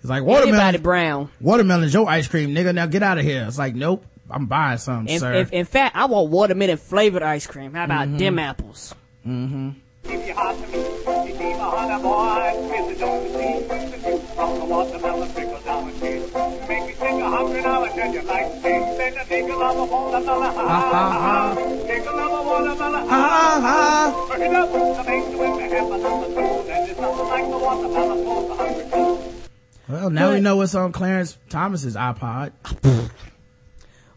[0.01, 0.83] It's like Anybody watermelon.
[0.83, 1.31] brown.
[1.41, 2.75] Watermelon's your ice cream, nigga.
[2.75, 3.45] Now get out of here.
[3.47, 4.05] It's like nope.
[4.33, 5.35] I'm buying some, In, sir.
[5.35, 7.75] in, in fact, I want watermelon flavored ice cream.
[7.75, 8.19] How about mm-hmm.
[8.19, 8.95] them apples?
[9.27, 9.71] Mm-hmm.
[10.05, 13.67] If you hot to me, you keep a boy, Missy, don't you see?
[13.69, 16.35] The juice from the watermelon trickles down the teeth.
[16.69, 18.99] Make me think of hungry now and tell you like to taste.
[18.99, 21.55] Then take a love of watermelon, ha ha ha.
[21.87, 24.37] Take a love of watermelon, ha ha ha.
[24.37, 26.67] It up, the makes you with me have another two.
[26.67, 29.93] Then there's nothing like the watermelon for the too.
[29.93, 32.53] well, now we know what's on Clarence Thomas's iPod.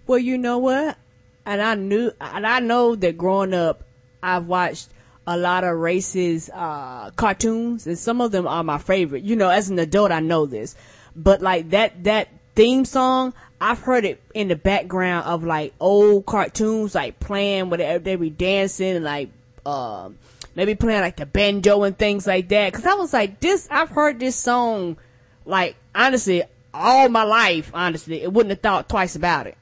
[0.05, 0.97] Well, you know what?
[1.45, 3.84] And I knew, and I know that growing up,
[4.22, 4.89] I've watched
[5.26, 9.24] a lot of racist uh, cartoons, and some of them are my favorite.
[9.24, 10.76] You know, as an adult, I know this,
[11.16, 16.26] but like that that theme song, I've heard it in the background of like old
[16.26, 19.30] cartoons, like playing where they be dancing and like
[19.66, 20.18] um
[20.56, 22.74] maybe playing like the banjo and things like that.
[22.74, 24.98] Cause I was like, this, I've heard this song,
[25.45, 26.44] like honestly,
[26.74, 27.72] all my life.
[27.74, 29.58] Honestly, it wouldn't have thought twice about it.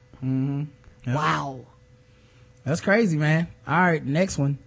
[1.06, 1.60] Wow.
[2.64, 3.48] That's crazy, man.
[3.66, 4.58] All right, next one.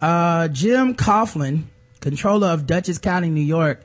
[0.00, 1.64] Uh, Jim Coughlan,
[2.00, 3.82] controller of Dutchess County, New York,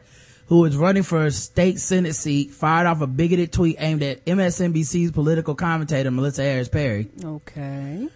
[0.47, 4.23] who is running for a state senate seat, fired off a bigoted tweet aimed at
[4.25, 7.09] MSNBC's political commentator Melissa Harris Perry.
[7.23, 8.07] Okay.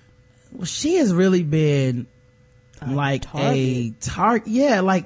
[0.52, 2.08] Well, she has really been
[2.88, 4.48] like a target.
[4.48, 5.06] Yeah, like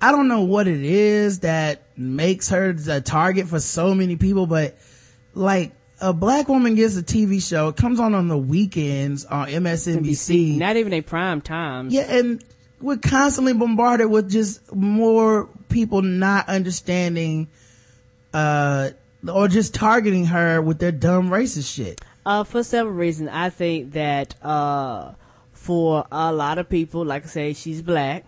[0.00, 4.46] I don't know what it is that makes her a target for so many people,
[4.46, 4.76] but
[5.34, 9.48] like a black woman gets a TV show, it comes on on the weekends on
[9.48, 10.56] MSNBC.
[10.58, 11.90] Not even a prime time.
[11.90, 12.42] Yeah, and
[12.80, 17.48] we're constantly bombarded with just more people not understanding,
[18.32, 18.90] uh,
[19.30, 22.00] or just targeting her with their dumb racist shit.
[22.24, 25.12] Uh, for several reasons, I think that uh,
[25.52, 28.24] for a lot of people, like I say, she's black,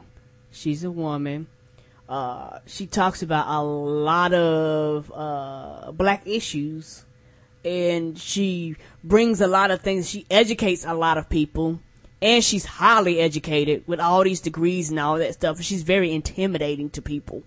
[0.51, 1.47] she's a woman.
[2.09, 7.05] Uh, she talks about a lot of uh, black issues,
[7.65, 10.09] and she brings a lot of things.
[10.09, 11.81] She educates a lot of people,
[12.21, 15.61] and she's highly educated with all these degrees and all that stuff.
[15.61, 17.43] She's very intimidating to people,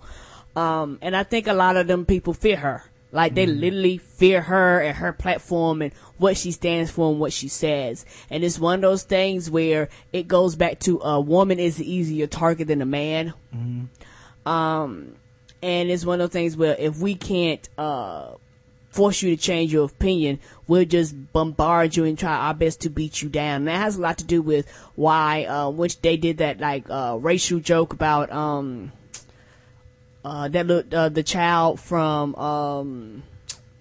[0.56, 2.84] um, and I think a lot of them people fear her.
[3.12, 7.32] Like they literally fear her and her platform and what she stands for and what
[7.32, 8.06] she says.
[8.30, 11.86] And it's one of those things where it goes back to a woman is an
[11.86, 13.34] easier target than a man.
[14.46, 15.16] Um,
[15.64, 18.34] and it's one of those things where if we can't, uh,
[18.96, 22.90] force you to change your opinion, we'll just bombard you and try our best to
[22.90, 23.58] beat you down.
[23.58, 26.86] And that has a lot to do with why, uh, which they did that like,
[26.90, 28.94] uh, racial joke about, um,
[30.24, 33.24] uh, that look, uh, the child from, um,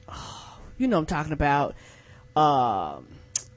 [0.78, 1.76] you know I'm talking about,
[2.34, 3.06] um,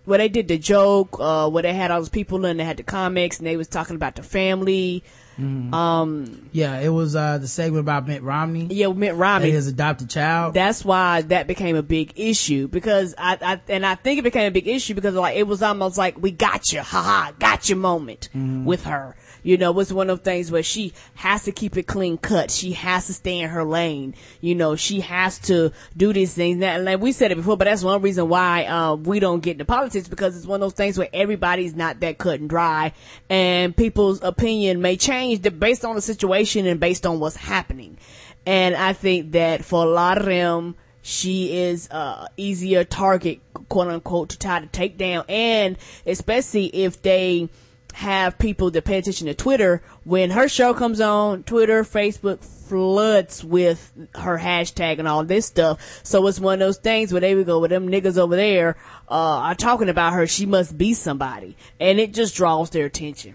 [0.06, 2.78] where they did the joke, uh, where they had all those people and they had
[2.78, 5.04] the comics and they was talking about the family.
[5.38, 8.68] Um, Yeah, it was, uh, the segment about Mitt Romney.
[8.72, 9.52] yeah, Mitt Romney.
[9.52, 10.54] his adopted child.
[10.54, 14.48] That's why that became a big issue because I, I and I think it became
[14.48, 17.78] a big issue because like it was almost like we got you, haha, got your
[17.78, 19.16] moment with her.
[19.44, 22.52] You know, it's one of those things where she has to keep it clean cut.
[22.52, 24.16] She has to stay in her lane.
[24.42, 26.58] You know, she has to do these things.
[26.58, 29.54] Now, like we said it before, but that's one reason why uh, we don't get
[29.54, 32.94] into politics because it's one of those things where everybody's not that cut and dry,
[33.30, 37.98] and people's opinion may change based on the situation and based on what's happening.
[38.46, 43.40] And I think that for a lot of them, she is a easier target,
[43.70, 45.24] quote unquote, to try to take down.
[45.30, 47.50] And especially if they
[47.98, 53.44] have people that pay attention to Twitter, when her show comes on, Twitter, Facebook floods
[53.44, 56.00] with her hashtag and all this stuff.
[56.04, 58.78] So it's one of those things where they would go, with them niggas over there,
[59.10, 60.28] uh, are talking about her.
[60.28, 61.58] She must be somebody.
[61.80, 63.34] And it just draws their attention.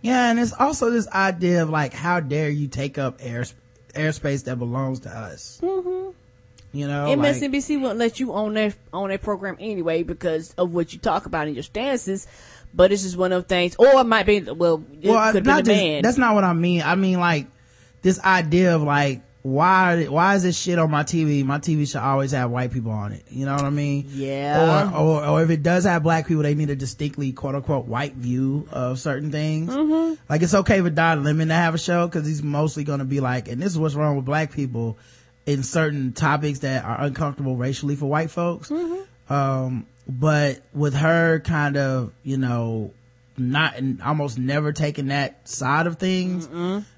[0.00, 3.44] Yeah, and it's also this idea of like, how dare you take up air,
[3.94, 5.60] airspace that belongs to us?
[5.62, 6.10] Mm-hmm.
[6.72, 10.72] You know, like, MSNBC won't let you on their on their program anyway because of
[10.72, 12.26] what you talk about in your stances.
[12.74, 15.44] But it's just one of those things, or it might be well, it well, could
[15.44, 16.82] be not the just, that's not what I mean.
[16.82, 17.46] I mean like
[18.02, 21.44] this idea of like, why, why is this shit on my TV?
[21.44, 23.24] My TV should always have white people on it.
[23.28, 24.06] You know what I mean?
[24.08, 24.92] Yeah.
[24.92, 27.86] Or, or, or if it does have black people, they need a distinctly quote unquote
[27.86, 29.74] white view of certain things.
[29.74, 30.14] Mm-hmm.
[30.28, 33.04] Like it's okay for Don Lemon to have a show because he's mostly going to
[33.04, 34.96] be like, and this is what's wrong with black people
[35.44, 38.70] in certain topics that are uncomfortable racially for white folks.
[39.28, 42.92] Um, but with her kind of, you know,
[43.38, 46.48] not and almost never taking that side of things,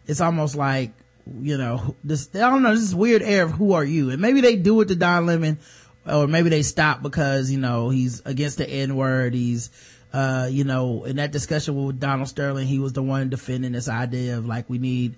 [0.07, 0.93] it's almost like,
[1.41, 4.11] you know, this, I don't know, this weird air of who are you?
[4.11, 5.59] And maybe they do it to Don Lemon,
[6.07, 9.33] or maybe they stop because, you know, he's against the N word.
[9.33, 9.71] He's,
[10.13, 13.89] uh, you know, in that discussion with Donald Sterling, he was the one defending this
[13.89, 15.15] idea of like, we need,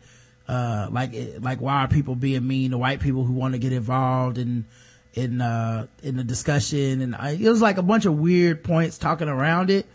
[0.49, 3.73] uh, like, like why are people being mean to white people who want to get
[3.73, 4.65] involved in,
[5.17, 7.01] in, uh, in the discussion.
[7.01, 9.87] And I, it was like a bunch of weird points talking around it.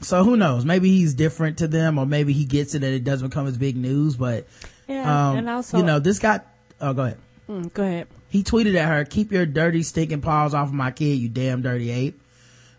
[0.00, 0.64] So who knows?
[0.64, 3.58] Maybe he's different to them or maybe he gets it and it doesn't become as
[3.58, 4.46] big news, but,
[4.88, 6.46] Yeah, um, and also, you know, this got,
[6.80, 7.18] oh, go ahead.
[7.48, 8.08] Mm, go ahead.
[8.28, 11.62] He tweeted at her, keep your dirty stinking paws off of my kid, you damn
[11.62, 12.20] dirty ape.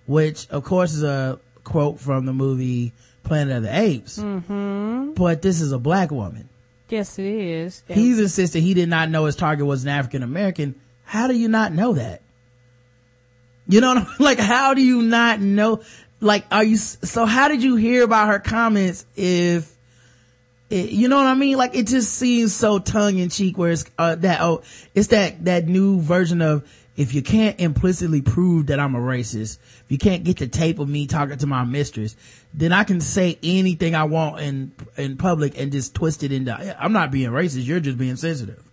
[0.05, 2.91] Which, of course, is a quote from the movie
[3.23, 4.19] Planet of the Apes.
[4.19, 5.13] Mm-hmm.
[5.13, 6.49] But this is a black woman.
[6.89, 7.83] Yes, it is.
[7.87, 10.75] He's insisting he did not know his target was an African American.
[11.03, 12.21] How do you not know that?
[13.67, 15.81] You know what I'm, like, how do you not know?
[16.19, 19.71] Like, are you, so how did you hear about her comments if,
[20.69, 21.57] it, you know what I mean?
[21.57, 24.63] Like, it just seems so tongue in cheek where it's, uh, that, oh,
[24.95, 29.57] it's that, that new version of, if you can't implicitly prove that I'm a racist,
[29.57, 32.15] if you can't get the tape of me talking to my mistress,
[32.53, 36.53] then I can say anything I want in, in public and just twist it into,
[36.79, 38.63] I'm not being racist, you're just being sensitive.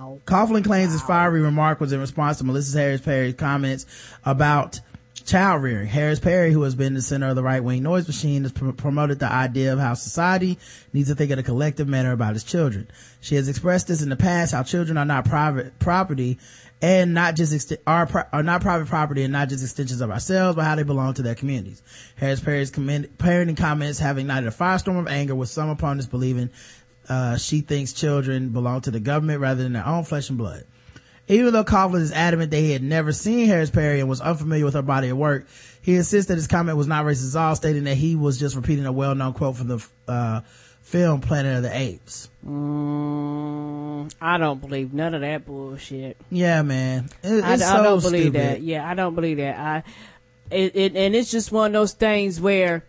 [0.00, 0.08] wow.
[0.26, 3.86] Coughlan claims his fiery remark was in response to Melissa Harris Perry's comments
[4.24, 4.80] about
[5.24, 5.86] child rearing.
[5.86, 8.70] Harris Perry, who has been the center of the right wing noise machine, has pr-
[8.70, 10.58] promoted the idea of how society
[10.92, 12.88] needs to think in a collective manner about its children.
[13.20, 16.38] She has expressed this in the past, how children are not private property
[16.82, 20.56] and not just are, pri- are not private property and not just extensions of ourselves,
[20.56, 21.82] but how they belong to their communities.
[22.16, 26.50] Harris Perry's parenting comments have ignited a firestorm of anger with some opponents believing
[27.10, 30.64] uh, she thinks children belong to the government rather than their own flesh and blood.
[31.28, 34.64] Even though Coughlan is adamant that he had never seen Harris Perry and was unfamiliar
[34.64, 35.46] with her body of work,
[35.82, 38.56] he insists that his comment was not racist at all, stating that he was just
[38.56, 40.40] repeating a well-known quote from the uh,
[40.82, 42.28] film Planet of the Apes.
[42.44, 46.16] Mm, I don't believe none of that bullshit.
[46.30, 47.08] Yeah, man.
[47.22, 48.40] It- I, I so don't believe stupid.
[48.40, 48.62] that.
[48.62, 49.58] Yeah, I don't believe that.
[49.58, 49.82] I,
[50.50, 52.84] it, it, and it's just one of those things where,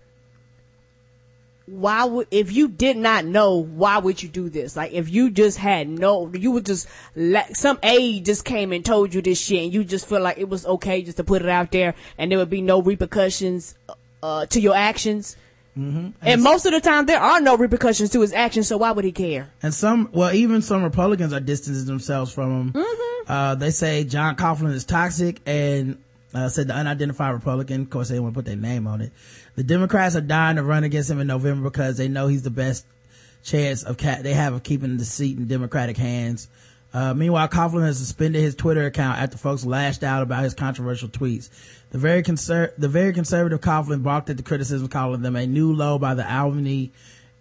[1.68, 4.76] why would, if you did not know, why would you do this?
[4.76, 8.84] Like, if you just had no, you would just, let, some aide just came and
[8.84, 11.42] told you this shit and you just feel like it was okay just to put
[11.42, 13.76] it out there and there would be no repercussions,
[14.24, 15.38] uh, to your actions.
[15.78, 16.10] Mm-hmm.
[16.22, 19.06] And most of the time there are no repercussions to his actions, so why would
[19.06, 19.50] he care?
[19.64, 22.86] And some, well, even some Republicans are distancing themselves from him.
[23.28, 25.98] Uh, they say John Coughlan is toxic and,
[26.34, 29.12] uh, said the unidentified Republican, of course they want to put their name on it.
[29.62, 32.50] The Democrats are dying to run against him in November because they know he's the
[32.50, 32.84] best
[33.44, 36.48] chance of ca- they have of keeping the seat in Democratic hands.
[36.92, 41.10] Uh, meanwhile, Coughlan has suspended his Twitter account after folks lashed out about his controversial
[41.10, 41.52] tweets.
[41.92, 45.72] The very conser- the very conservative Coughlan balked at the criticism, calling them a new
[45.74, 46.92] low by the Albany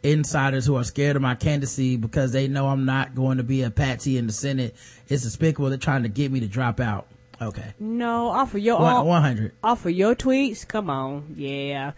[0.02, 3.62] insiders who are scared of my candidacy because they know I'm not going to be
[3.62, 4.76] a patsy in the Senate.
[5.08, 5.70] It's despicable.
[5.70, 7.06] They're trying to get me to drop out.
[7.40, 7.72] Okay.
[7.80, 9.52] No, offer your One- 100.
[9.64, 10.68] Offer your tweets.
[10.68, 11.92] Come on, yeah,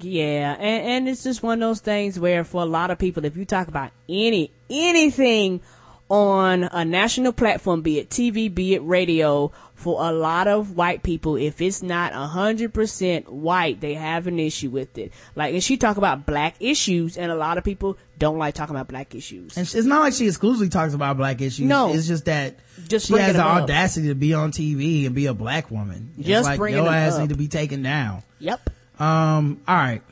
[0.00, 3.24] yeah, and and it's just one of those things where for a lot of people,
[3.24, 5.60] if you talk about any anything
[6.08, 11.02] on a national platform, be it TV, be it radio, for a lot of white
[11.02, 15.12] people, if it's not a hundred percent white, they have an issue with it.
[15.34, 18.74] Like, and she talk about black issues, and a lot of people don't like talking
[18.76, 19.56] about black issues.
[19.56, 21.66] And it's not like she exclusively talks about black issues.
[21.66, 21.92] No.
[21.92, 22.54] It's just that
[22.88, 23.62] Just she has the up.
[23.64, 26.12] audacity to be on TV and be a black woman.
[26.18, 27.20] It's Just like bringing your ass up.
[27.22, 28.22] need to be taken down.
[28.38, 28.70] Yep.
[28.98, 30.02] Um, alright.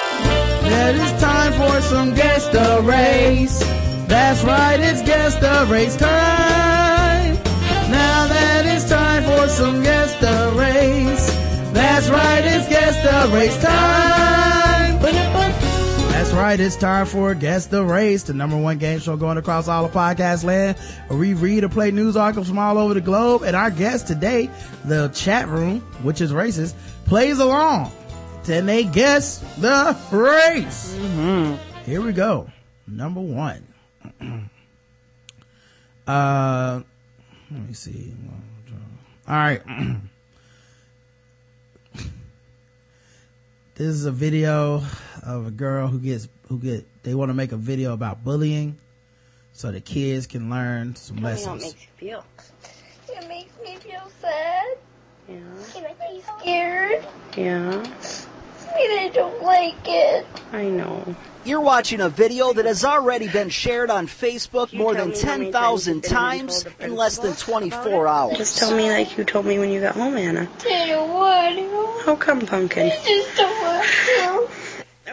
[0.00, 3.58] Yeah, it's time for some guest the race.
[4.08, 7.34] That's right, it's guest the race time.
[7.90, 11.26] Now that it's time for some guest the race.
[11.72, 15.02] That's right, it's guest the race time.
[15.02, 19.68] That's right, it's time for Guess the Race, the number one game show going across
[19.68, 20.78] all of podcast land,
[21.10, 23.42] we read or play news articles from all over the globe.
[23.42, 24.48] And our guest today,
[24.86, 26.74] the chat room, which is racist,
[27.04, 27.92] plays along.
[28.46, 30.94] And they guess the race.
[31.86, 32.50] Here we go.
[32.86, 33.66] Number one.
[36.06, 36.82] uh,
[37.50, 38.12] let me see.
[39.26, 39.62] All right.
[43.74, 44.82] this is a video
[45.22, 48.76] of a girl who gets who get they want to make a video about bullying
[49.54, 52.24] so the kids can learn some Tell me how it lessons makes you feel.
[53.08, 54.76] It makes me feel sad.
[55.28, 55.36] Yeah.
[55.36, 57.06] It makes me scared.
[57.36, 57.84] Yeah.
[58.76, 60.26] And I don't like it.
[60.52, 61.14] I know.
[61.44, 65.20] You're watching a video that has already been shared on Facebook You more than me
[65.20, 68.38] how many 10,000 times you've been and times told the in less than 24 hours.
[68.38, 70.48] Just tell me like you told me when you got home, Anna.
[70.66, 72.06] I don't want to.
[72.06, 72.86] How come, Pumpkin?
[72.86, 74.48] I just don't want to.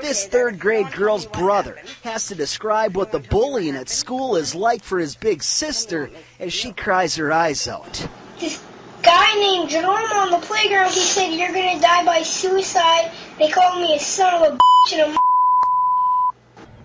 [0.01, 4.83] This third grade girl's brother has to describe what the bullying at school is like
[4.83, 6.09] for his big sister
[6.39, 8.07] as she cries her eyes out.
[8.39, 8.63] This
[9.03, 13.11] guy named Jerome on the playground, he said, You're going to die by suicide.
[13.37, 15.19] They called me a son of a bitch and a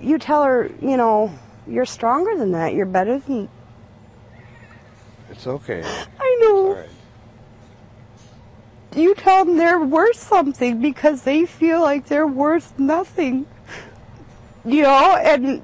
[0.01, 1.36] you tell her, you know,
[1.66, 2.74] you're stronger than that.
[2.74, 3.48] You're better than
[5.30, 5.82] It's okay.
[6.20, 6.84] I know.
[8.94, 13.47] You tell them they're worth something because they feel like they're worth nothing.
[14.64, 15.62] You know, and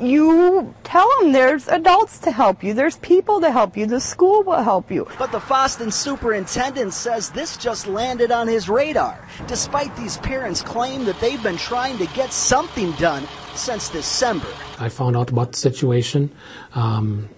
[0.00, 4.42] you tell them there's adults to help you, there's people to help you, the school
[4.42, 5.06] will help you.
[5.18, 11.04] But the Fosston superintendent says this just landed on his radar, despite these parents' claim
[11.04, 14.48] that they've been trying to get something done since December.
[14.78, 16.30] I found out about the situation
[16.74, 17.28] um,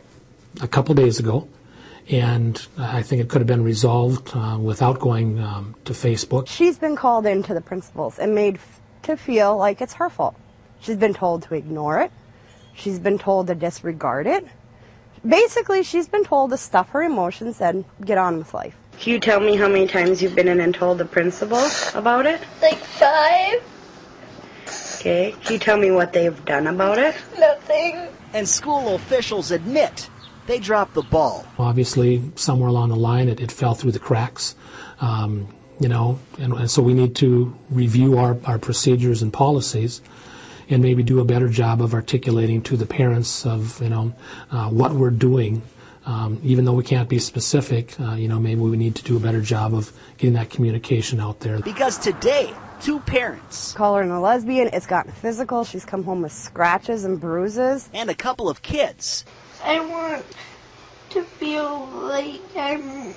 [0.61, 1.49] a couple days ago,
[2.11, 6.49] and I think it could have been resolved uh, without going um, to Facebook.
[6.49, 10.35] She's been called into the principals and made f- to feel like it's her fault.
[10.81, 12.11] She's been told to ignore it.
[12.79, 14.47] She's been told to disregard it.
[15.27, 18.77] Basically, she's been told to stuff her emotions and get on with life.
[19.01, 21.61] Can you tell me how many times you've been in and told the principal
[21.95, 22.41] about it?
[22.63, 23.63] Like five?
[24.97, 25.35] Okay.
[25.43, 27.17] Can you tell me what they've done about it?
[27.39, 28.09] Nothing.
[28.33, 30.09] And school officials admit
[30.47, 31.47] they dropped the ball.
[31.59, 34.55] Obviously, somewhere along the line, it, it fell through the cracks.
[35.01, 35.49] Um,
[35.81, 40.01] you know, and, and so we need to review our, our procedures and policies
[40.71, 44.15] and maybe do a better job of articulating to the parents of, you know,
[44.51, 45.63] uh, what we're doing.
[46.07, 49.17] Um, even though we can't be specific, uh, you know, maybe we need to do
[49.17, 51.59] a better job of getting that communication out there.
[51.59, 54.71] Because today, two parents Call her a lesbian.
[54.73, 55.65] It's gotten physical.
[55.65, 57.91] She's come home with scratches and bruises.
[57.93, 59.27] and a couple of kids
[59.63, 60.25] I want
[61.11, 63.15] to feel like I'm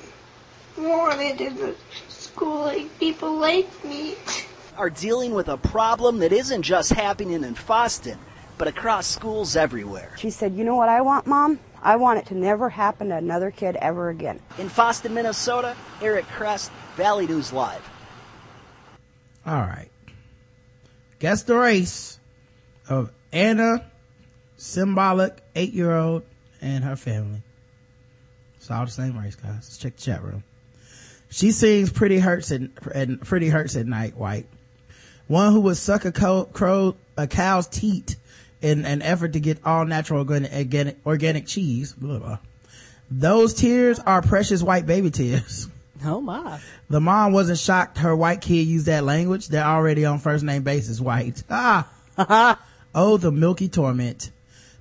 [0.77, 1.75] wanted in the
[2.07, 4.15] school, like people like me.
[4.81, 8.17] Are dealing with a problem that isn't just happening in Fosston,
[8.57, 10.15] but across schools everywhere.
[10.17, 11.59] She said, You know what I want, Mom?
[11.83, 14.39] I want it to never happen to another kid ever again.
[14.57, 17.87] In Fosston, Minnesota, Eric Crest, Valley News Live.
[19.45, 19.89] All right.
[21.19, 22.17] Guess the race
[22.89, 23.85] of Anna,
[24.57, 26.23] symbolic eight year old,
[26.59, 27.43] and her family.
[28.55, 29.53] It's all the same race, guys.
[29.53, 30.43] Let's check the chat room.
[31.29, 32.61] She sings pretty hurts at,
[32.95, 34.47] and pretty hurts at night, white.
[35.31, 38.17] One who would suck a co- crow, a cow's teat
[38.61, 41.93] in an effort to get all natural organic, organic, organic cheese.
[41.93, 42.39] Blah, blah.
[43.09, 45.69] Those tears are precious white baby tears.
[46.03, 46.59] Oh my.
[46.89, 49.49] The mom wasn't shocked her white kid used that language.
[49.49, 51.43] They're already on first name basis white.
[51.47, 51.87] Ah.
[52.95, 54.31] oh, the milky torment.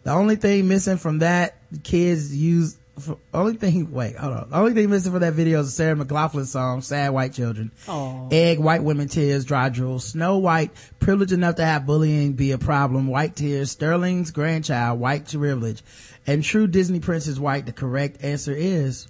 [0.03, 4.51] The only thing missing from that, kids use, for, only thing, wait, hold on.
[4.51, 7.71] The only thing missing from that video is a Sarah McLachlan song, Sad White Children.
[7.89, 8.29] Aw.
[8.31, 9.99] Egg, white women tears, dry drool.
[9.99, 13.07] Snow White, privileged enough to have bullying be a problem.
[13.07, 15.83] White tears, Sterling's grandchild, white privilege.
[16.27, 19.09] And true Disney princess white, the correct answer is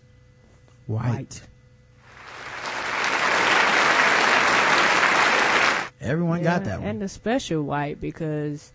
[0.87, 1.43] white.
[6.01, 6.89] Everyone got that one.
[6.89, 8.73] And the special white because,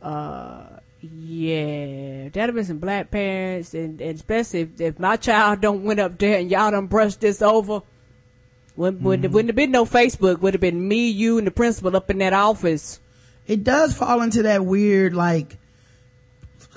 [0.00, 0.78] uh,
[1.14, 5.84] yeah, that'd have been some black parents, and, and especially if, if my child don't
[5.84, 7.82] went up there and y'all done brushed this over.
[8.76, 9.32] Wouldn't, wouldn't, Mm-hmm.
[9.34, 10.40] wouldn't have been no Facebook.
[10.40, 13.00] Would have been me, you, and the principal up in that office.
[13.46, 15.56] it does fall into that weird like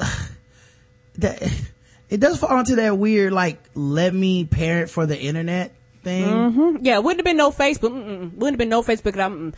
[1.17, 1.41] that
[2.09, 5.73] it does fall into that weird like let me parent for the internet
[6.17, 7.91] thing hmm Yeah, wouldn't have been no Facebook.
[7.91, 8.33] Mm-mm.
[8.33, 9.17] Wouldn't have been no Facebook.
[9.19, 9.53] Um,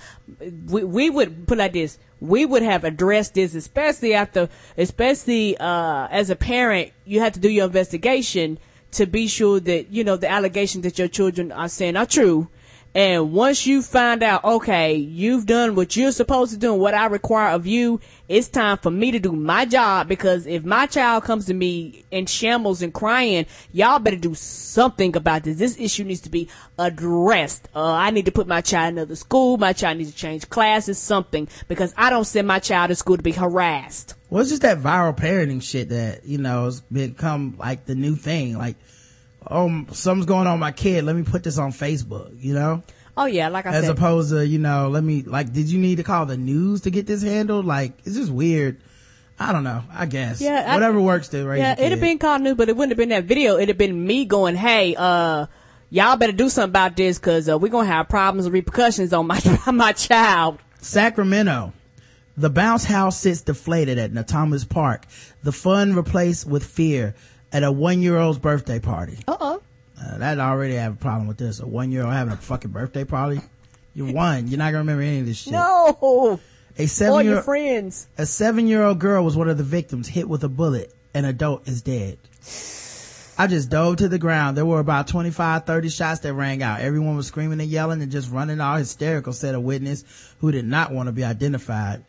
[0.68, 1.98] we, we would put like this.
[2.20, 7.40] We would have addressed this, especially after, especially uh, as a parent, you have to
[7.40, 8.60] do your investigation
[8.92, 12.48] to be sure that you know the allegations that your children are saying are true.
[12.94, 16.94] And once you find out, okay, you've done what you're supposed to do and what
[16.94, 20.88] I require of you, it's time for me to do my job because if my
[20.88, 25.58] child comes to me in shambles and crying, y'all better do something about this.
[25.58, 27.70] This issue needs to be addressed.
[27.74, 29.58] Uh, I need to put my child in another school.
[29.58, 33.16] My child needs to change classes, something, because I don't send my child to school
[33.18, 34.16] to be harassed.
[34.30, 38.16] well it's just that viral parenting shit that you know has become like the new
[38.16, 38.76] thing like
[39.52, 42.82] oh something's going on with my kid let me put this on facebook you know
[43.18, 43.92] Oh yeah, like I as said.
[43.92, 46.90] opposed to you know let me like did you need to call the news to
[46.92, 48.78] get this handled like it's just weird
[49.38, 52.18] i don't know i guess Yeah, I- whatever works to raise Yeah, it'd have been
[52.20, 53.58] called news, but it wouldn't have been that video.
[53.58, 55.48] It'd have been me going, "Hey, uh,
[55.90, 59.28] y'all better do something about this, cause uh, we're gonna have problems and repercussions on
[59.28, 59.42] my
[59.74, 61.74] my child." Sacramento.
[62.38, 65.06] The bounce house sits deflated at Natomas Park.
[65.44, 67.14] The fun replaced with fear
[67.52, 69.18] at a one-year-old's birthday party.
[69.28, 69.62] Uh-oh.
[70.04, 71.60] Uh, that already have a problem with this.
[71.60, 73.42] A one-year-old having a fucking birthday party.
[73.94, 74.48] You're one.
[74.48, 75.54] You're not gonna remember any of this shit.
[75.54, 76.40] No, A or
[76.78, 78.08] your seven-year friends.
[78.18, 80.94] a seven-year-old girl was one of the victims hit with a bullet.
[81.14, 82.18] An adult is dead.
[83.38, 84.56] I just dove to the ground.
[84.56, 86.80] There were about 25, 30 shots that rang out.
[86.82, 90.04] Everyone was screaming and yelling and just running all hysterical, said a witness
[90.40, 92.04] who did not want to be identified.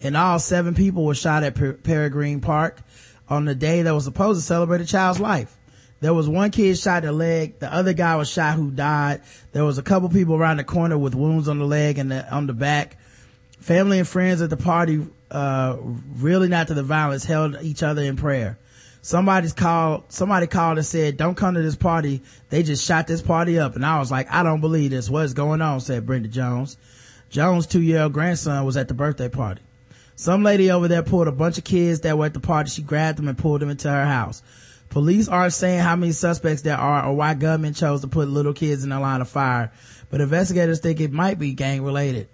[0.00, 2.80] And all, seven people were shot at per- Peregrine Park.
[3.28, 5.56] On the day that was supposed to celebrate a child's life.
[6.00, 7.58] There was one kid shot in the leg.
[7.58, 9.22] The other guy was shot who died.
[9.52, 12.30] There was a couple people around the corner with wounds on the leg and the,
[12.32, 12.96] on the back.
[13.58, 15.76] Family and friends at the party, uh,
[16.16, 18.58] really not to the violence, held each other in prayer.
[19.02, 22.22] Somebody's called, somebody called and said, don't come to this party.
[22.50, 23.74] They just shot this party up.
[23.74, 25.10] And I was like, I don't believe this.
[25.10, 25.80] What's going on?
[25.80, 26.76] said Brenda Jones.
[27.28, 29.62] Jones' two-year-old grandson was at the birthday party.
[30.18, 32.70] Some lady over there pulled a bunch of kids that were at the party.
[32.70, 34.42] She grabbed them and pulled them into her house.
[34.88, 38.52] Police aren't saying how many suspects there are or why government chose to put little
[38.52, 39.70] kids in the line of fire,
[40.10, 42.26] but investigators think it might be gang related.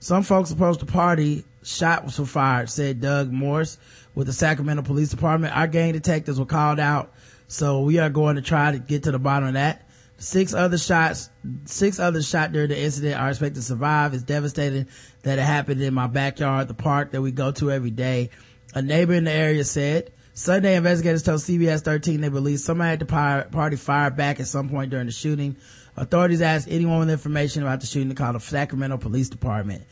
[0.00, 3.78] Some folks supposed to party shots were fired, said Doug Morris
[4.16, 5.56] with the Sacramento Police Department.
[5.56, 7.12] Our gang detectives were called out,
[7.46, 9.88] so we are going to try to get to the bottom of that.
[10.18, 11.30] Six other shots,
[11.64, 14.12] six others shot during the incident are expected to survive.
[14.14, 14.86] It's devastating
[15.22, 18.30] that it happened in my backyard, the park that we go to every day.
[18.74, 22.98] A neighbor in the area said, Sunday, investigators told CBS 13 they believe somebody at
[23.00, 25.56] the party fired back at some point during the shooting.
[25.96, 29.82] Authorities asked anyone with information about the shooting to call the Sacramento Police Department.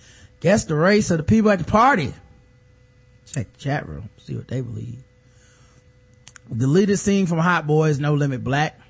[0.40, 2.14] Guess the race of the people at the party.
[3.26, 5.02] Check the chat room, see what they believe.
[6.56, 8.80] Deleted scene from Hot Boys, No Limit Black.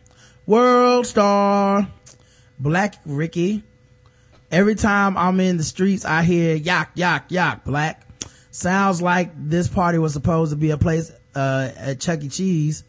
[0.47, 1.89] World star,
[2.61, 3.65] Black Ricky.
[4.51, 8.07] Every time I'm in the streets, I hear yak, yak, yak, black.
[8.51, 12.29] Sounds like this party was supposed to be a place uh, at Chuck E.
[12.29, 12.83] Cheese.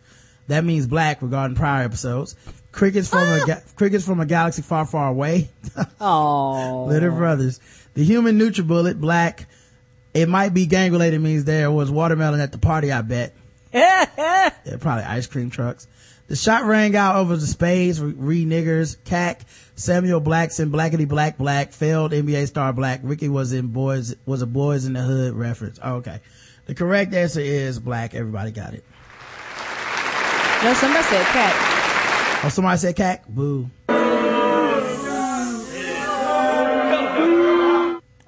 [0.47, 2.35] That means black regarding prior episodes.
[2.71, 5.49] Crickets from a ga- crickets from a galaxy far, far away.
[6.01, 6.85] Oh.
[6.87, 7.59] Little brothers.
[7.93, 9.47] The human NutriBullet, black.
[10.13, 13.35] It might be gang related means there was watermelon at the party, I bet.
[13.73, 14.49] yeah,
[14.79, 15.87] probably ice cream trucks.
[16.29, 19.41] The shot rang out over the spades, re niggers, cack,
[19.75, 22.99] Samuel Blackson, blackety black black, failed NBA star black.
[23.01, 25.79] Ricky was in boys, was a boys in the hood reference.
[25.81, 26.19] Oh, okay.
[26.67, 28.13] The correct answer is black.
[28.13, 28.85] Everybody got it.
[30.63, 32.41] No, somebody said cat.
[32.43, 33.23] Oh, somebody said cat?
[33.27, 33.71] Boo.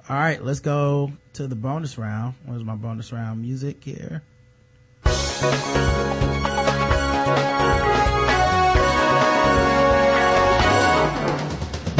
[0.08, 2.34] All right, let's go to the bonus round.
[2.46, 4.22] Where's my bonus round music here?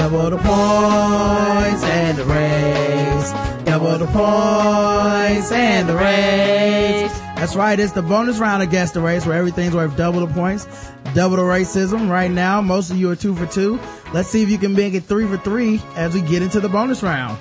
[0.03, 3.65] Double the points and the race.
[3.65, 7.17] Double the points and the race.
[7.37, 7.79] That's right.
[7.79, 10.67] It's the bonus round against the race where everything's worth double the points,
[11.15, 12.11] double the racism.
[12.11, 13.79] Right now, most of you are two for two.
[14.13, 16.69] Let's see if you can make it three for three as we get into the
[16.69, 17.39] bonus round.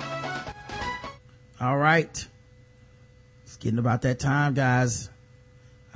[1.60, 2.26] All right.
[3.44, 5.10] It's getting about that time, guys.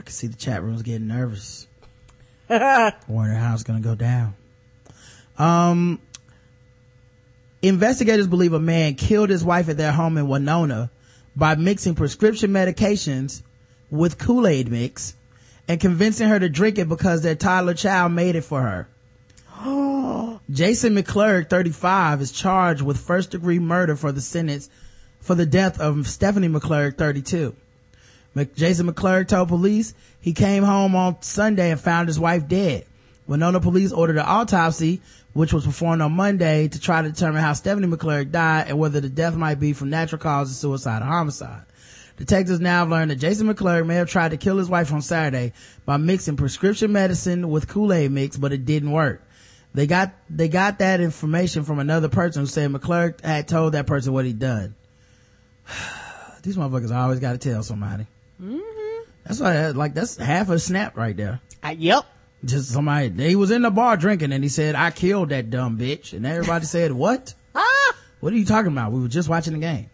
[0.01, 1.69] I can see the chat room's getting nervous.
[2.49, 4.35] Wondering how it's gonna go down.
[5.39, 6.01] Um,
[7.69, 10.91] investigators believe a man killed his wife at their home in Winona
[11.35, 13.43] by mixing prescription medications
[13.91, 15.15] with Kool-Aid mix
[15.69, 18.89] and convincing her to drink it because their toddler child made it for her.
[20.51, 24.69] Jason McClurg, 35, is charged with first degree murder for the sentence
[25.21, 27.55] for the death of Stephanie McClurg, 32.
[28.55, 32.85] Jason McClurg told police he came home on Sunday and found his wife dead.
[33.27, 35.01] Winona police ordered an autopsy,
[35.33, 39.01] which was performed on Monday to try to determine how Stephanie McClurg died and whether
[39.01, 41.63] the death might be from natural causes, suicide, or homicide.
[42.17, 45.03] Detectives now have learned that Jason McClurg may have tried to kill his wife on
[45.03, 45.53] Saturday
[45.85, 49.23] by mixing prescription medicine with Kool-Aid mix, but it didn't work.
[49.75, 53.87] They got, they got that information from another person who said McClurg had told that
[53.87, 54.75] person what he'd done.
[56.43, 58.07] These motherfuckers always gotta tell somebody.
[58.41, 59.11] Mm-hmm.
[59.25, 61.41] That's why, like, that's half a snap right there.
[61.63, 62.07] Uh, yep.
[62.45, 65.79] Just somebody, he was in the bar drinking and he said, I killed that dumb
[65.79, 66.13] bitch.
[66.13, 67.35] And everybody said, what?
[67.55, 67.97] Ah!
[68.21, 68.93] What are you talking about?
[68.93, 69.91] We were just watching the game.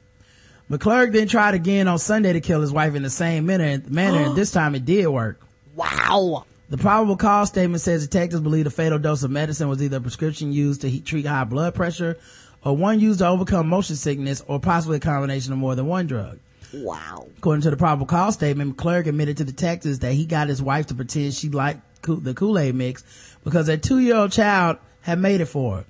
[0.70, 4.18] McClurg then tried again on Sunday to kill his wife in the same manner, manner
[4.18, 5.40] and this time it did work.
[5.74, 6.44] Wow.
[6.68, 10.00] The probable cause statement says detectives believe the fatal dose of medicine was either a
[10.00, 12.18] prescription used to heat, treat high blood pressure
[12.64, 16.06] or one used to overcome motion sickness or possibly a combination of more than one
[16.06, 16.38] drug.
[16.72, 17.28] Wow.
[17.36, 20.62] According to the probable cause statement, McClurg admitted to the detectives that he got his
[20.62, 23.04] wife to pretend she liked the Kool-Aid mix
[23.44, 25.84] because their two-year-old child had made it for her.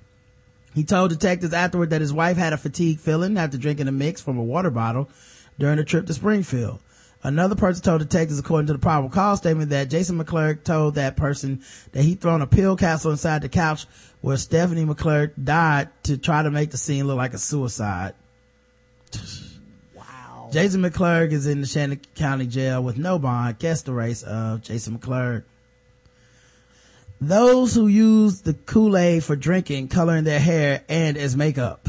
[0.73, 4.21] He told detectives afterward that his wife had a fatigue feeling after drinking a mix
[4.21, 5.09] from a water bottle
[5.59, 6.79] during a trip to Springfield.
[7.21, 11.15] Another person told detectives, according to the probable cause statement, that Jason McClurg told that
[11.15, 11.63] person
[11.93, 13.85] that he'd thrown a pill capsule inside the couch
[14.19, 18.13] where Stephanie McClurg died to try to make the scene look like a suicide.
[19.93, 20.49] Wow.
[20.51, 23.57] Jason McClurg is in the Shannon County Jail with no bond.
[23.57, 25.43] Guess the race of Jason McClurg.
[27.27, 31.87] Those who use the Kool-Aid for drinking, coloring their hair, and as makeup.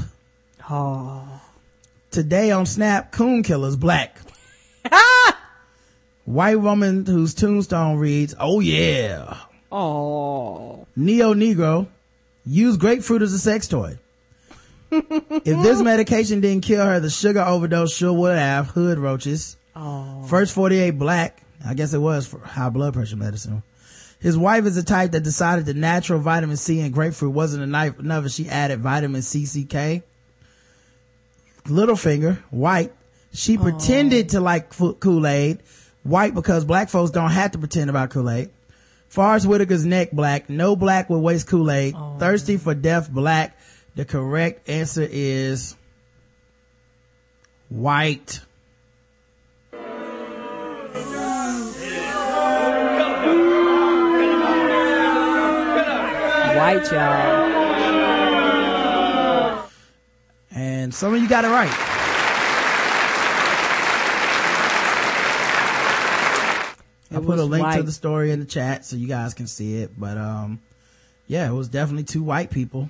[0.71, 1.43] Oh.
[2.13, 4.17] Today on Snap, Coon Killer's black.
[6.25, 9.39] White woman whose tombstone reads, oh yeah.
[9.73, 10.87] Oh.
[10.95, 11.89] Neo Negro
[12.47, 13.99] used grapefruit as a sex toy.
[14.93, 18.69] if this medication didn't kill her, the sugar overdose sure would have.
[18.69, 19.57] Hood roaches.
[19.75, 20.23] Oh.
[20.29, 21.43] First 48 black.
[21.67, 23.65] I guess it was for high blood pressure medicine.
[24.25, 27.99] His wife is the type that decided the natural vitamin C in grapefruit wasn't enough,
[27.99, 30.03] enough she added vitamin CCK.
[31.67, 32.95] Littlefinger, white.
[33.35, 35.59] She pretended to like Kool-Aid.
[36.05, 38.49] White because black folks don't have to pretend about Kool-Aid.
[39.09, 40.49] Forest Whitaker's neck black.
[40.49, 41.95] No black will waste Kool-Aid.
[42.19, 43.59] Thirsty for death black.
[43.95, 45.77] The correct answer is
[47.69, 48.41] white.
[56.65, 58.55] White y'all.
[60.51, 61.69] And some of you got it right.
[67.11, 69.77] I put a link to the story in the chat so you guys can see
[69.83, 69.91] it.
[70.01, 70.63] But, um,
[71.27, 72.89] yeah, it was definitely two white people.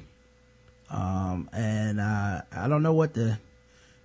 [0.89, 3.41] Um, and, uh, I don't know what the,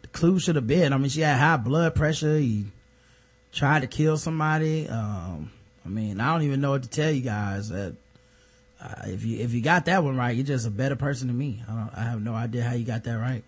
[0.02, 0.94] the clue should have been.
[0.94, 2.40] I mean, she had high blood pressure.
[2.40, 2.66] He
[3.52, 4.90] tried to kill somebody.
[4.90, 5.52] Um,
[5.86, 7.96] I mean, I don't even know what to tell you guys that,
[8.82, 11.38] uh, if you, if you got that one right, you're just a better person than
[11.38, 11.62] me.
[11.68, 13.44] I I have no idea how you got that right.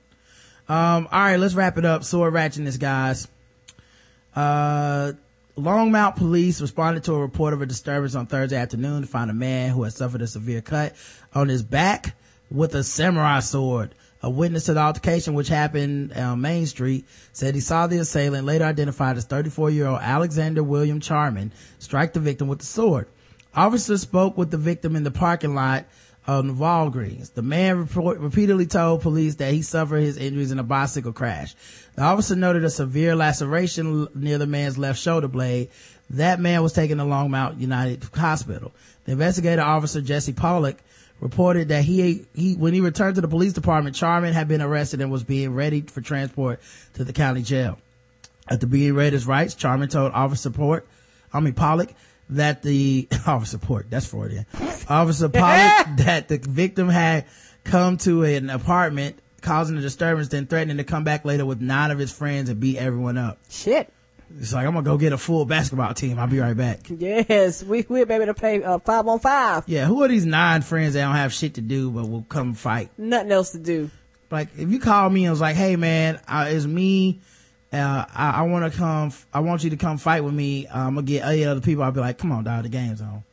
[0.68, 2.04] Um, all right, let's wrap it up.
[2.04, 3.28] Sword ratchetness, guys.
[4.36, 5.14] Uh,
[5.58, 9.34] Longmont police responded to a report of a disturbance on Thursday afternoon to find a
[9.34, 10.96] man who had suffered a severe cut
[11.34, 12.16] on his back
[12.50, 13.94] with a samurai sword.
[14.24, 18.46] A witness to the altercation, which happened on Main Street, said he saw the assailant,
[18.46, 23.08] later identified as 34-year-old Alexander William Charman, strike the victim with the sword.
[23.56, 25.86] Officers spoke with the victim in the parking lot
[26.28, 27.34] of Walgreens.
[27.34, 31.56] The man report, repeatedly told police that he suffered his injuries in a bicycle crash.
[31.96, 35.70] The officer noted a severe laceration near the man's left shoulder blade.
[36.12, 38.72] That man was taken to Longmont United Hospital.
[39.06, 40.78] The investigator officer Jesse Pollock
[41.20, 45.02] reported that he, he, when he returned to the police department, Charman had been arrested
[45.02, 46.60] and was being ready for transport
[46.94, 47.78] to the county jail.
[48.50, 50.88] After being read his rights, Charman told Officer Port,
[51.34, 51.94] I mean Pollock,
[52.32, 54.46] that the Officer Port, that's Freudian.
[54.90, 57.26] Officer Pollock that the victim had
[57.64, 61.92] come to an apartment causing a disturbance, then threatening to come back later with nine
[61.92, 63.40] of his friends and beat everyone up.
[63.50, 63.92] Shit.
[64.40, 66.18] It's like, I'm gonna go get a full basketball team.
[66.18, 66.80] I'll be right back.
[66.88, 69.66] Yes, we we'll be able to play uh, five on five.
[69.68, 72.54] Yeah, who are these nine friends that don't have shit to do but will come
[72.54, 72.92] fight?
[72.98, 73.92] Nothing else to do.
[74.30, 77.20] Like, if you call me and was like, hey man, uh, it's me,
[77.74, 80.96] uh, I, I wanna come, I want you to come fight with me, uh, I'm
[80.96, 83.24] gonna get eight other people, I'll be like, come on dog, the game's on.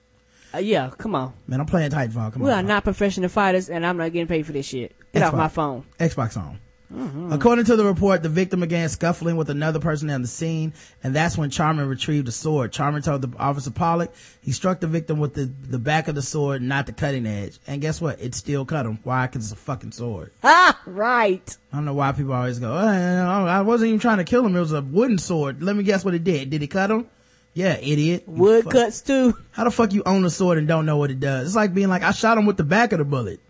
[0.55, 1.35] Uh, yeah, come on.
[1.47, 2.59] Man, I'm playing Titanfall, come we on.
[2.59, 2.69] are dog.
[2.69, 4.95] not professional fighters, and I'm not getting paid for this shit.
[5.13, 5.85] Get off my phone.
[5.99, 6.59] Xbox on.
[6.91, 11.15] According to the report, the victim began scuffling with another person on the scene, and
[11.15, 12.73] that's when Charman retrieved a sword.
[12.73, 16.23] Charman told the officer Pollock he struck the victim with the, the back of the
[16.23, 17.59] sword, not the cutting edge.
[17.67, 18.21] And guess what?
[18.21, 19.01] It still cut him.
[19.03, 19.27] Why?
[19.27, 20.33] Because it's a fucking sword.
[20.61, 21.57] Ah, right.
[21.73, 24.57] I don't know why people always go, "Oh, I wasn't even trying to kill him.
[24.57, 25.63] It was a wooden sword.
[25.63, 26.51] Let me guess what it did.
[26.51, 27.07] Did it cut him?
[27.55, 28.25] Yeah, idiot.
[28.27, 29.37] Wood cuts too.
[29.51, 31.49] How the fuck you own a sword and don't know what it does?
[31.49, 33.41] It's like being like, I shot him with the back of the bullet.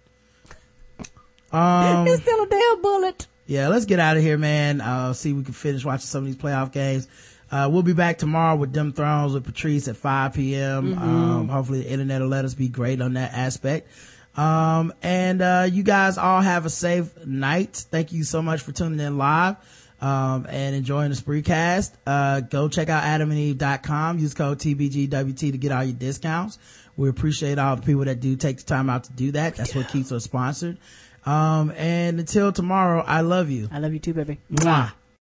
[1.52, 3.26] Um, it's still a damn bullet.
[3.46, 4.80] yeah, let's get out of here, man.
[4.80, 7.08] Uh, see if we can finish watching some of these playoff games.
[7.50, 10.98] Uh, we'll be back tomorrow with Them Thrones with Patrice at 5 p.m.
[10.98, 13.88] Um, hopefully the internet will let us be great on that aspect.
[14.36, 17.86] Um, and, uh, you guys all have a safe night.
[17.90, 19.56] Thank you so much for tuning in live.
[20.00, 21.92] Um, and enjoying the Spreecast.
[22.06, 24.18] Uh, go check out adamandeve.com.
[24.20, 26.58] Use code TBGWT to get all your discounts.
[26.96, 29.56] We appreciate all the people that do take the time out to do that.
[29.56, 30.78] That's what keeps us sponsored.
[31.28, 33.68] Um, and until tomorrow, I love you.
[33.70, 34.38] I love you too, baby.
[34.50, 34.92] Mwah.